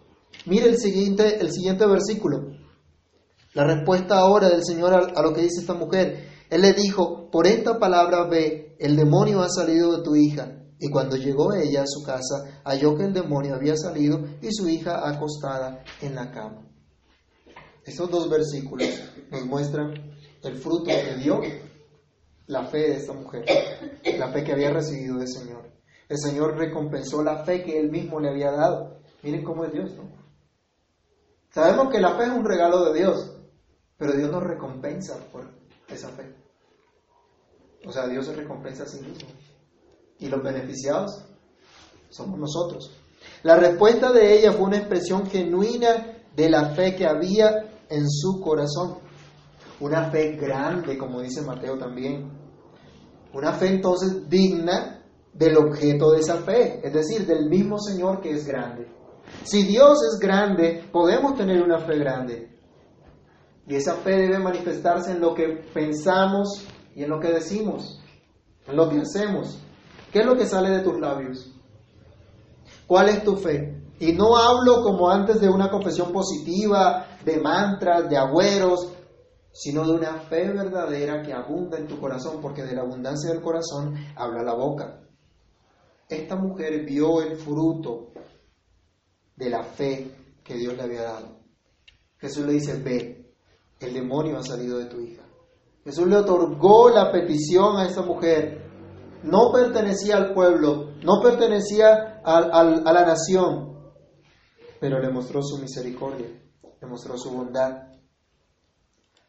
Mire 0.45 0.69
el 0.69 0.77
siguiente, 0.77 1.39
el 1.39 1.51
siguiente 1.51 1.85
versículo. 1.85 2.53
La 3.53 3.65
respuesta 3.65 4.17
ahora 4.17 4.49
del 4.49 4.63
Señor 4.63 4.93
a, 4.93 5.19
a 5.19 5.21
lo 5.21 5.33
que 5.33 5.41
dice 5.41 5.61
esta 5.61 5.73
mujer. 5.73 6.29
Él 6.49 6.61
le 6.61 6.73
dijo, 6.73 7.29
por 7.29 7.47
esta 7.47 7.77
palabra 7.77 8.27
ve, 8.27 8.75
el 8.79 8.95
demonio 8.95 9.41
ha 9.41 9.49
salido 9.49 9.97
de 9.97 10.03
tu 10.03 10.15
hija. 10.15 10.61
Y 10.79 10.89
cuando 10.89 11.17
llegó 11.17 11.53
ella 11.53 11.83
a 11.83 11.87
su 11.87 12.03
casa, 12.03 12.61
halló 12.63 12.95
que 12.95 13.05
el 13.05 13.13
demonio 13.13 13.55
había 13.55 13.75
salido 13.75 14.19
y 14.41 14.51
su 14.51 14.67
hija 14.69 15.07
acostada 15.07 15.83
en 16.01 16.15
la 16.15 16.31
cama. 16.31 16.65
Estos 17.85 18.09
dos 18.09 18.29
versículos 18.29 18.87
nos 19.31 19.45
muestran 19.45 20.14
el 20.45 20.55
fruto 20.57 20.85
que 20.85 21.15
dio 21.15 21.41
la 22.47 22.65
fe 22.65 22.77
de 22.77 22.95
esta 22.97 23.13
mujer, 23.13 23.45
la 24.17 24.31
fe 24.31 24.43
que 24.43 24.51
había 24.51 24.71
recibido 24.71 25.17
del 25.17 25.27
Señor. 25.27 25.71
El 26.07 26.17
Señor 26.17 26.57
recompensó 26.57 27.23
la 27.23 27.43
fe 27.43 27.63
que 27.63 27.79
Él 27.79 27.89
mismo 27.89 28.19
le 28.19 28.29
había 28.29 28.51
dado. 28.51 28.99
Miren 29.23 29.43
cómo 29.43 29.65
es 29.65 29.71
Dios. 29.71 29.91
Sabemos 31.49 31.91
que 31.91 31.99
la 31.99 32.15
fe 32.15 32.25
es 32.25 32.29
un 32.29 32.45
regalo 32.45 32.85
de 32.85 32.99
Dios, 32.99 33.35
pero 33.97 34.13
Dios 34.13 34.29
nos 34.29 34.43
recompensa 34.43 35.17
por 35.31 35.49
esa 35.87 36.09
fe. 36.09 36.35
O 37.85 37.91
sea, 37.91 38.07
Dios 38.07 38.25
se 38.25 38.35
recompensa 38.35 38.83
a 38.83 38.87
sí 38.87 38.99
mismo. 38.99 39.29
Y 40.19 40.27
los 40.27 40.43
beneficiados 40.43 41.25
somos 42.09 42.39
nosotros. 42.39 42.91
La 43.43 43.55
respuesta 43.55 44.11
de 44.11 44.37
ella 44.37 44.51
fue 44.53 44.65
una 44.65 44.77
expresión 44.77 45.27
genuina 45.27 46.17
de 46.35 46.49
la 46.49 46.69
fe 46.69 46.95
que 46.95 47.07
había 47.07 47.69
en 47.89 48.09
su 48.09 48.41
corazón. 48.41 49.04
Una 49.79 50.09
fe 50.09 50.37
grande, 50.37 50.97
como 50.97 51.21
dice 51.21 51.41
Mateo 51.41 51.77
también. 51.77 52.31
Una 53.33 53.51
fe 53.53 53.67
entonces 53.67 54.29
digna 54.29 55.03
del 55.33 55.57
objeto 55.57 56.11
de 56.11 56.19
esa 56.19 56.37
fe, 56.37 56.79
es 56.81 56.93
decir, 56.93 57.25
del 57.25 57.49
mismo 57.49 57.77
Señor 57.77 58.21
que 58.21 58.31
es 58.31 58.47
grande. 58.47 58.87
Si 59.43 59.63
Dios 59.63 59.99
es 60.13 60.19
grande, 60.19 60.87
podemos 60.91 61.35
tener 61.35 61.61
una 61.61 61.79
fe 61.79 61.97
grande. 61.97 62.49
Y 63.67 63.75
esa 63.75 63.95
fe 63.95 64.11
debe 64.11 64.39
manifestarse 64.39 65.11
en 65.11 65.19
lo 65.19 65.33
que 65.33 65.63
pensamos 65.73 66.65
y 66.95 67.03
en 67.03 67.09
lo 67.09 67.19
que 67.19 67.33
decimos, 67.33 67.99
en 68.67 68.75
lo 68.77 68.89
que 68.89 69.01
hacemos. 69.01 69.59
¿Qué 70.13 70.19
es 70.19 70.25
lo 70.25 70.35
que 70.35 70.45
sale 70.45 70.69
de 70.69 70.83
tus 70.83 70.97
labios? 70.99 71.51
¿Cuál 72.87 73.09
es 73.09 73.23
tu 73.23 73.35
fe? 73.35 73.81
Y 73.99 74.13
no 74.13 74.37
hablo 74.37 74.81
como 74.81 75.09
antes 75.09 75.41
de 75.41 75.49
una 75.49 75.69
confesión 75.69 76.13
positiva, 76.13 77.07
de 77.25 77.39
mantras, 77.41 78.07
de 78.09 78.17
agüeros, 78.17 78.93
sino 79.55 79.87
de 79.87 79.93
una 79.93 80.19
fe 80.19 80.51
verdadera 80.51 81.21
que 81.21 81.31
abunda 81.31 81.77
en 81.77 81.87
tu 81.87 81.97
corazón, 81.97 82.41
porque 82.41 82.63
de 82.63 82.75
la 82.75 82.81
abundancia 82.81 83.31
del 83.31 83.41
corazón 83.41 83.95
habla 84.17 84.43
la 84.43 84.53
boca. 84.53 85.01
Esta 86.09 86.35
mujer 86.35 86.85
vio 86.85 87.21
el 87.21 87.37
fruto 87.37 88.09
de 89.37 89.49
la 89.49 89.63
fe 89.63 90.11
que 90.43 90.55
Dios 90.55 90.75
le 90.75 90.83
había 90.83 91.03
dado. 91.03 91.39
Jesús 92.17 92.45
le 92.45 92.51
dice, 92.51 92.81
ve, 92.83 93.33
el 93.79 93.93
demonio 93.93 94.37
ha 94.37 94.43
salido 94.43 94.77
de 94.77 94.87
tu 94.87 94.99
hija. 94.99 95.23
Jesús 95.85 96.05
le 96.05 96.17
otorgó 96.17 96.89
la 96.89 97.09
petición 97.09 97.77
a 97.77 97.87
esta 97.87 98.01
mujer. 98.01 98.61
No 99.23 99.53
pertenecía 99.53 100.17
al 100.17 100.33
pueblo, 100.33 100.95
no 101.01 101.21
pertenecía 101.23 102.21
a, 102.25 102.39
a 102.39 102.93
la 102.93 103.05
nación, 103.05 103.73
pero 104.81 104.99
le 104.99 105.09
mostró 105.09 105.41
su 105.41 105.59
misericordia, 105.59 106.27
le 106.81 106.87
mostró 106.87 107.17
su 107.17 107.31
bondad. 107.31 107.94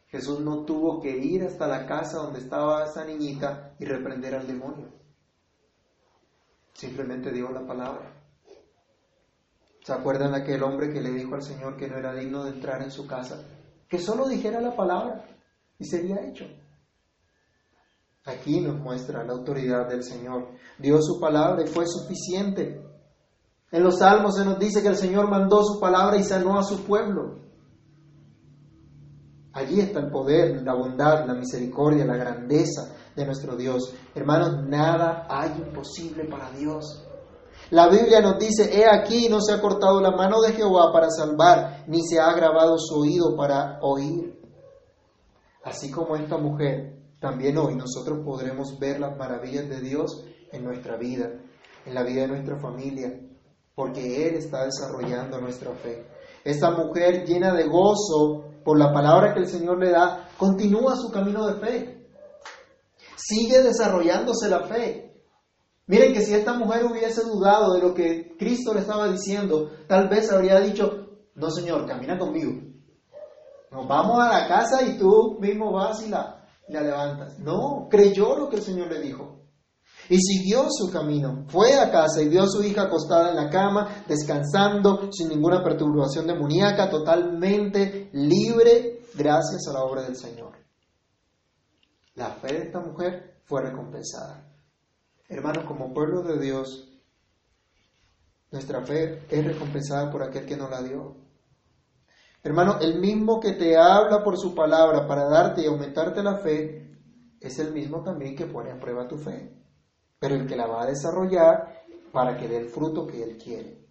Jesús 0.07 0.39
no 0.39 0.63
tuvo 0.63 1.01
que 1.01 1.17
ir 1.17 1.43
hasta 1.43 1.67
la 1.67 1.85
casa 1.85 2.17
donde 2.17 2.39
estaba 2.39 2.85
esa 2.85 3.03
niñita 3.03 3.75
y 3.79 3.85
reprender 3.85 4.35
al 4.35 4.47
demonio. 4.47 4.87
Simplemente 6.73 7.31
dio 7.31 7.49
la 7.51 7.65
palabra. 7.65 8.13
¿Se 9.83 9.93
acuerdan 9.93 10.35
aquel 10.35 10.63
hombre 10.63 10.91
que 10.91 11.01
le 11.01 11.11
dijo 11.11 11.35
al 11.35 11.43
Señor 11.43 11.77
que 11.77 11.87
no 11.87 11.97
era 11.97 12.13
digno 12.13 12.43
de 12.43 12.51
entrar 12.51 12.81
en 12.81 12.91
su 12.91 13.07
casa? 13.07 13.43
Que 13.89 13.99
solo 13.99 14.27
dijera 14.27 14.61
la 14.61 14.75
palabra 14.75 15.25
y 15.79 15.85
sería 15.85 16.27
hecho. 16.27 16.45
Aquí 18.25 18.59
nos 18.59 18.77
muestra 18.77 19.23
la 19.23 19.33
autoridad 19.33 19.87
del 19.87 20.03
Señor. 20.03 20.49
Dio 20.77 21.01
su 21.01 21.19
palabra 21.19 21.63
y 21.63 21.67
fue 21.67 21.85
suficiente. 21.87 22.81
En 23.71 23.83
los 23.83 23.99
salmos 23.99 24.35
se 24.35 24.45
nos 24.45 24.59
dice 24.59 24.81
que 24.81 24.89
el 24.89 24.97
Señor 24.97 25.29
mandó 25.29 25.63
su 25.63 25.79
palabra 25.79 26.17
y 26.17 26.23
sanó 26.23 26.59
a 26.59 26.63
su 26.63 26.83
pueblo. 26.83 27.46
Allí 29.57 29.79
está 29.79 29.99
el 30.01 30.11
poder, 30.11 30.61
la 30.61 30.75
bondad, 30.75 31.25
la 31.25 31.33
misericordia, 31.33 32.05
la 32.05 32.15
grandeza 32.15 32.93
de 33.15 33.25
nuestro 33.25 33.55
Dios. 33.55 33.91
Hermanos, 34.13 34.67
nada 34.67 35.25
hay 35.27 35.49
imposible 35.57 36.25
para 36.25 36.51
Dios. 36.51 37.03
La 37.71 37.87
Biblia 37.89 38.21
nos 38.21 38.37
dice, 38.37 38.69
he 38.71 38.85
aquí, 38.85 39.27
no 39.29 39.41
se 39.41 39.53
ha 39.53 39.59
cortado 39.59 39.99
la 39.99 40.11
mano 40.11 40.41
de 40.41 40.53
Jehová 40.53 40.93
para 40.93 41.09
salvar, 41.09 41.85
ni 41.87 42.03
se 42.07 42.19
ha 42.19 42.31
grabado 42.33 42.77
su 42.77 42.99
oído 42.99 43.35
para 43.35 43.79
oír. 43.81 44.39
Así 45.63 45.89
como 45.89 46.15
esta 46.15 46.37
mujer, 46.37 46.95
también 47.19 47.57
hoy 47.57 47.75
nosotros 47.75 48.19
podremos 48.23 48.77
ver 48.77 48.99
las 48.99 49.17
maravillas 49.17 49.67
de 49.67 49.81
Dios 49.81 50.23
en 50.51 50.63
nuestra 50.63 50.97
vida, 50.97 51.31
en 51.83 51.95
la 51.95 52.03
vida 52.03 52.21
de 52.21 52.27
nuestra 52.27 52.59
familia, 52.59 53.11
porque 53.73 54.27
Él 54.27 54.35
está 54.35 54.65
desarrollando 54.65 55.41
nuestra 55.41 55.73
fe. 55.73 56.05
Esta 56.43 56.69
mujer 56.69 57.25
llena 57.25 57.55
de 57.55 57.67
gozo 57.67 58.47
por 58.67 58.77
la 58.77 58.91
palabra 58.91 59.33
que 59.33 59.39
el 59.39 59.47
Señor 59.47 59.79
le 59.79 59.91
da, 59.91 60.27
continúa 60.37 60.97
su 60.97 61.09
camino 61.09 61.47
de 61.47 61.53
fe. 61.53 62.09
Sigue 63.15 63.63
desarrollándose 63.63 64.49
la 64.49 64.65
fe. 64.67 65.23
Miren 65.85 66.11
que 66.11 66.21
si 66.21 66.33
esta 66.33 66.51
mujer 66.51 66.83
hubiese 66.83 67.23
dudado 67.23 67.75
de 67.75 67.81
lo 67.81 67.93
que 67.93 68.35
Cristo 68.37 68.73
le 68.73 68.81
estaba 68.81 69.07
diciendo, 69.07 69.71
tal 69.87 70.09
vez 70.09 70.29
habría 70.29 70.59
dicho, 70.59 71.07
no 71.35 71.49
Señor, 71.49 71.87
camina 71.87 72.19
conmigo. 72.19 72.61
Nos 73.71 73.87
vamos 73.87 74.19
a 74.19 74.37
la 74.37 74.47
casa 74.49 74.83
y 74.83 74.97
tú 74.97 75.37
mismo 75.39 75.71
vas 75.71 76.05
y 76.05 76.09
la, 76.09 76.45
la 76.67 76.81
levantas. 76.81 77.39
No, 77.39 77.87
creyó 77.89 78.35
lo 78.35 78.49
que 78.49 78.57
el 78.57 78.63
Señor 78.63 78.91
le 78.91 78.99
dijo. 78.99 79.36
Y 80.09 80.17
siguió 80.19 80.67
su 80.69 80.91
camino. 80.91 81.45
Fue 81.47 81.73
a 81.75 81.91
casa 81.91 82.21
y 82.21 82.29
vio 82.29 82.43
a 82.43 82.47
su 82.47 82.63
hija 82.63 82.83
acostada 82.83 83.29
en 83.29 83.35
la 83.35 83.49
cama, 83.49 84.03
descansando, 84.07 85.09
sin 85.11 85.29
ninguna 85.29 85.63
perturbación 85.63 86.27
demoníaca, 86.27 86.89
totalmente 86.89 88.09
libre, 88.13 89.01
gracias 89.15 89.67
a 89.67 89.73
la 89.73 89.83
obra 89.83 90.03
del 90.03 90.15
Señor. 90.15 90.53
La 92.15 92.31
fe 92.31 92.53
de 92.53 92.63
esta 92.63 92.79
mujer 92.79 93.41
fue 93.43 93.61
recompensada. 93.61 94.43
Hermanos, 95.29 95.65
como 95.65 95.93
pueblo 95.93 96.23
de 96.23 96.39
Dios, 96.39 96.87
nuestra 98.51 98.81
fe 98.85 99.25
es 99.29 99.45
recompensada 99.45 100.09
por 100.09 100.23
aquel 100.23 100.45
que 100.45 100.55
nos 100.55 100.69
la 100.69 100.81
dio. 100.81 101.17
Hermano, 102.43 102.79
el 102.79 102.99
mismo 102.99 103.39
que 103.39 103.53
te 103.53 103.75
habla 103.75 104.23
por 104.23 104.37
su 104.37 104.55
palabra 104.55 105.05
para 105.05 105.27
darte 105.27 105.61
y 105.61 105.65
aumentarte 105.65 106.23
la 106.23 106.37
fe, 106.37 106.97
es 107.41 107.59
el 107.59 107.73
mismo 107.73 108.03
también 108.03 108.35
que 108.35 108.45
pone 108.45 108.71
a 108.71 108.79
prueba 108.79 109.07
tu 109.07 109.17
fe, 109.17 109.53
pero 110.19 110.35
el 110.35 110.47
que 110.47 110.55
la 110.55 110.67
va 110.67 110.83
a 110.83 110.87
desarrollar 110.87 111.83
para 112.11 112.37
que 112.37 112.47
dé 112.47 112.57
el 112.57 112.69
fruto 112.69 113.05
que 113.05 113.23
él 113.23 113.37
quiere. 113.37 113.87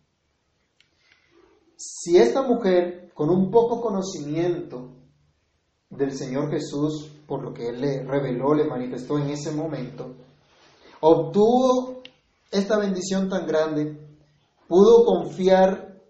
Si 1.77 2.17
esta 2.17 2.43
mujer, 2.43 3.11
con 3.13 3.29
un 3.29 3.51
poco 3.51 3.81
conocimiento 3.81 4.97
del 5.91 6.17
Señor 6.17 6.51
Jesús, 6.51 7.11
por 7.27 7.43
lo 7.43 7.53
que 7.53 7.69
Él 7.69 7.81
le 7.81 8.03
reveló, 8.03 8.55
le 8.55 8.65
manifestó 8.65 9.19
en 9.19 9.29
ese 9.29 9.53
momento, 9.53 10.15
obtuvo 11.01 12.03
esta 12.51 12.79
bendición 12.79 13.29
tan 13.29 13.47
grande, 13.47 14.01
pudo 14.67 15.05
confiar 15.05 16.01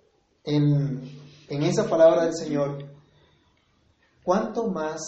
en, 0.45 1.03
en 1.49 1.63
esa 1.63 1.89
palabra 1.89 2.25
del 2.25 2.35
Señor, 2.35 2.79
¿cuánto 4.23 4.69
más 4.69 5.01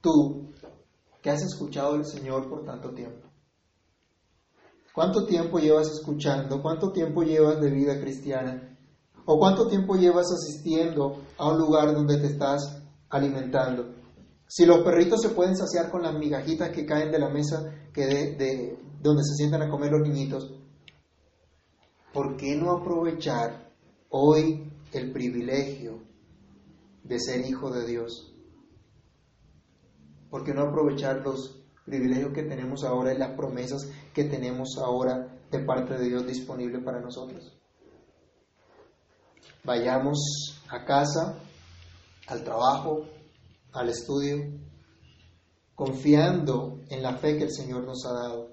tú 0.00 0.50
que 1.22 1.30
has 1.30 1.42
escuchado 1.42 1.94
del 1.94 2.04
Señor 2.04 2.48
por 2.48 2.64
tanto 2.64 2.90
tiempo? 2.90 3.29
¿Cuánto 5.00 5.24
tiempo 5.24 5.58
llevas 5.58 5.90
escuchando? 5.90 6.60
¿Cuánto 6.60 6.92
tiempo 6.92 7.22
llevas 7.22 7.58
de 7.58 7.70
vida 7.70 7.98
cristiana? 7.98 8.76
¿O 9.24 9.38
cuánto 9.38 9.66
tiempo 9.66 9.96
llevas 9.96 10.26
asistiendo 10.30 11.22
a 11.38 11.50
un 11.50 11.58
lugar 11.58 11.94
donde 11.94 12.18
te 12.18 12.26
estás 12.26 12.82
alimentando? 13.08 13.94
Si 14.46 14.66
los 14.66 14.80
perritos 14.84 15.22
se 15.22 15.30
pueden 15.30 15.56
saciar 15.56 15.90
con 15.90 16.02
las 16.02 16.12
migajitas 16.12 16.68
que 16.68 16.84
caen 16.84 17.10
de 17.10 17.18
la 17.18 17.30
mesa 17.30 17.88
que 17.94 18.04
de, 18.04 18.36
de, 18.36 18.78
donde 19.00 19.22
se 19.24 19.36
sientan 19.36 19.62
a 19.62 19.70
comer 19.70 19.90
los 19.90 20.06
niñitos, 20.06 20.52
¿por 22.12 22.36
qué 22.36 22.54
no 22.56 22.70
aprovechar 22.70 23.72
hoy 24.10 24.70
el 24.92 25.12
privilegio 25.12 26.02
de 27.04 27.18
ser 27.18 27.40
hijo 27.46 27.70
de 27.70 27.86
Dios? 27.86 28.34
¿Por 30.28 30.44
qué 30.44 30.52
no 30.52 30.60
aprovechar 30.60 31.22
los 31.24 31.59
privilegios 31.90 32.32
que 32.32 32.44
tenemos 32.44 32.84
ahora 32.84 33.12
y 33.12 33.18
las 33.18 33.36
promesas 33.36 33.90
que 34.14 34.24
tenemos 34.24 34.78
ahora 34.78 35.26
de 35.50 35.58
parte 35.58 35.98
de 35.98 36.08
Dios 36.08 36.26
disponible 36.26 36.78
para 36.78 37.00
nosotros? 37.00 37.52
Vayamos 39.64 40.62
a 40.70 40.84
casa, 40.84 41.34
al 42.28 42.44
trabajo, 42.44 43.04
al 43.72 43.88
estudio, 43.88 44.36
confiando 45.74 46.78
en 46.88 47.02
la 47.02 47.16
fe 47.16 47.36
que 47.36 47.44
el 47.44 47.52
Señor 47.52 47.84
nos 47.84 48.06
ha 48.06 48.12
dado. 48.12 48.48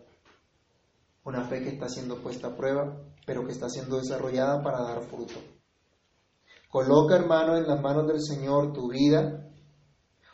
Una 1.23 1.43
fe 1.43 1.61
que 1.61 1.69
está 1.69 1.87
siendo 1.87 2.21
puesta 2.21 2.47
a 2.47 2.55
prueba, 2.55 2.97
pero 3.25 3.45
que 3.45 3.51
está 3.51 3.69
siendo 3.69 3.97
desarrollada 3.97 4.63
para 4.63 4.81
dar 4.81 5.01
fruto. 5.03 5.35
Coloca, 6.69 7.15
hermano, 7.15 7.55
en 7.55 7.67
las 7.67 7.81
manos 7.81 8.07
del 8.07 8.21
Señor 8.21 8.73
tu 8.73 8.89
vida. 8.89 9.49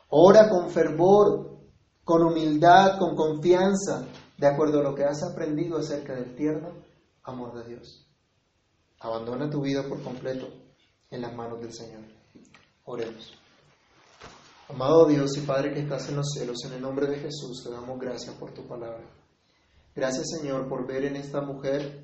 Ora 0.10 0.49
con 0.49 0.70
fervor, 0.70 1.53
con 2.04 2.24
humildad, 2.24 2.97
con 2.99 3.16
confianza, 3.16 4.06
de 4.38 4.47
acuerdo 4.47 4.80
a 4.80 4.84
lo 4.84 4.95
que 4.95 5.04
has 5.04 5.24
aprendido 5.24 5.78
acerca 5.78 6.14
del 6.14 6.36
tierno 6.36 6.70
amor 7.24 7.54
de 7.56 7.70
Dios. 7.70 8.06
Abandona 8.99 9.49
tu 9.49 9.62
vida 9.62 9.84
por 9.88 10.01
completo 10.01 10.47
en 11.10 11.22
las 11.22 11.34
manos 11.34 11.60
del 11.62 11.74
Señor. 11.74 12.04
Oremos. 12.86 13.34
Amado 14.70 15.06
Dios 15.06 15.38
y 15.38 15.41
Padre 15.41 15.74
que 15.74 15.82
estás 15.82 16.10
en 16.10 16.16
los 16.16 16.30
cielos, 16.34 16.58
en 16.66 16.74
el 16.74 16.82
nombre 16.82 17.08
de 17.08 17.18
Jesús 17.18 17.64
te 17.64 17.70
damos 17.70 17.99
gracias 17.99 18.36
por 18.36 18.54
tu 18.54 18.66
palabra. 18.68 19.04
Gracias 19.95 20.26
Señor 20.39 20.68
por 20.68 20.88
ver 20.88 21.06
en 21.06 21.16
esta 21.16 21.41
mujer 21.41 22.04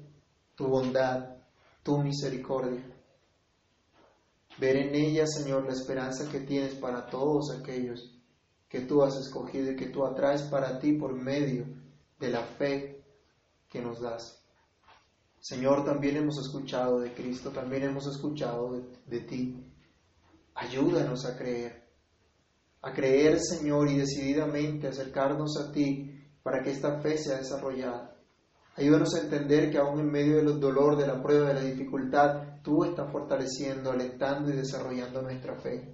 tu 0.56 0.68
bondad, 0.68 1.38
tu 1.84 1.98
misericordia. 1.98 2.84
Ver 4.60 4.76
en 4.76 4.94
ella, 4.94 5.26
Señor, 5.26 5.66
la 5.66 5.72
esperanza 5.72 6.30
que 6.30 6.42
tienes 6.42 6.76
para 6.76 7.08
todos 7.08 7.50
aquellos 7.58 8.19
que 8.70 8.82
tú 8.82 9.04
has 9.04 9.18
escogido 9.18 9.72
y 9.72 9.76
que 9.76 9.88
tú 9.88 10.06
atraes 10.06 10.44
para 10.44 10.80
ti 10.80 10.94
por 10.94 11.14
medio 11.14 11.66
de 12.20 12.30
la 12.30 12.44
fe 12.44 13.04
que 13.68 13.82
nos 13.82 14.00
das. 14.00 14.42
Señor, 15.40 15.84
también 15.84 16.18
hemos 16.18 16.38
escuchado 16.38 17.00
de 17.00 17.14
Cristo, 17.14 17.50
también 17.50 17.84
hemos 17.84 18.06
escuchado 18.08 18.82
de, 19.08 19.20
ti. 19.22 19.66
Ayúdanos 20.54 21.26
a 21.26 21.38
creer 21.38 21.90
a 22.82 22.94
creer, 22.94 23.40
Señor, 23.40 23.90
y 23.90 23.98
decididamente 23.98 24.88
acercarnos 24.88 25.58
a 25.58 25.72
ti 25.72 26.16
para 26.42 26.62
que 26.62 26.72
esta 26.72 27.00
fe 27.00 27.18
sea 27.18 27.38
desarrollada. 27.38 28.16
Ayúdanos 28.78 29.14
a 29.16 29.22
entender 29.22 29.70
que 29.70 29.78
aún 29.78 30.00
en 30.00 30.10
medio 30.10 30.38
del 30.38 30.60
dolor, 30.60 30.96
de 30.96 31.08
la 31.08 31.22
prueba, 31.22 31.50
de 31.50 31.56
la 31.56 31.62
dificultad, 31.62 32.62
tú 32.64 32.86
estás 32.86 33.12
fortaleciendo, 33.12 33.92
alentando 33.92 34.50
y 34.50 34.56
desarrollando 34.56 35.22
nuestra 35.22 35.56
fe, 35.56 35.94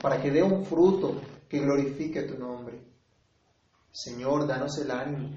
para 0.00 0.20
que 0.20 0.30
dé 0.30 0.42
un 0.42 0.64
fruto 0.64 1.20
que 1.48 1.60
glorifique 1.60 2.22
tu 2.22 2.38
nombre. 2.38 2.80
Señor, 3.90 4.46
danos 4.46 4.78
el 4.78 4.90
ánimo 4.90 5.30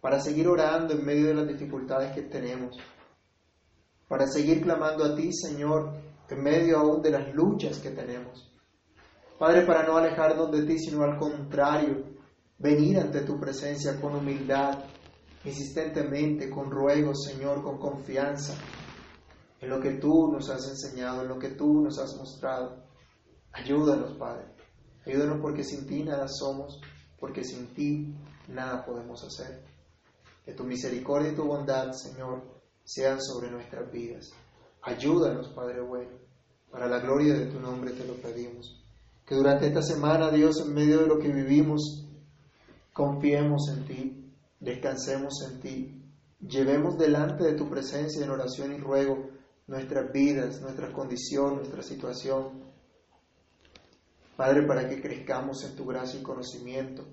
para 0.00 0.20
seguir 0.20 0.46
orando 0.48 0.92
en 0.92 1.04
medio 1.04 1.28
de 1.28 1.34
las 1.34 1.48
dificultades 1.48 2.12
que 2.12 2.22
tenemos, 2.22 2.76
para 4.06 4.26
seguir 4.26 4.60
clamando 4.60 5.02
a 5.04 5.14
ti, 5.14 5.32
Señor, 5.32 5.94
en 6.28 6.42
medio 6.42 6.78
aún 6.78 7.00
de 7.00 7.10
las 7.10 7.34
luchas 7.34 7.78
que 7.78 7.90
tenemos. 7.90 8.52
Padre, 9.38 9.64
para 9.64 9.86
no 9.86 9.96
alejarnos 9.96 10.50
de 10.52 10.64
ti, 10.64 10.78
sino 10.78 11.02
al 11.02 11.18
contrario, 11.18 12.04
venir 12.58 12.98
ante 12.98 13.22
tu 13.22 13.40
presencia 13.40 13.98
con 14.00 14.14
humildad, 14.14 14.84
insistentemente, 15.44 16.50
con 16.50 16.70
ruegos, 16.70 17.24
Señor, 17.24 17.62
con 17.62 17.78
confianza 17.78 18.54
en 19.60 19.70
lo 19.70 19.80
que 19.80 19.92
tú 19.92 20.30
nos 20.30 20.50
has 20.50 20.68
enseñado, 20.68 21.22
en 21.22 21.28
lo 21.28 21.38
que 21.38 21.50
tú 21.50 21.80
nos 21.80 21.98
has 21.98 22.14
mostrado. 22.16 22.84
Ayúdanos, 23.54 24.16
Padre. 24.18 24.46
Ayúdanos 25.06 25.40
porque 25.40 25.64
sin 25.64 25.86
ti 25.86 26.02
nada 26.02 26.26
somos, 26.28 26.80
porque 27.18 27.44
sin 27.44 27.68
ti 27.68 28.14
nada 28.48 28.84
podemos 28.84 29.22
hacer. 29.24 29.62
Que 30.44 30.52
tu 30.52 30.64
misericordia 30.64 31.32
y 31.32 31.34
tu 31.34 31.44
bondad, 31.44 31.92
Señor, 31.92 32.42
sean 32.84 33.22
sobre 33.22 33.50
nuestras 33.50 33.90
vidas. 33.90 34.30
Ayúdanos, 34.82 35.48
Padre 35.48 35.80
bueno. 35.80 36.12
Para 36.70 36.88
la 36.88 36.98
gloria 36.98 37.34
de 37.34 37.46
tu 37.46 37.60
nombre 37.60 37.92
te 37.92 38.04
lo 38.04 38.14
pedimos. 38.14 38.82
Que 39.24 39.36
durante 39.36 39.68
esta 39.68 39.82
semana, 39.82 40.30
Dios, 40.30 40.60
en 40.60 40.74
medio 40.74 40.98
de 41.00 41.06
lo 41.06 41.18
que 41.18 41.28
vivimos, 41.28 42.04
confiemos 42.92 43.68
en 43.68 43.84
ti, 43.86 44.32
descansemos 44.60 45.32
en 45.48 45.60
ti, 45.60 46.02
llevemos 46.40 46.98
delante 46.98 47.44
de 47.44 47.54
tu 47.54 47.70
presencia 47.70 48.24
en 48.24 48.30
oración 48.30 48.74
y 48.74 48.78
ruego 48.78 49.30
nuestras 49.66 50.12
vidas, 50.12 50.60
nuestra 50.60 50.92
condición, 50.92 51.56
nuestra 51.56 51.82
situación. 51.82 52.63
Padre, 54.36 54.66
para 54.66 54.88
que 54.88 55.00
crezcamos 55.00 55.62
en 55.64 55.76
tu 55.76 55.84
gracia 55.84 56.18
y 56.18 56.22
conocimiento, 56.22 57.04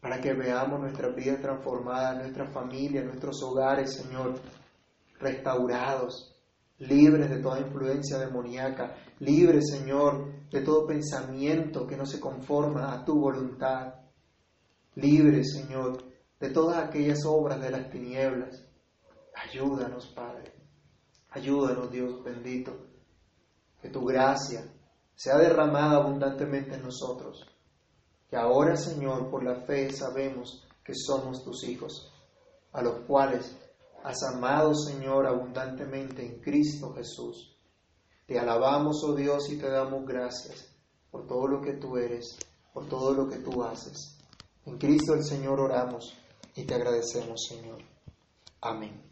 para 0.00 0.20
que 0.20 0.34
veamos 0.34 0.80
nuestras 0.80 1.14
vidas 1.14 1.40
transformadas, 1.40 2.18
nuestra 2.18 2.46
familia, 2.50 3.02
nuestros 3.02 3.42
hogares, 3.42 3.94
Señor, 3.94 4.34
restaurados, 5.18 6.36
libres 6.78 7.30
de 7.30 7.38
toda 7.38 7.60
influencia 7.60 8.18
demoníaca, 8.18 8.96
libres, 9.18 9.70
Señor, 9.70 10.48
de 10.50 10.62
todo 10.62 10.86
pensamiento 10.86 11.86
que 11.86 11.96
no 11.96 12.04
se 12.04 12.20
conforma 12.20 12.92
a 12.92 13.04
tu 13.04 13.18
voluntad, 13.18 13.94
libres, 14.96 15.52
Señor, 15.54 16.02
de 16.38 16.50
todas 16.50 16.78
aquellas 16.78 17.24
obras 17.26 17.60
de 17.60 17.70
las 17.70 17.90
tinieblas. 17.90 18.66
Ayúdanos, 19.34 20.12
Padre. 20.14 20.52
Ayúdanos, 21.30 21.90
Dios 21.90 22.22
bendito. 22.24 22.88
Que 23.80 23.88
tu 23.88 24.04
gracia 24.04 24.64
sea 25.20 25.36
derramada 25.36 25.96
abundantemente 25.96 26.76
en 26.76 26.82
nosotros. 26.82 27.46
Que 28.30 28.36
ahora, 28.36 28.74
Señor, 28.74 29.30
por 29.30 29.44
la 29.44 29.66
fe 29.66 29.92
sabemos 29.92 30.66
que 30.82 30.94
somos 30.94 31.44
tus 31.44 31.62
hijos, 31.64 32.10
a 32.72 32.80
los 32.80 33.04
cuales 33.06 33.54
has 34.02 34.22
amado, 34.22 34.74
Señor, 34.74 35.26
abundantemente 35.26 36.24
en 36.24 36.40
Cristo 36.40 36.94
Jesús. 36.94 37.54
Te 38.24 38.38
alabamos, 38.38 39.04
oh 39.04 39.14
Dios, 39.14 39.50
y 39.50 39.58
te 39.58 39.68
damos 39.68 40.06
gracias 40.06 40.74
por 41.10 41.26
todo 41.26 41.46
lo 41.48 41.60
que 41.60 41.74
tú 41.74 41.98
eres, 41.98 42.38
por 42.72 42.88
todo 42.88 43.12
lo 43.12 43.28
que 43.28 43.40
tú 43.40 43.62
haces. 43.62 44.16
En 44.64 44.78
Cristo 44.78 45.12
el 45.12 45.22
Señor 45.22 45.60
oramos 45.60 46.16
y 46.54 46.64
te 46.64 46.74
agradecemos, 46.74 47.44
Señor. 47.46 47.82
Amén. 48.62 49.09